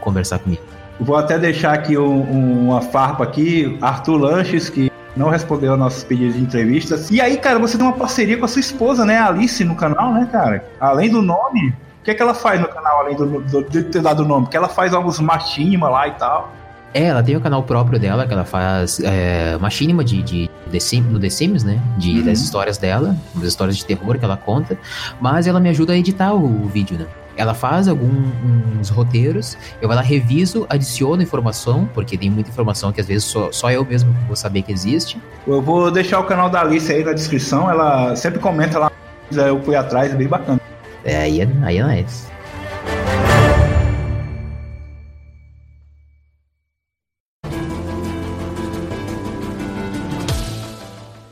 conversar 0.00 0.38
comigo. 0.38 0.62
Vou 1.00 1.16
até 1.16 1.38
deixar 1.38 1.72
aqui 1.72 1.98
um, 1.98 2.68
uma 2.68 2.80
farpa 2.80 3.24
aqui, 3.24 3.76
Arthur 3.80 4.16
Lanches, 4.16 4.70
que 4.70 4.91
não 5.16 5.28
respondeu 5.28 5.74
a 5.74 5.76
nossos 5.76 6.04
pedidos 6.04 6.34
de 6.34 6.40
entrevistas. 6.40 7.10
E 7.10 7.20
aí, 7.20 7.36
cara, 7.36 7.58
você 7.58 7.76
tem 7.76 7.86
uma 7.86 7.96
parceria 7.96 8.38
com 8.38 8.44
a 8.44 8.48
sua 8.48 8.60
esposa, 8.60 9.04
né? 9.04 9.18
Alice, 9.18 9.64
no 9.64 9.74
canal, 9.74 10.12
né, 10.12 10.28
cara? 10.30 10.64
Além 10.80 11.10
do 11.10 11.22
nome, 11.22 11.68
o 12.00 12.04
que 12.04 12.10
é 12.10 12.14
que 12.14 12.22
ela 12.22 12.34
faz 12.34 12.60
no 12.60 12.68
canal, 12.68 13.00
além 13.00 13.16
do, 13.16 13.40
do, 13.40 13.62
de 13.64 13.82
ter 13.84 14.02
dado 14.02 14.22
o 14.22 14.26
nome? 14.26 14.46
Que 14.46 14.56
ela 14.56 14.68
faz 14.68 14.94
alguns 14.94 15.20
machinima 15.20 15.88
lá 15.88 16.08
e 16.08 16.12
tal. 16.12 16.52
É, 16.94 17.04
ela 17.04 17.22
tem 17.22 17.34
o 17.36 17.40
canal 17.40 17.62
próprio 17.62 17.98
dela, 17.98 18.26
que 18.26 18.32
ela 18.32 18.44
faz 18.44 19.00
é, 19.00 19.56
machinima 19.58 20.04
de, 20.04 20.22
de, 20.22 20.50
de, 20.70 21.00
no 21.00 21.18
The 21.18 21.30
Sims, 21.30 21.64
né? 21.64 21.80
De, 21.96 22.18
uhum. 22.18 22.24
Das 22.24 22.40
histórias 22.40 22.76
dela, 22.76 23.16
das 23.34 23.44
histórias 23.44 23.76
de 23.76 23.84
terror 23.84 24.18
que 24.18 24.24
ela 24.24 24.36
conta. 24.36 24.76
Mas 25.20 25.46
ela 25.46 25.58
me 25.58 25.70
ajuda 25.70 25.94
a 25.94 25.96
editar 25.96 26.34
o, 26.34 26.44
o 26.44 26.68
vídeo, 26.68 26.98
né? 26.98 27.06
Ela 27.36 27.54
faz 27.54 27.88
alguns 27.88 28.88
roteiros, 28.90 29.56
eu 29.80 29.88
vou 29.88 29.96
lá, 29.96 30.02
reviso, 30.02 30.66
adiciono 30.68 31.22
informação, 31.22 31.88
porque 31.94 32.16
tem 32.16 32.30
muita 32.30 32.50
informação 32.50 32.92
que 32.92 33.00
às 33.00 33.06
vezes 33.06 33.24
só, 33.24 33.50
só 33.50 33.70
eu 33.70 33.84
mesmo 33.84 34.14
vou 34.26 34.36
saber 34.36 34.62
que 34.62 34.72
existe. 34.72 35.20
Eu 35.46 35.62
vou 35.62 35.90
deixar 35.90 36.20
o 36.20 36.24
canal 36.24 36.50
da 36.50 36.60
Alice 36.60 36.92
aí 36.92 37.02
na 37.02 37.12
descrição, 37.12 37.70
ela 37.70 38.14
sempre 38.16 38.38
comenta 38.38 38.78
lá, 38.78 38.92
eu 39.30 39.62
fui 39.62 39.74
atrás, 39.74 40.12
é 40.12 40.16
bem 40.16 40.28
bacana. 40.28 40.60
É, 41.04 41.16
aí 41.16 41.40
é, 41.40 41.48
aí 41.62 41.78
é 41.78 41.84
nice. 41.84 42.32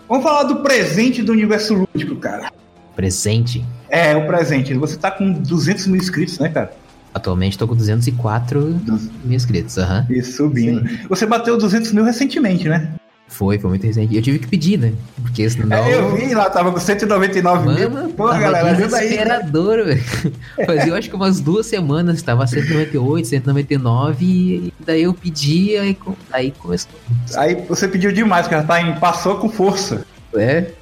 Vamos 0.09 0.25
falar 0.25 0.43
do 0.43 0.57
presente 0.57 1.23
do 1.23 1.31
universo 1.31 1.73
lúdico, 1.73 2.17
cara. 2.17 2.51
Presente? 2.95 3.65
É, 3.89 4.17
o 4.17 4.27
presente. 4.27 4.75
Você 4.75 4.97
tá 4.97 5.11
com 5.11 5.33
200 5.33 5.87
mil 5.87 6.01
inscritos, 6.01 6.39
né, 6.39 6.49
cara? 6.49 6.73
Atualmente 7.13 7.59
tô 7.59 7.67
com 7.67 7.75
204 7.75 8.81
mil 9.25 9.37
inscritos, 9.37 9.79
aham. 9.79 10.07
Uhum. 10.09 10.17
E 10.17 10.23
subindo. 10.23 10.89
Sim. 10.89 10.99
Você 11.09 11.27
bateu 11.27 11.59
200 11.59 11.93
mil 11.93 12.05
recentemente, 12.05 12.69
né? 12.69 12.93
Foi, 13.31 13.59
foi 13.59 13.71
muito 13.71 13.87
recente. 13.87 14.15
Eu 14.15 14.21
tive 14.21 14.41
que 14.41 14.49
pedir, 14.49 14.77
né? 14.77 14.93
Porque 15.23 15.49
senão. 15.49 15.77
É, 15.77 15.95
eu 15.95 16.17
vi 16.17 16.35
lá, 16.35 16.51
tava 16.51 16.73
com 16.73 16.81
199 16.81 17.65
Mano, 17.65 17.79
mil. 17.79 18.11
Pô, 18.11 18.27
galera, 18.29 18.73
ajuda 18.73 18.97
aí. 18.97 19.09
Desesperador, 19.09 19.85
velho. 19.85 20.03
Fazia, 20.67 20.89
eu 20.89 20.95
acho 20.97 21.09
que 21.09 21.15
umas 21.15 21.39
duas 21.41 21.67
semanas, 21.67 22.21
tava 22.23 22.45
198, 22.45 23.29
199, 23.29 24.25
e 24.25 24.75
daí 24.85 25.05
eu 25.05 25.15
pedi, 25.15 25.77
aí, 25.77 25.97
aí 26.33 26.51
começou. 26.51 26.91
Aí 27.37 27.55
você 27.69 27.87
pediu 27.87 28.11
demais, 28.13 28.49
cara, 28.49 28.65
tá 28.65 28.83
em, 28.83 28.99
passou 28.99 29.37
com 29.37 29.49
força. 29.49 30.05
É, 30.35 30.73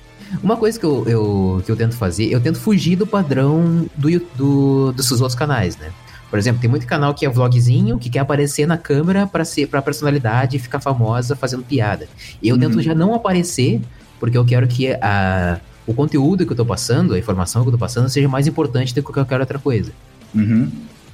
uma 0.43 0.57
coisa 0.57 0.79
que 0.79 0.85
eu, 0.85 1.05
eu, 1.07 1.63
que 1.65 1.71
eu 1.71 1.77
tento 1.77 1.97
fazer, 1.97 2.27
eu 2.27 2.41
tento 2.41 2.59
fugir 2.59 2.97
do 2.97 3.07
padrão 3.07 3.87
do, 3.97 4.09
do, 4.37 4.95
outros 4.95 5.35
canais, 5.35 5.77
né? 5.77 5.91
Por 6.31 6.39
exemplo, 6.39 6.61
tem 6.61 6.69
muito 6.69 6.87
canal 6.87 7.15
que 7.15 7.25
é 7.25 7.29
vlogzinho, 7.29 7.99
que 7.99 8.11
quer 8.11 8.19
aparecer 8.19 8.67
na 8.67 8.77
câmera 8.77 9.27
para 9.27 9.45
ser 9.45 9.67
para 9.67 9.81
personalidade 9.81 10.59
ficar 10.59 10.79
famosa 10.79 11.35
fazendo 11.35 11.63
piada. 11.63 12.07
E 12.43 12.49
eu 12.49 12.55
uhum. 12.55 12.61
tento 12.61 12.83
já 12.83 12.95
não 12.95 13.15
aparecer, 13.15 13.81
porque 14.21 14.37
eu 14.37 14.45
quero 14.45 14.69
que 14.69 14.93
a, 15.01 15.59
o 15.87 15.95
conteúdo 15.95 16.45
que 16.45 16.53
eu 16.53 16.57
tô 16.57 16.67
passando, 16.67 17.15
a 17.15 17.19
informação 17.19 17.63
que 17.63 17.69
eu 17.69 17.73
tô 17.73 17.79
passando, 17.79 18.09
seja 18.11 18.29
mais 18.29 18.47
importante 18.47 18.95
do 18.95 19.03
que 19.03 19.11
qualquer 19.11 19.41
outra 19.41 19.59
coisa. 19.59 19.91
Uhum. 20.35 20.71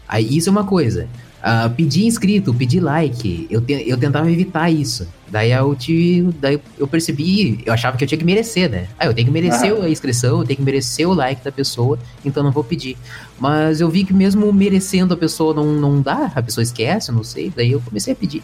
Aí 0.09 0.37
isso 0.37 0.49
é 0.49 0.53
uma 0.53 0.65
coisa. 0.65 1.09
Uh, 1.45 1.69
pedir 1.69 2.07
inscrito, 2.07 2.55
pedir 2.55 2.81
like, 2.81 3.47
eu, 3.51 3.61
te, 3.61 3.85
eu 3.87 3.99
tentava 3.99 4.33
evitar 4.33 4.71
isso. 4.71 5.07
Daí 5.29 5.51
eu, 5.51 5.75
te, 5.75 6.23
daí 6.41 6.59
eu 6.79 6.89
percebi, 6.89 7.61
eu 7.67 7.73
achava 7.73 7.99
que 7.99 8.05
eu 8.05 8.09
tinha 8.09 8.17
que 8.17 8.25
merecer, 8.25 8.71
né? 8.71 8.87
Ah, 8.99 9.05
eu 9.05 9.13
tenho 9.13 9.27
que 9.27 9.33
merecer 9.33 9.71
ah. 9.79 9.85
a 9.85 9.91
inscrição, 9.91 10.39
eu 10.39 10.47
tenho 10.47 10.57
que 10.57 10.63
merecer 10.63 11.07
o 11.07 11.13
like 11.13 11.45
da 11.45 11.53
pessoa, 11.53 11.99
então 12.25 12.43
não 12.43 12.51
vou 12.51 12.65
pedir. 12.65 12.97
Mas 13.39 13.83
eu 13.83 13.91
vi 13.91 14.05
que 14.05 14.15
mesmo 14.15 14.51
merecendo 14.55 15.13
a 15.13 15.17
pessoa 15.19 15.53
não, 15.53 15.67
não 15.67 16.01
dá, 16.01 16.33
a 16.35 16.41
pessoa 16.41 16.63
esquece, 16.63 17.13
não 17.13 17.23
sei, 17.23 17.53
daí 17.55 17.73
eu 17.73 17.81
comecei 17.81 18.15
a 18.15 18.17
pedir. 18.17 18.43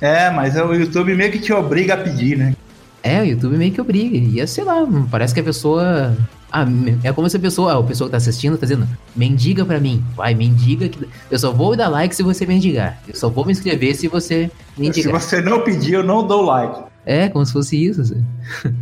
É, 0.00 0.30
mas 0.30 0.56
é 0.56 0.64
o 0.64 0.72
YouTube 0.72 1.14
meio 1.14 1.30
que 1.30 1.40
te 1.40 1.52
obriga 1.52 1.94
a 1.94 1.96
pedir, 1.98 2.38
né? 2.38 2.54
É, 3.02 3.20
o 3.20 3.24
YouTube 3.26 3.58
meio 3.58 3.72
que 3.72 3.80
obriga. 3.80 4.16
E 4.16 4.40
é, 4.40 4.46
sei 4.46 4.64
lá, 4.64 4.86
parece 5.10 5.34
que 5.34 5.40
a 5.40 5.44
pessoa 5.44 6.16
ah, 6.50 6.64
é 7.04 7.12
como 7.12 7.28
se 7.28 7.36
a 7.36 7.40
pessoa, 7.40 7.78
a 7.78 7.82
pessoa 7.82 8.08
que 8.08 8.12
tá 8.12 8.16
assistindo 8.16 8.56
tá 8.56 8.64
dizendo, 8.64 8.88
mendiga 9.14 9.64
pra 9.64 9.78
mim. 9.78 10.02
Vai, 10.16 10.34
mendiga 10.34 10.88
que. 10.88 11.06
Eu 11.30 11.38
só 11.38 11.52
vou 11.52 11.76
dar 11.76 11.88
like 11.88 12.14
se 12.16 12.22
você 12.22 12.46
mendigar. 12.46 13.00
Eu 13.06 13.14
só 13.14 13.28
vou 13.28 13.44
me 13.44 13.52
inscrever 13.52 13.94
se 13.94 14.08
você 14.08 14.50
mendigar. 14.76 15.20
Se 15.20 15.28
você 15.28 15.40
não 15.42 15.60
pedir, 15.60 15.94
eu 15.94 16.02
não 16.02 16.26
dou 16.26 16.42
like. 16.42 16.82
É, 17.04 17.28
como 17.28 17.44
se 17.44 17.52
fosse 17.52 17.82
isso. 17.82 18.00
Assim. 18.00 18.24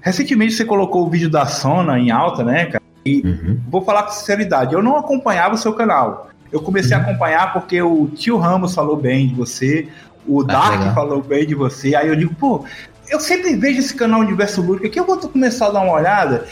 Recentemente 0.00 0.52
você 0.52 0.64
colocou 0.64 1.06
o 1.06 1.10
vídeo 1.10 1.30
da 1.30 1.46
Sona 1.46 1.98
em 1.98 2.10
alta, 2.10 2.44
né, 2.44 2.66
cara? 2.66 2.84
E 3.04 3.22
uhum. 3.24 3.58
vou 3.68 3.82
falar 3.82 4.02
com 4.02 4.10
sinceridade, 4.10 4.74
eu 4.74 4.82
não 4.82 4.96
acompanhava 4.96 5.54
o 5.54 5.58
seu 5.58 5.72
canal. 5.72 6.28
Eu 6.52 6.60
comecei 6.60 6.96
uhum. 6.96 7.02
a 7.02 7.06
acompanhar 7.06 7.52
porque 7.52 7.80
o 7.80 8.06
tio 8.08 8.36
Ramos 8.36 8.74
falou 8.74 8.96
bem 8.96 9.28
de 9.28 9.34
você, 9.34 9.88
o 10.26 10.42
ah, 10.42 10.44
Dark 10.44 10.94
falou 10.94 11.22
bem 11.22 11.46
de 11.46 11.54
você. 11.54 11.94
Aí 11.94 12.08
eu 12.08 12.16
digo, 12.16 12.34
pô, 12.34 12.64
eu 13.08 13.18
sempre 13.18 13.54
vejo 13.56 13.78
esse 13.78 13.94
canal 13.94 14.20
Universo 14.20 14.60
Lúdico 14.60 14.86
aqui, 14.86 15.00
eu 15.00 15.04
vou 15.04 15.16
começar 15.18 15.66
a 15.66 15.70
dar 15.70 15.80
uma 15.80 15.94
olhada. 15.94 16.46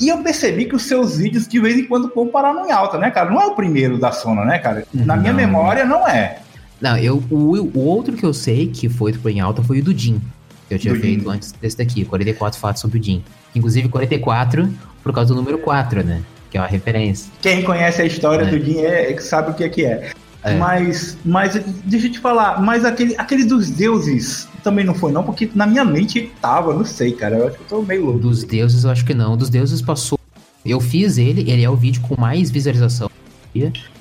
E 0.00 0.08
eu 0.08 0.18
percebi 0.22 0.64
que 0.64 0.74
os 0.74 0.84
seus 0.84 1.18
vídeos 1.18 1.46
de 1.46 1.60
vez 1.60 1.76
em 1.76 1.84
quando 1.84 2.10
vão 2.14 2.30
em 2.66 2.72
alta, 2.72 2.96
né, 2.96 3.10
cara? 3.10 3.30
Não 3.30 3.40
é 3.40 3.46
o 3.46 3.54
primeiro 3.54 3.98
da 3.98 4.10
Sona, 4.10 4.44
né, 4.44 4.58
cara? 4.58 4.86
Na 4.94 5.14
não. 5.14 5.22
minha 5.22 5.32
memória, 5.32 5.84
não 5.84 6.08
é. 6.08 6.38
Não, 6.80 6.96
eu, 6.96 7.22
o, 7.30 7.56
o 7.74 7.84
outro 7.84 8.16
que 8.16 8.24
eu 8.24 8.32
sei 8.32 8.68
que 8.68 8.88
foi 8.88 9.12
em 9.26 9.40
alta 9.40 9.62
foi 9.62 9.80
o 9.80 9.84
do 9.84 9.96
Jim. 9.96 10.20
Que 10.68 10.74
eu 10.74 10.78
tinha 10.78 10.94
do 10.94 11.00
feito 11.00 11.24
Jim. 11.24 11.30
antes 11.30 11.52
desse 11.52 11.76
daqui, 11.76 12.04
44 12.04 12.58
fatos 12.58 12.80
sobre 12.80 12.98
o 12.98 13.02
Jim. 13.02 13.22
Inclusive 13.54 13.88
44 13.88 14.72
por 15.02 15.12
causa 15.12 15.34
do 15.34 15.36
número 15.36 15.58
4, 15.58 16.02
né? 16.02 16.22
Que 16.50 16.56
é 16.56 16.60
uma 16.60 16.66
referência. 16.66 17.30
Quem 17.42 17.62
conhece 17.62 18.00
a 18.00 18.04
história 18.06 18.44
é. 18.44 18.50
do 18.50 18.58
Jim 18.64 18.78
é, 18.78 19.12
é, 19.12 19.20
sabe 19.20 19.50
o 19.50 19.54
que 19.54 19.64
é 19.64 19.68
que 19.68 19.84
é. 19.84 20.10
É. 20.42 20.56
Mas, 20.56 21.18
mas 21.24 21.54
deixa 21.84 22.06
eu 22.06 22.12
te 22.12 22.18
falar, 22.18 22.60
mas 22.62 22.84
aquele, 22.84 23.14
aquele 23.16 23.44
dos 23.44 23.70
deuses 23.70 24.48
também 24.62 24.84
não 24.84 24.94
foi, 24.94 25.12
não, 25.12 25.22
porque 25.22 25.50
na 25.54 25.66
minha 25.66 25.84
mente 25.84 26.32
tava, 26.40 26.74
não 26.74 26.84
sei, 26.84 27.12
cara. 27.12 27.36
Eu 27.36 27.48
acho 27.48 27.56
que 27.56 27.62
eu 27.62 27.66
tô 27.66 27.82
meio 27.82 28.04
louco. 28.04 28.20
Dos 28.20 28.44
deuses, 28.44 28.84
eu 28.84 28.90
acho 28.90 29.04
que 29.04 29.14
não. 29.14 29.36
Dos 29.36 29.50
deuses 29.50 29.82
passou. 29.82 30.18
Eu 30.64 30.80
fiz 30.80 31.18
ele, 31.18 31.50
ele 31.50 31.62
é 31.62 31.70
o 31.70 31.76
vídeo 31.76 32.02
com 32.02 32.20
mais 32.20 32.50
visualização. 32.50 33.10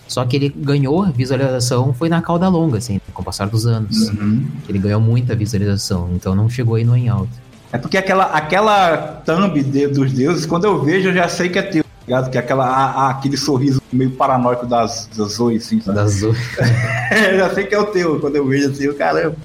Só 0.07 0.25
que 0.25 0.35
ele 0.35 0.49
ganhou 0.49 1.05
visualização 1.11 1.93
foi 1.93 2.09
na 2.09 2.21
cauda 2.21 2.47
longa, 2.49 2.77
assim, 2.77 2.99
com 3.13 3.21
o 3.21 3.25
passar 3.25 3.47
dos 3.47 3.65
anos. 3.65 4.09
Uhum. 4.09 4.45
Ele 4.67 4.79
ganhou 4.79 4.99
muita 4.99 5.35
visualização, 5.35 6.09
então 6.13 6.35
não 6.35 6.49
chegou 6.49 6.75
aí 6.75 6.83
no 6.83 6.95
em 6.95 7.07
alta. 7.09 7.31
É 7.71 7.77
porque 7.77 7.97
aquela, 7.97 8.25
aquela 8.25 9.21
thumb 9.23 9.61
de, 9.61 9.87
dos 9.87 10.11
deuses, 10.11 10.45
quando 10.45 10.65
eu 10.65 10.83
vejo, 10.83 11.09
eu 11.09 11.13
já 11.13 11.29
sei 11.29 11.49
que 11.49 11.59
é 11.59 11.61
teu, 11.61 11.85
ligado? 12.09 12.29
Que 12.31 12.37
é 12.37 12.41
aquela, 12.41 12.65
a, 12.65 12.85
a, 12.85 13.09
aquele 13.11 13.37
sorriso 13.37 13.79
meio 13.93 14.11
paranoico 14.11 14.65
das, 14.65 15.07
das 15.15 15.33
Zoe, 15.33 15.57
assim, 15.57 15.79
sabe? 15.79 15.97
Das 15.97 16.11
Zoe. 16.13 16.35
eu 17.31 17.37
já 17.37 17.53
sei 17.53 17.65
que 17.65 17.75
é 17.75 17.79
o 17.79 17.85
teu, 17.85 18.19
quando 18.19 18.35
eu 18.35 18.47
vejo 18.47 18.69
assim, 18.69 18.91
caramba. 18.93 19.35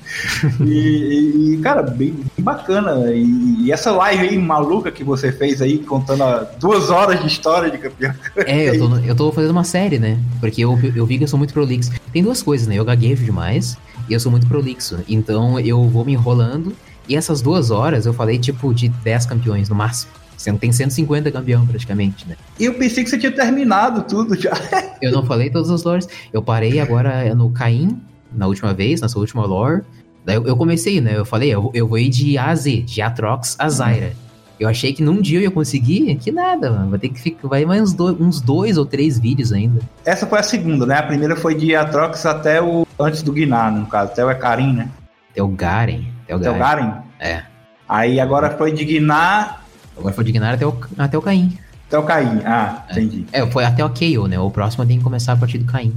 E, 0.60 1.54
e 1.54 1.60
cara, 1.62 1.82
bem, 1.82 2.12
bem 2.12 2.44
bacana. 2.44 3.12
E, 3.12 3.66
e, 3.66 3.72
essa 3.72 3.92
live 3.92 4.28
aí 4.28 4.38
maluca 4.38 4.90
que 4.90 5.04
você 5.04 5.30
fez 5.30 5.60
aí, 5.60 5.78
contando 5.78 6.24
duas 6.58 6.90
horas 6.90 7.20
de 7.20 7.26
história 7.26 7.70
de 7.70 7.78
campeão. 7.78 8.14
É, 8.36 8.70
eu 8.70 8.78
tô, 8.78 8.96
eu 8.96 9.14
tô 9.14 9.32
fazendo 9.32 9.50
uma 9.50 9.64
série, 9.64 9.98
né? 9.98 10.18
Porque 10.40 10.64
eu, 10.64 10.78
eu 10.96 11.06
vi 11.06 11.18
que 11.18 11.24
eu 11.24 11.28
sou 11.28 11.38
muito 11.38 11.52
prolixo. 11.52 11.90
Tem 12.12 12.22
duas 12.22 12.42
coisas, 12.42 12.66
né? 12.66 12.76
Eu 12.76 12.84
gaguejo 12.84 13.24
demais 13.24 13.76
e 14.08 14.14
eu 14.14 14.20
sou 14.20 14.30
muito 14.30 14.46
prolixo. 14.46 14.98
Então 15.08 15.60
eu 15.60 15.82
vou 15.88 16.04
me 16.04 16.12
enrolando 16.12 16.74
e 17.08 17.14
essas 17.14 17.42
duas 17.42 17.70
horas 17.70 18.06
eu 18.06 18.14
falei, 18.14 18.38
tipo, 18.38 18.72
de 18.72 18.88
10 18.88 19.26
campeões 19.26 19.68
no 19.68 19.74
máximo. 19.74 20.12
Você 20.44 20.52
não 20.52 20.58
tem 20.58 20.70
150 20.70 21.32
campeão 21.32 21.66
praticamente, 21.66 22.28
né? 22.28 22.36
Eu 22.60 22.74
pensei 22.74 23.02
que 23.02 23.08
você 23.08 23.16
tinha 23.16 23.32
terminado 23.32 24.02
tudo 24.02 24.38
já. 24.38 24.52
eu 25.00 25.10
não 25.10 25.24
falei 25.24 25.48
todas 25.48 25.70
as 25.70 25.82
lores. 25.82 26.06
Eu 26.30 26.42
parei 26.42 26.78
agora 26.80 27.34
no 27.34 27.48
Caim, 27.48 27.98
na 28.30 28.46
última 28.46 28.74
vez, 28.74 29.00
na 29.00 29.08
sua 29.08 29.22
última 29.22 29.46
lore. 29.46 29.80
Daí 30.22 30.36
eu, 30.36 30.46
eu 30.46 30.54
comecei, 30.54 31.00
né? 31.00 31.16
Eu 31.16 31.24
falei, 31.24 31.48
eu, 31.48 31.70
eu 31.72 31.88
vou 31.88 31.96
ir 31.96 32.10
de 32.10 32.36
A 32.36 32.50
a 32.50 32.54
Z, 32.54 32.82
de 32.82 33.00
Atrox 33.00 33.56
a 33.58 33.70
Zyra. 33.70 34.12
Eu 34.60 34.68
achei 34.68 34.92
que 34.92 35.02
num 35.02 35.22
dia 35.22 35.38
eu 35.38 35.42
ia 35.44 35.50
conseguir, 35.50 36.14
que 36.16 36.30
nada, 36.30 36.70
mano. 36.70 36.90
Vai 36.90 36.98
ter 36.98 37.08
que 37.08 37.22
ficar. 37.22 37.48
Vai 37.48 37.64
mais 37.64 37.80
uns 37.80 37.94
dois, 37.94 38.20
uns 38.20 38.40
dois 38.42 38.76
ou 38.76 38.84
três 38.84 39.18
vídeos 39.18 39.50
ainda. 39.50 39.80
Essa 40.04 40.26
foi 40.26 40.40
a 40.40 40.42
segunda, 40.42 40.84
né? 40.84 40.98
A 40.98 41.02
primeira 41.04 41.36
foi 41.36 41.54
de 41.54 41.74
Atrox 41.74 42.26
até 42.26 42.60
o. 42.60 42.86
Antes 43.00 43.22
do 43.22 43.32
Guinar, 43.32 43.72
no 43.72 43.86
caso. 43.86 44.12
Até 44.12 44.22
o 44.22 44.30
Ecarim, 44.30 44.74
né? 44.74 44.90
Até 45.30 45.42
o 45.42 45.48
Garen. 45.48 46.04
Até 46.24 46.36
o 46.36 46.38
Garen. 46.38 46.50
Até 46.50 46.50
o 46.50 46.58
Garen? 46.58 47.02
É. 47.18 47.42
Aí 47.88 48.20
agora 48.20 48.50
foi 48.50 48.72
de 48.72 48.84
Guinar. 48.84 49.63
Agora 49.96 50.14
foi 50.14 50.24
de 50.24 50.32
Guinar 50.32 50.54
até 50.54 50.66
o, 50.66 50.76
até 50.98 51.18
o 51.18 51.22
Caim. 51.22 51.58
Até 51.88 51.98
o 51.98 52.02
Caim, 52.02 52.40
ah, 52.44 52.84
é. 52.88 52.92
entendi. 52.92 53.26
É, 53.32 53.46
foi 53.46 53.64
até 53.64 53.84
o 53.84 53.90
KO, 53.90 54.26
né? 54.26 54.38
O 54.38 54.50
próximo 54.50 54.84
tem 54.84 54.98
que 54.98 55.04
começar 55.04 55.32
a 55.32 55.36
partir 55.36 55.58
do 55.58 55.70
Caim. 55.70 55.94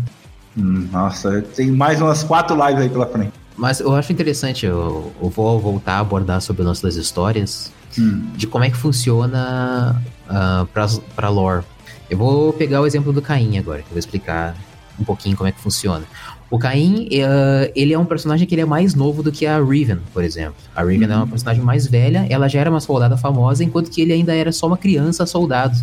Hum, 0.58 0.88
nossa, 0.92 1.42
tem 1.56 1.72
mais 1.72 2.02
umas 2.02 2.24
quatro 2.24 2.56
lives 2.56 2.84
aí 2.84 2.90
pela 2.90 3.08
frente. 3.08 3.34
Mas 3.56 3.80
eu 3.80 3.96
acho 3.96 4.12
interessante, 4.12 4.66
eu, 4.66 5.12
eu 5.22 5.30
vou 5.30 5.60
voltar 5.60 5.94
a 5.94 6.00
abordar 6.00 6.42
sobre 6.42 6.62
o 6.62 6.66
lance 6.66 6.84
das 6.84 6.96
histórias, 6.96 7.72
hum. 7.98 8.28
de 8.36 8.46
como 8.46 8.64
é 8.64 8.70
que 8.70 8.78
funciona 8.78 10.00
uh, 10.30 10.66
pra, 10.68 10.88
pra 11.16 11.30
lore. 11.30 11.64
Eu 12.10 12.18
vou 12.18 12.54
pegar 12.54 12.82
o 12.82 12.86
exemplo 12.86 13.12
do 13.12 13.22
Caim 13.22 13.58
agora, 13.58 13.80
que 13.80 13.86
eu 13.86 13.92
vou 13.92 14.00
explicar 14.00 14.56
um 15.00 15.04
pouquinho 15.04 15.36
como 15.36 15.50
é 15.50 15.52
que 15.52 15.60
funciona. 15.60 16.06
O 16.50 16.58
Caim, 16.58 17.08
uh, 17.08 17.72
ele 17.76 17.94
é 17.94 18.00
um 18.00 18.06
personagem 18.06 18.48
que 18.48 18.56
ele 18.56 18.62
é 18.62 18.66
mais 18.66 18.96
novo 18.96 19.22
do 19.22 19.32
que 19.32 19.46
a 19.46 19.62
Riven, 19.62 20.00
por 20.14 20.24
exemplo. 20.24 20.56
A 20.74 20.82
Riven 20.82 21.08
uhum. 21.08 21.14
é 21.14 21.18
uma 21.18 21.28
personagem 21.28 21.62
mais 21.62 21.86
velha, 21.88 22.26
ela 22.30 22.48
já 22.48 22.62
era 22.62 22.70
uma 22.70 22.80
soldada 22.80 23.18
famosa, 23.18 23.64
enquanto 23.64 23.92
que 23.92 24.02
ele 24.02 24.14
ainda 24.14 24.34
era 24.34 24.52
só 24.52 24.68
uma 24.68 24.78
criança 24.78 25.26
soldado. 25.26 25.78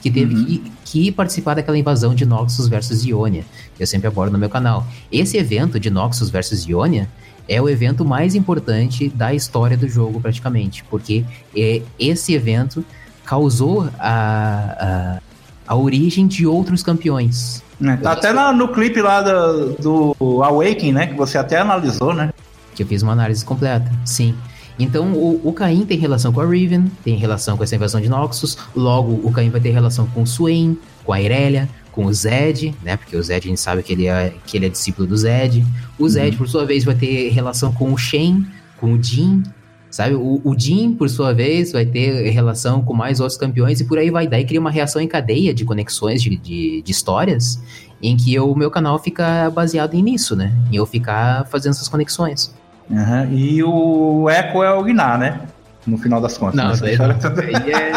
Que 0.00 0.10
teve 0.10 0.34
uhum. 0.34 0.44
que, 0.44 0.72
que, 0.84 1.12
participar 1.12 1.54
daquela 1.54 1.76
invasão 1.76 2.14
de 2.14 2.24
Noxus 2.24 2.68
versus 2.68 3.04
Ionia. 3.04 3.44
Que 3.76 3.82
eu 3.82 3.86
sempre 3.86 4.06
abordo 4.06 4.32
no 4.32 4.38
meu 4.38 4.48
canal. 4.48 4.86
Esse 5.10 5.36
evento 5.36 5.80
de 5.80 5.90
Noxus 5.90 6.30
versus 6.30 6.64
Ionia 6.64 7.08
é 7.48 7.60
o 7.60 7.68
evento 7.68 8.04
mais 8.04 8.34
importante 8.34 9.08
da 9.08 9.34
história 9.34 9.76
do 9.76 9.88
jogo, 9.88 10.20
praticamente. 10.20 10.84
Porque 10.84 11.24
é, 11.56 11.82
esse 11.98 12.34
evento 12.34 12.84
causou 13.24 13.88
a, 13.98 15.18
a, 15.18 15.22
a 15.66 15.76
origem 15.76 16.26
de 16.26 16.46
outros 16.46 16.82
campeões. 16.82 17.62
É, 17.82 17.96
tá 17.96 18.12
até 18.12 18.32
no, 18.32 18.52
no 18.52 18.68
clipe 18.68 19.00
lá 19.02 19.22
do, 19.22 20.14
do 20.14 20.42
Awakening, 20.42 20.92
né? 20.92 21.06
Que 21.06 21.14
você 21.14 21.36
até 21.36 21.58
analisou, 21.58 22.14
né? 22.14 22.32
Que 22.74 22.82
eu 22.82 22.86
fiz 22.86 23.02
uma 23.02 23.12
análise 23.12 23.44
completa, 23.44 23.90
sim. 24.04 24.34
Então 24.78 25.12
o, 25.12 25.40
o 25.42 25.52
Caim 25.52 25.84
tem 25.86 25.98
relação 25.98 26.32
com 26.32 26.40
a 26.40 26.46
Riven, 26.46 26.90
tem 27.02 27.16
relação 27.16 27.56
com 27.56 27.64
essa 27.64 27.74
invasão 27.74 28.00
de 28.00 28.08
Noxus, 28.08 28.58
logo 28.74 29.20
o 29.26 29.32
Caim 29.32 29.50
vai 29.50 29.60
ter 29.60 29.70
relação 29.70 30.06
com 30.06 30.22
o 30.22 30.26
Swain, 30.26 30.78
com 31.04 31.12
a 31.12 31.20
Irelia, 31.20 31.68
com 31.92 32.04
o 32.04 32.12
Zed, 32.12 32.74
né? 32.82 32.96
Porque 32.96 33.16
o 33.16 33.22
Zed 33.22 33.46
a 33.46 33.48
gente 33.48 33.60
sabe 33.60 33.82
que 33.82 33.92
ele 33.92 34.06
é, 34.06 34.34
que 34.46 34.56
ele 34.56 34.66
é 34.66 34.68
discípulo 34.68 35.08
do 35.08 35.16
Zed. 35.16 35.64
O 35.98 36.06
Zed, 36.06 36.32
uhum. 36.32 36.36
por 36.36 36.48
sua 36.48 36.66
vez, 36.66 36.84
vai 36.84 36.94
ter 36.94 37.30
relação 37.30 37.72
com 37.72 37.90
o 37.92 37.96
Shen, 37.96 38.46
com 38.78 38.92
o 38.92 39.02
Jin, 39.02 39.42
Sabe? 39.90 40.14
O, 40.14 40.40
o 40.44 40.58
Jin, 40.58 40.94
por 40.94 41.08
sua 41.08 41.32
vez, 41.32 41.72
vai 41.72 41.86
ter 41.86 42.28
relação 42.30 42.82
com 42.82 42.92
mais 42.92 43.20
outros 43.20 43.38
campeões 43.38 43.80
e 43.80 43.84
por 43.84 43.98
aí 43.98 44.10
vai. 44.10 44.26
Daí 44.26 44.44
cria 44.44 44.60
uma 44.60 44.70
reação 44.70 45.00
em 45.00 45.08
cadeia 45.08 45.54
de 45.54 45.64
conexões 45.64 46.22
de, 46.22 46.36
de, 46.36 46.82
de 46.82 46.90
histórias 46.90 47.62
em 48.02 48.16
que 48.16 48.38
o 48.38 48.54
meu 48.54 48.70
canal 48.70 48.98
fica 48.98 49.50
baseado 49.50 49.94
nisso, 49.94 50.36
né? 50.36 50.52
Em 50.70 50.76
eu 50.76 50.86
ficar 50.86 51.46
fazendo 51.46 51.72
essas 51.72 51.88
conexões. 51.88 52.54
Uhum. 52.90 53.32
E 53.32 53.62
o 53.62 54.30
Echo 54.30 54.62
é 54.62 54.72
o 54.72 54.82
Gnar, 54.82 55.18
né? 55.18 55.40
No 55.86 55.96
final 55.98 56.20
das 56.20 56.36
contas. 56.36 56.56
Não, 56.56 56.76
daí. 56.78 56.96
Aí 56.96 57.72
é, 57.72 57.92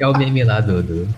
é, 0.00 0.08
o 0.08 0.12
meme 0.16 0.44
lá 0.44 0.60
do, 0.60 0.82
do... 0.82 1.08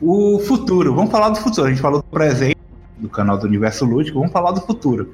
o 0.00 0.38
futuro. 0.40 0.94
Vamos 0.94 1.10
falar 1.10 1.30
do 1.30 1.38
futuro. 1.38 1.66
A 1.66 1.70
gente 1.70 1.80
falou 1.80 2.00
do 2.00 2.08
presente, 2.08 2.58
do 2.98 3.08
canal 3.08 3.38
do 3.38 3.46
Universo 3.46 3.84
Lúdico. 3.84 4.18
Vamos 4.18 4.32
falar 4.32 4.52
do 4.52 4.60
futuro. 4.60 5.12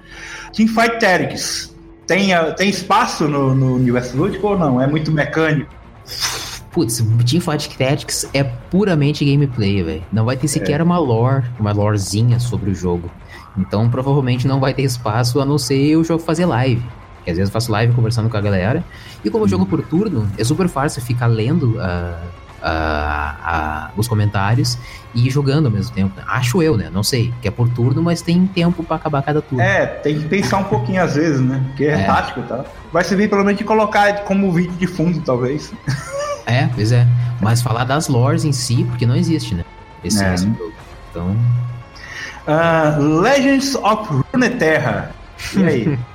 Teamfight 0.52 0.98
Tactics. 0.98 1.74
Tem, 2.06 2.30
tem 2.56 2.68
espaço 2.68 3.28
no, 3.28 3.54
no 3.54 3.74
Universo 3.76 4.16
Lúdico 4.16 4.46
ou 4.48 4.58
não? 4.58 4.80
É 4.80 4.86
muito 4.86 5.10
mecânico? 5.12 5.72
Putz, 6.72 7.04
Teamfight 7.28 7.76
Tactics 7.76 8.28
é 8.32 8.42
puramente 8.42 9.24
gameplay, 9.24 9.82
velho. 9.82 10.02
Não 10.12 10.24
vai 10.24 10.36
ter 10.36 10.48
sequer 10.48 10.80
é. 10.80 10.82
uma 10.82 10.98
lore, 10.98 11.44
uma 11.60 11.72
lorezinha 11.72 12.40
sobre 12.40 12.70
o 12.70 12.74
jogo. 12.74 13.10
Então 13.56 13.90
provavelmente 13.90 14.48
não 14.48 14.58
vai 14.58 14.72
ter 14.72 14.82
espaço 14.82 15.40
a 15.40 15.44
não 15.44 15.58
ser 15.58 15.96
o 15.96 16.04
jogo 16.04 16.22
fazer 16.22 16.46
live. 16.46 16.82
Porque 17.16 17.30
às 17.30 17.36
vezes 17.36 17.50
eu 17.50 17.52
faço 17.52 17.70
live 17.70 17.94
conversando 17.94 18.28
com 18.28 18.36
a 18.36 18.40
galera. 18.40 18.82
E 19.24 19.30
como 19.30 19.44
eu 19.44 19.48
jogo 19.48 19.66
por 19.66 19.82
turno, 19.82 20.26
é 20.36 20.42
super 20.42 20.66
fácil 20.66 21.02
ficar 21.02 21.26
lendo 21.26 21.76
uh, 21.76 21.78
uh, 21.78 22.41
uh, 22.62 23.90
os 23.96 24.06
comentários 24.06 24.78
e 25.14 25.28
jogando 25.28 25.66
ao 25.66 25.72
mesmo 25.72 25.94
tempo. 25.94 26.14
Acho 26.26 26.62
eu, 26.62 26.76
né? 26.76 26.88
Não 26.92 27.02
sei, 27.02 27.32
que 27.42 27.48
é 27.48 27.50
por 27.50 27.68
turno, 27.68 28.02
mas 28.02 28.22
tem 28.22 28.46
tempo 28.46 28.82
para 28.82 28.96
acabar 28.96 29.22
cada 29.22 29.42
turno. 29.42 29.62
É, 29.62 29.86
tem 29.86 30.18
que 30.18 30.28
pensar 30.28 30.58
um 30.58 30.64
pouquinho 30.64 31.02
às 31.02 31.14
vezes, 31.14 31.40
né? 31.40 31.62
Porque 31.68 31.84
é, 31.84 32.00
é. 32.00 32.04
tático, 32.04 32.42
tá? 32.42 32.64
Vai 32.92 33.04
servir 33.04 33.28
pelo 33.28 33.44
menos 33.44 33.58
de 33.58 33.64
colocar 33.64 34.24
como 34.24 34.52
vídeo 34.52 34.72
de 34.72 34.86
fundo, 34.86 35.20
talvez. 35.20 35.72
É, 36.46 36.68
pois 36.74 36.92
é. 36.92 37.06
Mas 37.40 37.62
falar 37.62 37.84
das 37.84 38.08
lores 38.08 38.44
em 38.44 38.52
si, 38.52 38.84
porque 38.84 39.06
não 39.06 39.16
existe, 39.16 39.54
né? 39.54 39.64
Esse, 40.04 40.24
é. 40.24 40.34
esse 40.34 40.44
jogo. 40.44 40.72
Então. 41.10 41.36
Uh, 42.46 43.20
Legends 43.20 43.74
of 43.76 44.22
Runeterra. 44.32 45.12
E 45.56 45.64
aí? 45.64 45.98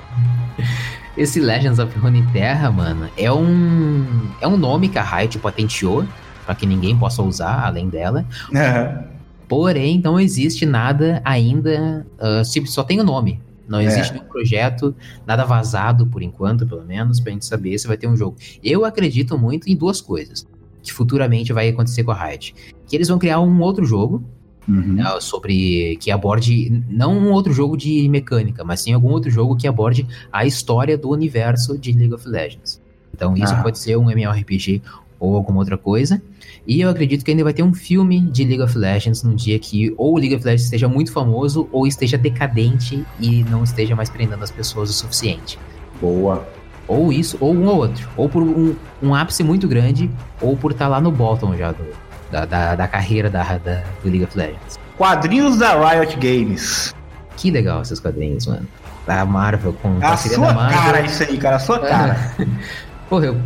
Esse 1.16 1.40
Legends 1.40 1.80
of 1.80 1.98
Runeterra, 1.98 2.70
mano, 2.70 3.08
é 3.16 3.32
um 3.32 4.28
é 4.40 4.46
um 4.46 4.56
nome 4.56 4.88
que 4.88 4.98
a 4.98 5.02
Riot 5.02 5.36
patenteou 5.40 6.04
para 6.48 6.54
que 6.54 6.64
ninguém 6.64 6.96
possa 6.96 7.22
usar 7.22 7.66
além 7.66 7.90
dela. 7.90 8.24
Uhum. 8.50 9.04
Porém, 9.46 10.00
não 10.02 10.18
existe 10.18 10.64
nada 10.64 11.20
ainda, 11.22 12.06
uh, 12.18 12.66
só 12.66 12.82
tem 12.82 12.98
o 12.98 13.04
nome. 13.04 13.38
Não 13.68 13.82
existe 13.82 14.12
é. 14.12 14.14
nenhum 14.14 14.24
projeto, 14.24 14.96
nada 15.26 15.44
vazado 15.44 16.06
por 16.06 16.22
enquanto, 16.22 16.66
pelo 16.66 16.82
menos, 16.86 17.20
pra 17.20 17.32
gente 17.32 17.44
saber 17.44 17.78
se 17.78 17.86
vai 17.86 17.98
ter 17.98 18.06
um 18.06 18.16
jogo. 18.16 18.38
Eu 18.64 18.86
acredito 18.86 19.36
muito 19.36 19.68
em 19.68 19.76
duas 19.76 20.00
coisas 20.00 20.46
que 20.82 20.90
futuramente 20.90 21.52
vai 21.52 21.68
acontecer 21.68 22.02
com 22.02 22.12
a 22.12 22.14
Riot. 22.14 22.54
Que 22.86 22.96
eles 22.96 23.08
vão 23.08 23.18
criar 23.18 23.40
um 23.40 23.60
outro 23.60 23.84
jogo, 23.84 24.24
Uhum. 24.66 24.96
Né, 24.96 25.04
sobre 25.18 25.96
que 25.96 26.10
aborde 26.10 26.82
não 26.90 27.16
um 27.16 27.32
outro 27.32 27.54
jogo 27.54 27.74
de 27.74 28.06
mecânica, 28.06 28.62
mas 28.62 28.82
sim 28.82 28.92
algum 28.92 29.08
outro 29.08 29.30
jogo 29.30 29.56
que 29.56 29.66
aborde 29.66 30.06
a 30.30 30.44
história 30.44 30.98
do 30.98 31.08
universo 31.08 31.78
de 31.78 31.90
League 31.92 32.12
of 32.12 32.28
Legends. 32.28 32.78
Então 33.14 33.34
isso 33.34 33.54
ah. 33.54 33.62
pode 33.62 33.78
ser 33.78 33.96
um 33.96 34.10
MMORPG 34.10 34.82
ou 35.18 35.36
alguma 35.36 35.58
outra 35.58 35.76
coisa. 35.76 36.20
E 36.66 36.80
eu 36.80 36.90
acredito 36.90 37.24
que 37.24 37.30
ainda 37.30 37.44
vai 37.44 37.52
ter 37.52 37.62
um 37.62 37.72
filme 37.72 38.20
de 38.20 38.44
League 38.44 38.62
of 38.62 38.76
Legends 38.76 39.22
num 39.22 39.34
dia 39.34 39.58
que 39.58 39.94
ou 39.96 40.14
o 40.14 40.18
League 40.18 40.34
of 40.34 40.44
Legends 40.44 40.64
esteja 40.64 40.88
muito 40.88 41.12
famoso 41.12 41.68
ou 41.72 41.86
esteja 41.86 42.18
decadente 42.18 43.04
e 43.18 43.42
não 43.44 43.64
esteja 43.64 43.96
mais 43.96 44.10
prendendo 44.10 44.42
as 44.42 44.50
pessoas 44.50 44.90
o 44.90 44.92
suficiente. 44.92 45.58
Boa. 46.00 46.46
Ou 46.86 47.12
isso, 47.12 47.36
ou 47.40 47.54
um 47.54 47.66
ou 47.66 47.76
outro. 47.76 48.08
Ou 48.16 48.28
por 48.28 48.42
um, 48.42 48.74
um 49.02 49.14
ápice 49.14 49.42
muito 49.42 49.68
grande, 49.68 50.10
ou 50.40 50.56
por 50.56 50.72
estar 50.72 50.86
tá 50.86 50.88
lá 50.88 51.00
no 51.00 51.10
bottom 51.10 51.54
já 51.56 51.72
do, 51.72 51.84
da, 52.30 52.44
da, 52.44 52.74
da, 52.74 52.88
carreira 52.88 53.28
da, 53.28 53.42
da, 53.58 53.82
do 54.02 54.08
League 54.08 54.24
of 54.24 54.36
Legends. 54.36 54.78
Quadrinhos 54.96 55.58
da 55.58 55.74
Riot 55.74 56.16
Games. 56.16 56.94
Que 57.36 57.50
legal 57.50 57.82
esses 57.82 58.00
quadrinhos, 58.00 58.46
mano. 58.46 58.66
Da 59.06 59.24
Marvel 59.24 59.72
com 59.74 59.96
a 60.02 60.16
sua 60.16 60.54
cara 60.54 61.00
isso 61.02 61.22
aí, 61.22 61.38
cara, 61.38 61.56
a 61.56 61.58
sua 61.58 61.78
cara. 61.78 62.34
Porra, 63.08 63.26
eu, 63.26 63.36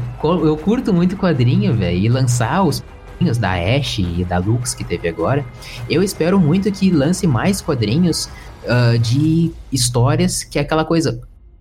eu 0.45 0.57
curto 0.57 0.93
muito 0.93 1.17
quadrinho, 1.17 1.75
velho. 1.75 1.97
E 1.97 2.09
lançar 2.09 2.65
os 2.65 2.81
quadrinhos 2.81 3.39
da 3.39 3.53
Ashe 3.53 4.03
e 4.03 4.25
da 4.25 4.39
Lux 4.39 4.75
que 4.75 4.85
teve 4.85 5.09
agora. 5.09 5.45
Eu 5.89 6.03
espero 6.03 6.41
muito 6.41 6.71
que 6.73 6.91
lance 6.91 7.27
mais 7.27 7.61
quadrinhos 7.61 8.29
uh, 8.65 8.99
de 8.99 9.53
histórias 9.71 10.43
que 10.43 10.59
é 10.59 10.63
aquela 10.63 10.85
coisa. 10.85 11.21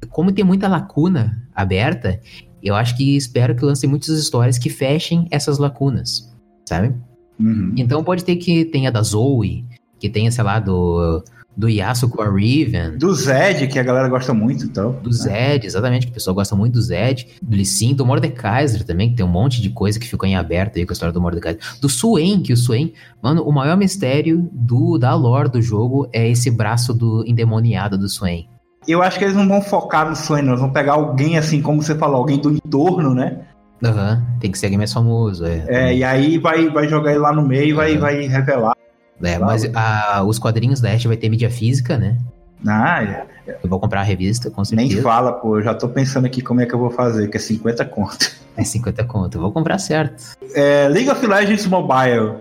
Como 0.10 0.32
tem 0.32 0.44
muita 0.44 0.68
lacuna 0.68 1.48
aberta, 1.54 2.20
Eu 2.64 2.76
acho 2.76 2.96
que 2.96 3.16
espero 3.18 3.56
que 3.56 3.66
lancem 3.66 3.90
muitas 3.90 4.10
histórias 4.10 4.58
que 4.58 4.70
fechem 4.70 5.28
essas 5.32 5.58
lacunas, 5.58 6.32
sabe? 6.68 6.94
Uhum. 7.40 7.74
Então 7.76 8.04
pode 8.04 8.24
ter 8.24 8.36
que 8.36 8.66
tenha 8.66 8.92
da 8.92 9.02
Zoe, 9.02 9.66
que 10.00 10.10
tenha, 10.10 10.32
sei 10.32 10.44
lá, 10.44 10.60
do 10.60 11.24
do 11.56 11.68
a 11.68 12.30
Riven. 12.30 12.98
Do 12.98 13.14
Zed, 13.14 13.68
que 13.68 13.78
a 13.78 13.84
galera 13.84 14.08
gosta 14.08 14.34
muito, 14.34 14.66
então. 14.66 14.94
Do 15.04 15.12
Zed, 15.12 15.66
exatamente, 15.66 16.06
que 16.06 16.12
o 16.12 16.16
pessoal 16.16 16.34
gosta 16.34 16.56
muito 16.56 16.74
do 16.74 16.82
Zed. 16.82 17.28
Do 17.42 17.56
Lissin, 17.56 17.94
do 17.94 18.06
Mordekaiser 18.06 18.84
também, 18.84 19.10
que 19.10 19.16
tem 19.16 19.26
um 19.26 19.30
monte 19.30 19.62
de 19.62 19.70
coisa 19.70 20.00
que 20.00 20.08
ficou 20.08 20.28
em 20.28 20.36
aberto 20.36 20.78
aí 20.78 20.86
com 20.86 20.92
a 20.92 20.94
história 20.94 21.14
do 21.14 21.22
Mordekaiser. 21.22 21.62
Do 21.80 21.90
Swain, 21.90 22.42
que 22.42 22.54
o 22.54 22.58
Swain... 22.58 22.94
Mano, 23.22 23.44
o 23.44 23.52
maior 23.52 23.78
mistério 23.78 24.50
do, 24.52 24.98
da 24.98 25.14
lore 25.14 25.50
do 25.50 25.62
jogo 25.62 26.10
é 26.12 26.28
esse 26.28 26.50
braço 26.50 26.94
do 26.94 27.24
endemoniado 27.28 27.98
do 27.98 28.10
Swain. 28.10 28.48
Eu 28.88 29.04
acho 29.04 29.20
que 29.20 29.26
eles 29.26 29.36
não 29.36 29.48
vão 29.48 29.62
focar 29.62 30.10
no 30.10 30.16
Swain, 30.16 30.48
eles 30.48 30.60
vão 30.60 30.72
pegar 30.72 30.94
alguém 30.94 31.38
assim, 31.38 31.62
como 31.62 31.84
você 31.84 31.94
falou, 31.94 32.18
alguém 32.18 32.40
do 32.40 32.52
entorno, 32.52 33.14
né? 33.14 33.42
Aham, 33.84 34.14
uhum, 34.14 34.40
tem 34.40 34.52
que 34.52 34.58
ser 34.58 34.68
alguém 34.68 34.78
mais 34.78 34.94
famoso, 34.94 35.46
é. 35.46 35.66
É, 35.68 35.96
e 35.96 36.04
aí 36.04 36.38
vai, 36.38 36.70
vai 36.70 36.88
jogar 36.88 37.12
ele 37.12 37.20
lá 37.20 37.32
no 37.32 37.42
meio 37.42 37.66
e 37.66 37.72
uhum. 37.72 37.78
vai, 37.78 37.98
vai 37.98 38.22
revelar. 38.28 38.76
É, 39.24 39.38
mas 39.38 39.70
a, 39.74 40.24
os 40.24 40.40
quadrinhos 40.40 40.82
da 40.82 40.92
Ash 40.92 41.06
vai 41.06 41.18
ter 41.18 41.30
mídia 41.30 41.50
física, 41.50 41.98
né? 41.98 42.18
Ah, 42.66 43.04
é. 43.04 43.26
Eu 43.64 43.70
vou 43.70 43.80
comprar 43.80 44.02
a 44.02 44.04
revista, 44.04 44.50
com 44.52 44.64
certeza. 44.64 44.94
Nem 44.94 45.02
fala, 45.02 45.34
pô. 45.34 45.58
Eu 45.58 45.64
já 45.64 45.74
tô 45.74 45.90
pensando 45.90 46.26
aqui 46.26 46.42
como 46.42 46.62
é 46.62 46.66
que 46.66 46.74
eu 46.74 46.80
vou 46.80 46.92
fazer, 46.92 47.28
que 47.28 47.38
é 47.38 47.40
50 47.40 47.86
conto. 47.86 48.42
É 48.58 48.66
50 48.66 49.06
conto. 49.06 49.38
Eu 49.38 49.42
vou 49.42 49.52
comprar 49.54 49.78
certo. 49.80 50.36
É, 50.54 50.86
League 50.90 51.10
of 51.10 51.26
Legends 51.26 51.66
Mobile. 51.66 52.40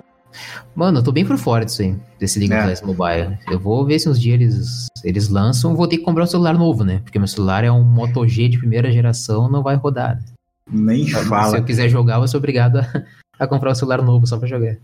Mano, 0.74 0.98
eu 0.98 1.02
tô 1.04 1.12
bem 1.12 1.24
por 1.24 1.38
fora 1.38 1.64
disso 1.64 1.82
aí, 1.82 1.96
desse 2.18 2.40
League 2.40 2.52
é. 2.52 2.58
of 2.58 2.66
Legends 2.66 2.82
Mobile. 2.84 3.38
Eu 3.48 3.60
vou 3.60 3.86
ver 3.86 4.00
se 4.00 4.08
uns 4.08 4.20
dias 4.20 4.40
eles, 4.40 4.86
eles 5.04 5.28
lançam. 5.28 5.76
Vou 5.76 5.86
ter 5.86 5.98
que 5.98 6.02
comprar 6.02 6.24
um 6.24 6.26
celular 6.26 6.58
novo, 6.58 6.82
né? 6.82 7.00
Porque 7.04 7.16
meu 7.16 7.28
celular 7.28 7.62
é 7.62 7.70
um 7.70 7.84
Moto 7.84 8.26
G 8.26 8.48
de 8.48 8.58
primeira 8.58 8.90
geração, 8.90 9.48
não 9.48 9.62
vai 9.62 9.76
rodar. 9.76 10.18
Nem 10.68 11.02
então, 11.02 11.24
fala. 11.26 11.50
Se 11.50 11.58
eu 11.58 11.64
quiser 11.64 11.88
jogar, 11.88 12.14
eu 12.14 12.18
vou 12.18 12.28
ser 12.28 12.36
obrigado 12.36 12.78
a, 12.78 12.86
a 13.38 13.46
comprar 13.46 13.70
um 13.70 13.74
celular 13.76 14.02
novo 14.02 14.26
só 14.26 14.36
pra 14.36 14.48
jogar. 14.48 14.76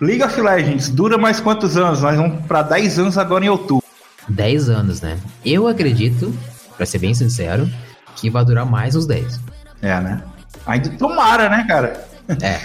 League 0.00 0.22
of 0.22 0.40
Legends 0.40 0.90
dura 0.90 1.18
mais 1.18 1.40
quantos 1.40 1.76
anos? 1.76 2.02
Nós 2.02 2.16
vamos 2.16 2.44
para 2.46 2.62
10 2.62 2.98
anos 3.00 3.18
agora 3.18 3.44
em 3.44 3.48
outubro. 3.48 3.84
10 4.28 4.68
anos, 4.68 5.00
né? 5.00 5.18
Eu 5.44 5.66
acredito, 5.66 6.32
para 6.76 6.86
ser 6.86 6.98
bem 6.98 7.12
sincero, 7.14 7.68
que 8.14 8.30
vai 8.30 8.44
durar 8.44 8.64
mais 8.64 8.94
uns 8.94 9.06
10. 9.06 9.40
É, 9.82 10.00
né? 10.00 10.22
Ainda 10.66 10.90
tomara, 10.90 11.48
né, 11.48 11.64
cara? 11.66 12.06
É. 12.40 12.60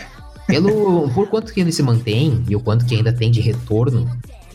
Pelo, 0.45 1.09
por 1.09 1.27
quanto 1.27 1.53
que 1.53 1.61
ele 1.61 1.71
se 1.71 1.81
mantém 1.81 2.43
e 2.47 2.55
o 2.55 2.59
quanto 2.59 2.86
que 2.86 2.95
ainda 2.95 3.11
tem 3.11 3.31
de 3.31 3.41
retorno 3.41 4.07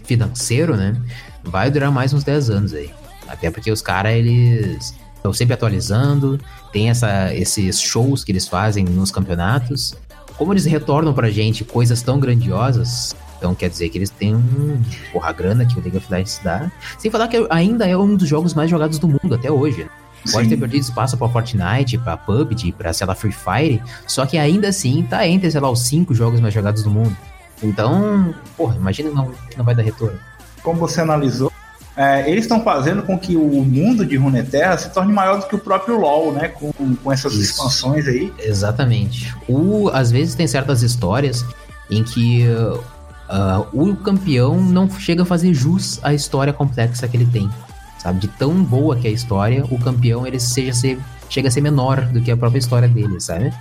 financeiro, 0.05 0.77
né? 0.77 0.95
Vai 1.43 1.71
durar 1.71 1.91
mais 1.91 2.13
uns 2.13 2.23
10 2.23 2.51
anos 2.51 2.75
aí. 2.75 2.91
Até 3.27 3.51
porque 3.51 3.73
os 3.73 3.83
caras, 3.83 4.13
eles 4.13 4.95
estão 5.17 5.33
sempre 5.33 5.55
atualizando, 5.55 6.39
tem 6.73 6.91
essa, 6.91 7.35
esses 7.35 7.81
shows 7.81 8.23
que 8.23 8.31
eles 8.31 8.47
fazem 8.47 8.85
nos 8.85 9.11
campeonatos 9.11 9.97
como 10.39 10.53
eles 10.53 10.65
retornam 10.65 11.13
pra 11.13 11.29
gente 11.29 11.65
coisas 11.65 12.01
tão 12.01 12.19
grandiosas, 12.21 13.15
então 13.37 13.55
quer 13.55 13.69
dizer 13.69 13.89
que 13.89 13.99
eles 13.99 14.09
têm 14.09 14.35
um 14.35 14.81
porra 15.13 15.33
grana 15.33 15.67
que 15.67 15.77
o 15.79 15.83
League 15.83 15.97
of 15.97 16.07
Legends 16.11 16.41
dá. 16.43 16.71
Sem 16.97 17.11
falar 17.11 17.29
que 17.29 17.45
ainda 17.51 17.87
é 17.87 17.97
um 17.97 18.15
dos 18.15 18.29
jogos 18.29 18.55
mais 18.55 18.71
jogados 18.71 18.99
do 18.99 19.09
mundo 19.09 19.35
até 19.35 19.51
hoje. 19.51 19.85
Né? 19.85 19.91
Pode 20.33 20.45
Sim. 20.45 20.51
ter 20.51 20.57
perdido 20.57 20.83
espaço 20.83 21.17
pra 21.17 21.29
Fortnite, 21.29 21.99
pra 21.99 22.17
PUBG, 22.17 22.73
pra, 22.73 22.93
sei 22.93 23.07
lá, 23.07 23.15
Free 23.15 23.33
Fire, 23.33 23.83
só 24.07 24.27
que 24.27 24.39
ainda 24.39 24.69
assim 24.69 25.03
tá 25.03 25.27
entre, 25.27 25.51
sei 25.51 25.61
lá, 25.61 25.71
os 25.71 25.81
cinco 25.81 26.15
jogos 26.15 26.41
mais 26.41 26.55
jogados 26.55 26.83
do 26.83 26.91
mundo. 26.91 27.17
Então, 27.63 28.35
porra, 28.57 28.77
imagina 28.77 29.11
não, 29.11 29.33
que 29.51 29.57
não 29.57 29.65
vai 29.65 29.75
dar 29.75 29.83
retorno. 29.83 30.19
Como 30.63 30.79
você 30.79 31.01
analisou, 31.01 31.53
é, 31.99 32.31
eles 32.31 32.45
estão 32.45 32.63
fazendo 32.63 33.03
com 33.03 33.19
que 33.19 33.35
o 33.35 33.65
mundo 33.65 34.07
de 34.07 34.17
Runeterra 34.17 34.79
se 34.79 34.89
torne 34.91 35.13
maior 35.13 35.41
do 35.41 35.49
que 35.49 35.57
o 35.57 35.59
próprio 35.59 35.99
LoL, 35.99 36.33
né? 36.33 36.47
Com, 36.47 36.73
com 36.95 37.13
essas 37.13 37.33
Isso. 37.33 37.51
expansões 37.51 38.07
aí. 38.07 38.33
Exatamente. 38.39 39.35
O, 39.49 39.89
às 39.89 40.09
vezes 40.09 40.37
tem 40.37 40.47
certas 40.47 40.85
histórias 40.85 41.45
em 41.91 42.05
que 42.05 42.47
uh, 42.47 43.67
o 43.73 43.97
campeão 43.97 44.61
não 44.61 44.89
chega 44.89 45.23
a 45.23 45.27
fazer 45.27 45.53
jus 45.53 45.99
à 46.05 46.15
história 46.15 46.53
complexa 46.53 47.09
que 47.09 47.17
ele 47.17 47.27
tem. 47.27 47.51
Sabe? 47.99 48.21
De 48.21 48.29
tão 48.29 48.63
boa 48.63 48.95
que 48.95 49.09
é 49.09 49.11
a 49.11 49.15
história, 49.15 49.65
o 49.69 49.77
campeão 49.77 50.25
ele 50.25 50.39
seja 50.39 50.73
ser, 50.73 51.01
chega 51.29 51.49
a 51.49 51.51
ser 51.51 51.63
menor 51.63 52.03
do 52.03 52.21
que 52.21 52.31
a 52.31 52.37
própria 52.37 52.61
história 52.61 52.87
dele, 52.87 53.19
sabe? 53.19 53.53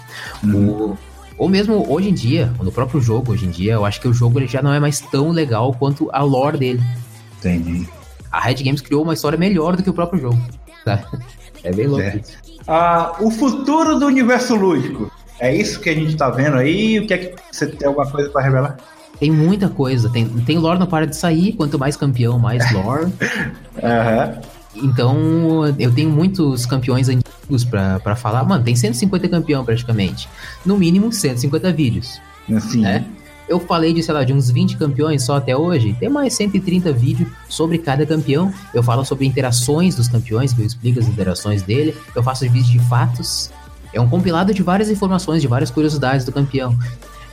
Uhum. 0.44 0.70
O, 0.70 0.98
ou 1.40 1.50
mesmo 1.50 1.92
hoje 1.92 2.10
em 2.10 2.14
dia, 2.14 2.54
no 2.62 2.72
próprio 2.72 3.02
jogo, 3.02 3.32
hoje 3.32 3.48
em 3.48 3.50
dia, 3.50 3.74
eu 3.74 3.84
acho 3.84 4.00
que 4.00 4.08
o 4.08 4.14
jogo 4.14 4.38
ele 4.38 4.48
já 4.48 4.62
não 4.62 4.72
é 4.72 4.80
mais 4.80 5.00
tão 5.00 5.32
legal 5.32 5.74
quanto 5.74 6.08
a 6.14 6.22
lore 6.22 6.60
dele. 6.60 6.84
Entendi 7.40 7.97
a 8.38 8.40
Red 8.40 8.56
Games 8.56 8.82
criou 8.82 9.04
uma 9.04 9.16
história 9.16 9.38
melhor 9.38 9.76
do 9.76 9.82
que 9.82 9.90
o 9.90 9.94
próprio 9.94 10.22
jogo. 10.22 10.40
Tá? 10.86 11.04
É 11.64 11.72
bem 11.74 11.88
louco. 11.88 12.04
É. 12.04 12.22
Ah, 12.68 13.16
o 13.20 13.32
futuro 13.32 13.98
do 13.98 14.06
universo 14.06 14.56
lúdico. 14.56 15.12
É 15.40 15.56
isso 15.56 15.80
que 15.80 15.90
a 15.90 15.94
gente 15.94 16.16
tá 16.16 16.30
vendo 16.30 16.56
aí? 16.58 17.00
O 17.00 17.08
que 17.08 17.14
é 17.14 17.18
que 17.18 17.36
você 17.52 17.66
tem 17.66 17.88
alguma 17.88 18.10
coisa 18.10 18.30
para 18.30 18.44
revelar? 18.44 18.78
Tem 19.20 19.32
muita 19.32 19.70
coisa. 19.70 20.08
Tem, 20.10 20.28
tem 20.28 20.60
lore 20.60 20.80
não 20.80 20.86
para 20.86 21.08
de 21.08 21.16
sair. 21.16 21.54
Quanto 21.54 21.80
mais 21.80 21.98
campeão, 21.98 22.38
mais 22.38 22.64
lore. 22.72 23.06
uhum. 23.06 24.42
Então, 24.76 25.66
eu 25.80 25.92
tenho 25.92 26.10
muitos 26.10 26.68
campeões 26.68 27.10
antigos 27.10 27.64
para 27.64 28.16
falar. 28.16 28.44
Mano, 28.44 28.64
tem 28.64 28.76
150 28.76 29.28
campeão 29.30 29.66
praticamente. 29.66 30.30
No 30.64 30.78
mínimo 30.78 31.12
150 31.12 31.72
vídeos. 31.72 32.22
Assim. 32.56 32.82
Né? 32.82 33.04
Eu 33.48 33.60
falei 33.60 33.94
de, 33.94 34.04
sei 34.04 34.14
lá, 34.14 34.24
de 34.24 34.34
uns 34.34 34.50
20 34.50 34.78
campeões 34.78 35.24
só 35.24 35.38
até 35.38 35.56
hoje. 35.56 35.96
Tem 36.00 36.10
mais 36.10 36.34
130 36.34 36.92
vídeos 36.92 37.30
sobre 37.48 37.78
cada 37.78 38.06
campeão. 38.06 38.54
Eu 38.74 38.84
falo 38.84 39.06
sobre 39.06 39.26
interações 39.26 39.96
dos 39.96 40.08
campeões, 40.08 40.58
eu 40.58 40.66
explico 40.66 41.00
as 41.00 41.08
interações 41.08 41.62
dele. 41.62 41.96
Eu 42.14 42.22
faço 42.22 42.44
vídeos 42.44 42.68
de 42.68 42.80
fatos. 42.80 43.50
É 43.94 44.02
um 44.02 44.10
compilado 44.10 44.54
de 44.54 44.62
várias 44.62 44.90
informações, 44.90 45.42
de 45.42 45.48
várias 45.48 45.72
curiosidades 45.72 46.26
do 46.26 46.32
campeão. 46.32 46.78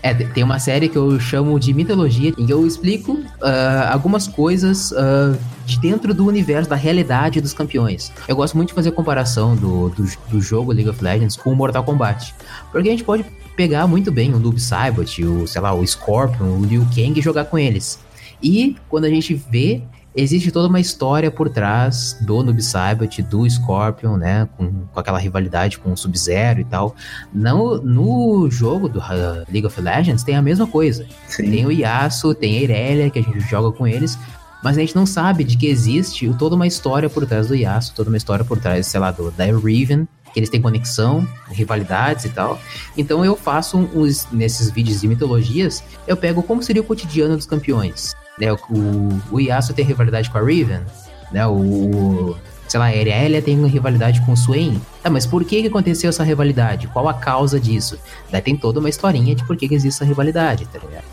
É, 0.04 0.12
tem 0.12 0.44
uma 0.44 0.58
série 0.58 0.86
que 0.86 0.98
eu 0.98 1.18
chamo 1.18 1.58
de 1.58 1.72
mitologia, 1.72 2.34
em 2.36 2.44
que 2.44 2.52
eu 2.52 2.66
explico 2.66 3.12
uh, 3.12 3.90
algumas 3.90 4.28
coisas 4.28 4.90
uh, 4.90 5.34
de 5.64 5.80
dentro 5.80 6.12
do 6.12 6.26
universo, 6.26 6.68
da 6.68 6.76
realidade 6.76 7.40
dos 7.40 7.54
campeões. 7.54 8.12
Eu 8.28 8.36
gosto 8.36 8.54
muito 8.54 8.68
de 8.68 8.74
fazer 8.74 8.90
comparação 8.90 9.56
do, 9.56 9.88
do, 9.88 10.06
do 10.28 10.42
jogo 10.42 10.72
League 10.72 10.90
of 10.90 11.02
Legends 11.02 11.36
com 11.36 11.50
o 11.50 11.56
Mortal 11.56 11.82
Kombat. 11.84 12.34
Porque 12.70 12.86
a 12.86 12.90
gente 12.90 13.02
pode 13.02 13.24
pegar 13.56 13.86
muito 13.86 14.12
bem 14.12 14.34
o 14.34 14.38
Noob 14.38 14.60
Saibot, 14.60 15.24
o, 15.24 15.46
sei 15.46 15.62
lá, 15.62 15.72
o 15.72 15.86
Scorpion, 15.86 16.58
o 16.58 16.64
Liu 16.66 16.86
Kang 16.94 17.18
e 17.18 17.22
jogar 17.22 17.46
com 17.46 17.58
eles. 17.58 17.98
E 18.42 18.76
quando 18.90 19.06
a 19.06 19.08
gente 19.08 19.32
vê, 19.32 19.80
existe 20.16 20.50
toda 20.50 20.68
uma 20.68 20.80
história 20.80 21.30
por 21.30 21.48
trás 21.48 22.16
do 22.20 22.42
Noob 22.42 22.62
Saibot, 22.62 23.20
do 23.22 23.48
Scorpion, 23.48 24.16
né, 24.16 24.48
com, 24.56 24.86
com 24.92 25.00
aquela 25.00 25.18
rivalidade 25.18 25.78
com 25.78 25.92
o 25.92 25.96
Sub-Zero 25.96 26.60
e 26.60 26.64
tal. 26.64 26.94
No, 27.32 27.78
no 27.78 28.50
jogo 28.50 28.88
do 28.88 28.98
uh, 29.00 29.44
League 29.50 29.66
of 29.66 29.80
Legends 29.80 30.22
tem 30.22 30.36
a 30.36 30.42
mesma 30.42 30.66
coisa. 30.66 31.06
Sim. 31.26 31.50
Tem 31.50 31.66
o 31.66 31.72
Yasuo, 31.72 32.34
tem 32.34 32.58
a 32.58 32.62
Irelia, 32.62 33.10
que 33.10 33.18
a 33.18 33.22
gente 33.22 33.40
joga 33.40 33.76
com 33.76 33.86
eles, 33.86 34.18
mas 34.62 34.78
a 34.78 34.80
gente 34.80 34.94
não 34.94 35.06
sabe 35.06 35.44
de 35.44 35.56
que 35.56 35.66
existe 35.66 36.32
toda 36.38 36.54
uma 36.54 36.66
história 36.66 37.10
por 37.10 37.26
trás 37.26 37.48
do 37.48 37.54
Yasuo, 37.54 37.94
toda 37.94 38.08
uma 38.08 38.16
história 38.16 38.44
por 38.44 38.58
trás, 38.58 38.86
sei 38.86 39.00
lá, 39.00 39.10
do, 39.10 39.30
da 39.30 39.44
Riven, 39.44 40.06
que 40.32 40.40
eles 40.40 40.50
têm 40.50 40.60
conexão, 40.60 41.26
rivalidades 41.48 42.24
e 42.24 42.28
tal. 42.28 42.60
Então 42.96 43.24
eu 43.24 43.36
faço 43.36 43.78
uns, 43.78 44.26
nesses 44.32 44.70
vídeos 44.70 45.00
de 45.00 45.08
mitologias, 45.08 45.82
eu 46.06 46.16
pego 46.16 46.42
como 46.42 46.62
seria 46.62 46.82
o 46.82 46.84
cotidiano 46.84 47.36
dos 47.36 47.46
campeões. 47.46 48.14
Né, 48.38 48.52
o, 48.52 48.58
o 49.30 49.40
Yasuo 49.40 49.74
tem 49.74 49.84
rivalidade 49.84 50.28
com 50.28 50.38
a 50.38 50.42
Riven, 50.42 50.80
né, 51.30 51.46
o, 51.46 52.36
sei 52.66 52.80
lá, 52.80 52.86
a 52.86 52.96
Irelia 52.96 53.40
tem 53.40 53.58
uma 53.58 53.68
rivalidade 53.68 54.20
com 54.22 54.32
o 54.32 54.36
Swain. 54.36 54.80
Tá, 55.02 55.10
mas 55.10 55.26
por 55.26 55.44
que, 55.44 55.62
que 55.62 55.68
aconteceu 55.68 56.08
essa 56.08 56.24
rivalidade? 56.24 56.88
Qual 56.88 57.08
a 57.08 57.14
causa 57.14 57.60
disso? 57.60 57.98
Daí 58.30 58.42
tem 58.42 58.56
toda 58.56 58.80
uma 58.80 58.88
historinha 58.88 59.34
de 59.34 59.44
por 59.44 59.56
que, 59.56 59.68
que 59.68 59.74
existe 59.74 59.98
essa 59.98 60.04
rivalidade, 60.04 60.66
tá 60.66 60.78
ligado? 60.78 61.04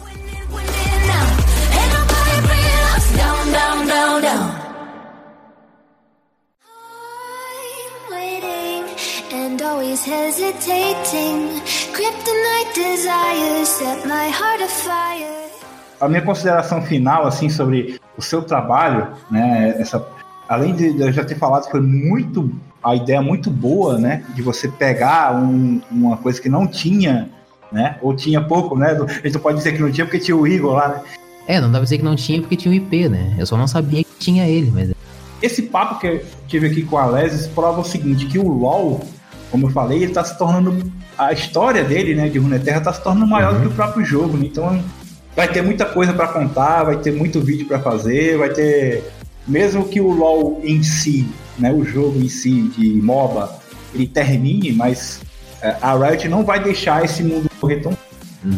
Hesitating. 10.03 11.61
Kryptonite 11.93 12.74
desires 12.74 13.69
set 13.69 14.05
my 14.07 14.30
heart 14.30 14.61
afire. 14.61 15.41
A 16.02 16.10
minha 16.10 16.22
consideração 16.24 16.82
final, 16.82 17.28
assim, 17.28 17.47
sobre 17.47 17.99
o 18.18 18.22
seu 18.22 18.41
trabalho, 18.41 19.08
né, 19.30 19.76
essa, 19.78 20.04
além 20.49 20.76
de 20.76 20.99
eu 20.99 21.14
já 21.14 21.24
ter 21.24 21.36
falado 21.36 21.66
que 21.66 21.72
foi 21.72 21.80
muito, 21.80 22.52
a 22.84 22.95
ideia 22.95 23.22
muito 23.22 23.52
boa, 23.52 23.99
né, 23.99 24.24
de 24.34 24.41
você 24.41 24.68
pegar 24.68 25.36
um, 25.36 25.80
uma 25.91 26.18
coisa 26.18 26.41
que 26.41 26.49
não 26.49 26.66
tinha, 26.66 27.30
né, 27.72 27.97
ou 28.02 28.16
tinha 28.16 28.41
pouco, 28.41 28.76
né, 28.76 28.97
a 28.99 29.14
gente 29.14 29.36
não 29.36 29.41
pode 29.41 29.58
dizer 29.60 29.74
que 29.74 29.82
não 29.82 29.91
tinha 29.91 30.06
porque 30.06 30.20
tinha 30.20 30.36
o 30.36 30.47
Igor 30.47 30.74
lá, 30.74 30.88
né. 30.88 31.02
É, 31.47 31.62
não 31.62 31.68
dá 31.68 31.78
pra 31.78 31.84
dizer 31.84 31.99
que 31.99 32.04
não 32.04 32.16
tinha 32.16 32.41
porque 32.41 32.56
tinha 32.56 32.72
o 32.72 32.76
IP, 32.76 33.08
né, 33.08 33.36
eu 33.38 33.45
só 33.45 33.56
não 33.56 33.68
sabia 33.68 34.04
que 34.04 34.16
tinha 34.18 34.47
ele, 34.47 34.72
mas... 34.72 34.91
Esse 35.39 35.62
papo 35.64 35.99
que 35.99 36.08
eu 36.08 36.26
tive 36.47 36.68
aqui 36.68 36.84
com 36.84 36.97
a 36.97 37.06
Lesis 37.06 37.47
prova 37.47 37.82
o 37.82 37.86
seguinte, 37.86 38.26
que 38.26 38.39
o 38.39 38.47
LoL 38.47 39.02
como 39.52 39.68
eu 39.68 39.72
falei, 39.72 39.97
ele 39.97 40.06
está 40.06 40.24
se 40.24 40.38
tornando. 40.38 40.89
A 41.18 41.34
história 41.34 41.84
dele, 41.84 42.16
né, 42.16 42.30
de 42.30 42.39
Runeterra, 42.39 42.78
está 42.78 42.93
se 42.93 43.04
tornando 43.04 43.28
maior 43.28 43.54
uhum. 43.54 43.60
do 43.60 43.68
que 43.68 43.74
o 43.74 43.76
próprio 43.76 44.06
jogo. 44.06 44.38
Né? 44.38 44.45
Então 44.45 44.82
vai 45.36 45.48
ter 45.48 45.62
muita 45.62 45.86
coisa 45.86 46.14
para 46.14 46.28
contar, 46.28 46.84
vai 46.84 46.98
ter 46.98 47.12
muito 47.12 47.40
vídeo 47.40 47.66
para 47.66 47.80
fazer, 47.80 48.38
vai 48.38 48.50
ter 48.50 49.04
mesmo 49.48 49.88
que 49.88 50.00
o 50.00 50.10
LoL 50.10 50.62
em 50.64 50.84
si, 50.84 51.28
né, 51.58 51.72
o 51.72 51.84
jogo 51.84 52.20
em 52.20 52.28
si 52.28 52.72
de 52.78 53.02
MOBA, 53.02 53.60
ele 53.94 54.08
termine, 54.08 54.72
mas 54.72 55.22
é, 55.62 55.76
a 55.82 55.96
Riot 55.96 56.28
não 56.28 56.44
vai 56.44 56.62
deixar 56.62 57.04
esse 57.04 57.24
mundo 57.24 57.50
correr 57.60 57.78
tão. 57.78 57.98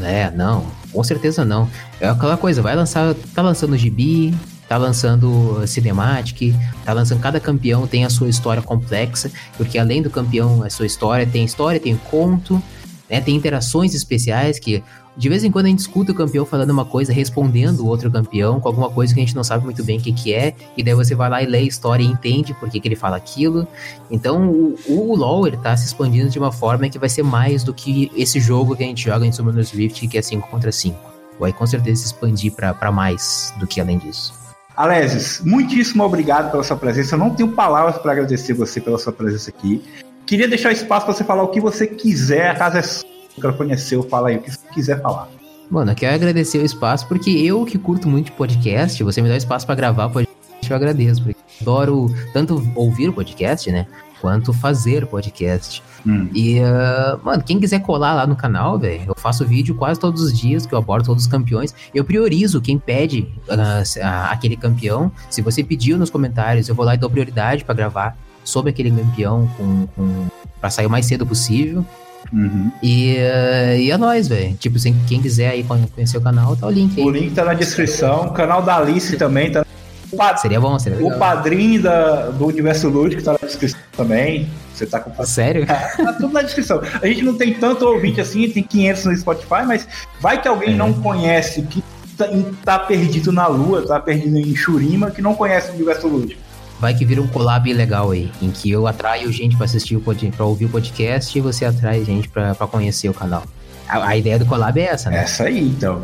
É, 0.03 0.31
não, 0.31 0.65
com 0.91 1.03
certeza 1.03 1.43
não. 1.43 1.69
É 1.99 2.07
aquela 2.07 2.37
coisa, 2.37 2.61
vai 2.61 2.75
lançar, 2.75 3.13
tá 3.33 3.41
lançando 3.41 3.77
gibi, 3.77 4.33
tá 4.67 4.77
lançando 4.77 5.61
Cinematic, 5.67 6.53
tá 6.85 6.93
lançando 6.93 7.19
cada 7.19 7.39
campeão 7.39 7.85
tem 7.85 8.05
a 8.05 8.09
sua 8.09 8.29
história 8.29 8.61
complexa, 8.61 9.31
porque 9.57 9.77
além 9.77 10.01
do 10.01 10.09
campeão, 10.09 10.63
a 10.63 10.69
sua 10.69 10.85
história, 10.85 11.25
tem 11.25 11.43
história, 11.43 11.79
tem 11.79 11.95
conto, 12.09 12.61
né, 13.09 13.19
tem 13.19 13.35
interações 13.35 13.93
especiais 13.93 14.59
que 14.59 14.83
de 15.15 15.29
vez 15.29 15.43
em 15.43 15.51
quando 15.51 15.67
a 15.67 15.69
gente 15.69 15.79
escuta 15.79 16.11
o 16.11 16.15
campeão 16.15 16.45
falando 16.45 16.71
uma 16.71 16.85
coisa, 16.85 17.13
respondendo 17.13 17.81
o 17.81 17.87
outro 17.87 18.09
campeão 18.09 18.59
com 18.59 18.67
alguma 18.67 18.89
coisa 18.89 19.13
que 19.13 19.19
a 19.19 19.23
gente 19.23 19.35
não 19.35 19.43
sabe 19.43 19.63
muito 19.63 19.83
bem 19.83 19.99
o 19.99 20.01
que, 20.01 20.11
que 20.11 20.33
é, 20.33 20.55
e 20.75 20.83
daí 20.83 20.95
você 20.95 21.13
vai 21.13 21.29
lá 21.29 21.43
e 21.43 21.45
lê 21.45 21.59
a 21.59 21.61
história 21.61 22.03
e 22.03 22.07
entende 22.07 22.53
por 22.55 22.69
que, 22.69 22.79
que 22.79 22.87
ele 22.87 22.95
fala 22.95 23.17
aquilo. 23.17 23.67
Então 24.09 24.49
o, 24.49 24.75
o 24.87 25.15
LoL 25.15 25.47
ele 25.47 25.57
tá 25.57 25.75
se 25.77 25.85
expandindo 25.85 26.29
de 26.29 26.39
uma 26.39 26.51
forma 26.51 26.89
que 26.89 26.97
vai 26.97 27.09
ser 27.09 27.23
mais 27.23 27.63
do 27.63 27.73
que 27.73 28.11
esse 28.15 28.39
jogo 28.39 28.75
que 28.75 28.83
a 28.83 28.87
gente 28.87 29.03
joga 29.03 29.25
em 29.25 29.31
Summoner's 29.31 29.71
Rift, 29.71 30.07
que 30.07 30.17
é 30.17 30.21
5 30.21 30.47
contra 30.47 30.71
5. 30.71 30.97
Vai 31.39 31.53
com 31.53 31.65
certeza 31.65 32.01
se 32.01 32.07
expandir 32.07 32.51
para 32.53 32.91
mais 32.91 33.53
do 33.59 33.67
que 33.67 33.79
além 33.79 33.97
disso. 33.97 34.33
Alesis, 34.75 35.39
muitíssimo 35.45 36.03
obrigado 36.03 36.49
pela 36.49 36.63
sua 36.63 36.75
presença. 36.75 37.13
Eu 37.13 37.19
não 37.19 37.29
tenho 37.29 37.51
palavras 37.51 37.97
para 37.97 38.11
agradecer 38.11 38.53
você 38.53 38.81
pela 38.81 38.97
sua 38.97 39.13
presença 39.13 39.51
aqui. 39.51 39.83
Queria 40.25 40.47
deixar 40.47 40.71
espaço 40.71 41.05
para 41.05 41.13
você 41.13 41.23
falar 41.23 41.43
o 41.43 41.49
que 41.49 41.59
você 41.59 41.85
quiser, 41.85 42.49
a 42.49 42.55
casa 42.55 42.79
é 42.79 43.12
o 43.33 43.37
microfone 43.37 43.73
é 43.73 43.77
seu, 43.77 44.03
fala 44.03 44.29
aí 44.29 44.37
o 44.37 44.41
que 44.41 44.51
você 44.51 44.67
quiser 44.73 45.01
falar. 45.01 45.29
Mano, 45.69 45.91
eu 45.91 45.95
quero 45.95 46.15
agradecer 46.15 46.59
o 46.59 46.65
espaço, 46.65 47.07
porque 47.07 47.31
eu 47.31 47.65
que 47.65 47.77
curto 47.77 48.07
muito 48.07 48.31
podcast, 48.33 49.01
você 49.03 49.21
me 49.21 49.29
dá 49.29 49.35
espaço 49.35 49.65
para 49.65 49.75
gravar 49.75 50.09
podcast, 50.09 50.69
eu 50.69 50.75
agradeço, 50.75 51.23
porque 51.23 51.39
eu 51.39 51.61
adoro 51.61 52.15
tanto 52.31 52.61
ouvir 52.75 53.09
o 53.09 53.13
podcast, 53.13 53.71
né, 53.71 53.87
quanto 54.21 54.53
fazer 54.53 55.05
podcast. 55.07 55.83
Hum. 56.05 56.29
E, 56.33 56.59
uh, 56.59 57.19
mano, 57.23 57.43
quem 57.43 57.59
quiser 57.59 57.79
colar 57.79 58.13
lá 58.13 58.27
no 58.27 58.35
canal, 58.35 58.77
velho, 58.77 59.03
eu 59.07 59.15
faço 59.17 59.45
vídeo 59.45 59.75
quase 59.75 59.99
todos 59.99 60.21
os 60.21 60.37
dias, 60.37 60.65
que 60.65 60.73
eu 60.73 60.77
abordo 60.77 61.05
todos 61.05 61.23
os 61.23 61.31
campeões. 61.31 61.73
Eu 61.93 62.05
priorizo 62.05 62.61
quem 62.61 62.77
pede 62.77 63.27
uh, 63.49 64.29
aquele 64.29 64.55
campeão. 64.55 65.11
Se 65.29 65.41
você 65.41 65.63
pediu 65.63 65.97
nos 65.97 66.09
comentários, 66.09 66.69
eu 66.69 66.75
vou 66.75 66.85
lá 66.85 66.95
e 66.95 66.97
dou 66.97 67.09
prioridade 67.09 67.65
para 67.65 67.73
gravar 67.73 68.17
sobre 68.43 68.69
aquele 68.71 68.91
campeão 68.91 69.49
com, 69.57 69.87
com 69.87 70.27
para 70.59 70.69
sair 70.69 70.85
o 70.85 70.89
mais 70.89 71.05
cedo 71.05 71.25
possível. 71.25 71.85
Uhum. 72.31 72.71
E, 72.81 73.15
uh, 73.17 73.77
e 73.77 73.91
é 73.91 73.97
nóis, 73.97 74.27
velho. 74.27 74.55
Tipo, 74.55 74.79
quem 75.07 75.21
quiser 75.21 75.49
aí 75.49 75.63
conhecer 75.63 76.17
o 76.17 76.21
canal, 76.21 76.55
tá 76.55 76.67
o 76.67 76.71
link 76.71 76.99
aí. 76.99 77.05
O 77.05 77.09
link 77.09 77.33
tá 77.33 77.43
na 77.43 77.53
descrição. 77.53 78.27
O 78.27 78.31
canal 78.31 78.61
da 78.61 78.77
Alice 78.77 79.15
também 79.17 79.51
tá. 79.51 79.65
O 80.11 80.37
seria 80.37 80.61
bom, 80.61 80.77
seria 80.77 80.99
legal. 80.99 81.15
O 81.15 81.19
padrinho 81.19 81.81
da, 81.81 82.29
do 82.29 82.45
Universo 82.45 82.87
Lúdico 82.87 83.23
tá 83.23 83.33
na 83.33 83.47
descrição 83.47 83.79
também. 83.97 84.47
Você 84.73 84.85
tá 84.85 84.99
com. 84.99 85.25
Sério? 85.25 85.65
Tá, 85.65 85.75
tá 85.97 86.13
tudo 86.13 86.33
na 86.33 86.43
descrição. 86.43 86.81
A 87.01 87.07
gente 87.07 87.23
não 87.23 87.35
tem 87.35 87.53
tanto 87.55 87.85
ouvinte 87.85 88.21
assim, 88.21 88.47
tem 88.49 88.63
500 88.63 89.05
no 89.05 89.17
Spotify, 89.17 89.65
mas 89.65 89.87
vai 90.19 90.39
que 90.39 90.47
alguém 90.47 90.73
é. 90.73 90.77
não 90.77 90.93
conhece, 90.93 91.63
que 91.63 91.83
tá, 92.15 92.27
tá, 92.63 92.79
perdido 92.79 93.31
na 93.31 93.47
lua, 93.47 93.85
tá 93.85 93.99
perdido 93.99 94.37
em 94.37 94.55
Churima, 94.55 95.09
que 95.09 95.21
não 95.21 95.33
conhece 95.33 95.71
o 95.71 95.73
Universo 95.73 96.07
Lúdico 96.07 96.41
vai 96.79 96.93
que 96.93 97.05
vira 97.05 97.21
um 97.21 97.27
collab 97.27 97.71
legal 97.71 98.11
aí, 98.11 98.31
em 98.41 98.51
que 98.51 98.69
eu 98.69 98.87
atraio 98.87 99.31
gente 99.31 99.55
para 99.55 99.65
assistir 99.65 99.95
o 99.95 100.01
para 100.01 100.45
ouvir 100.45 100.65
o 100.65 100.69
podcast 100.69 101.37
e 101.37 101.41
você 101.41 101.65
atrai 101.65 102.03
gente 102.03 102.27
para 102.29 102.55
conhecer 102.67 103.09
o 103.09 103.13
canal. 103.13 103.43
A, 103.87 104.09
a, 104.09 104.17
ideia 104.17 104.39
do 104.39 104.45
collab 104.45 104.79
é 104.79 104.85
essa, 104.85 105.09
né? 105.09 105.23
Essa 105.23 105.45
aí, 105.45 105.59
então. 105.59 106.03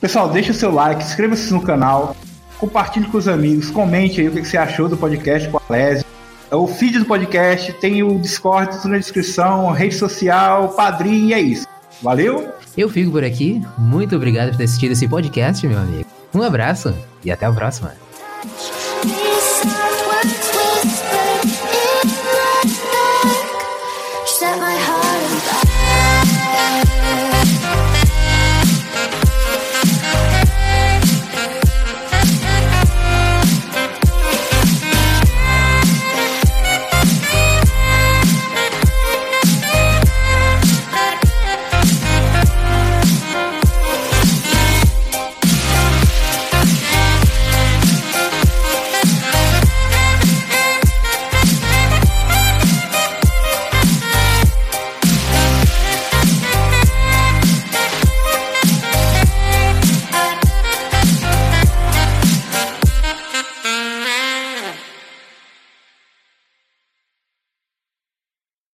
Pessoal, 0.00 0.28
deixa 0.28 0.52
o 0.52 0.54
seu 0.54 0.72
like, 0.72 1.02
inscreva-se 1.02 1.52
no 1.52 1.60
canal, 1.60 2.16
compartilhe 2.58 3.06
com 3.06 3.18
os 3.18 3.28
amigos, 3.28 3.70
comente 3.70 4.20
aí 4.20 4.28
o 4.28 4.32
que 4.32 4.44
você 4.44 4.56
achou 4.56 4.88
do 4.88 4.96
podcast 4.96 5.48
com 5.48 5.58
a 5.58 5.62
Lésia. 5.68 6.04
O 6.50 6.66
feed 6.66 6.98
do 6.98 7.06
podcast, 7.06 7.72
tem 7.74 8.02
o 8.02 8.18
Discord 8.18 8.76
tudo 8.76 8.90
na 8.90 8.98
descrição, 8.98 9.70
rede 9.70 9.94
social, 9.94 10.68
padrinho, 10.70 11.28
e 11.28 11.34
é 11.34 11.40
isso. 11.40 11.66
Valeu? 12.02 12.52
Eu 12.76 12.88
fico 12.88 13.10
por 13.10 13.24
aqui. 13.24 13.62
Muito 13.78 14.16
obrigado 14.16 14.50
por 14.50 14.58
ter 14.58 14.64
assistido 14.64 14.92
esse 14.92 15.06
podcast, 15.06 15.66
meu 15.66 15.78
amigo. 15.78 16.06
Um 16.34 16.42
abraço 16.42 16.94
e 17.24 17.30
até 17.30 17.46
a 17.46 17.52
próxima. 17.52 17.94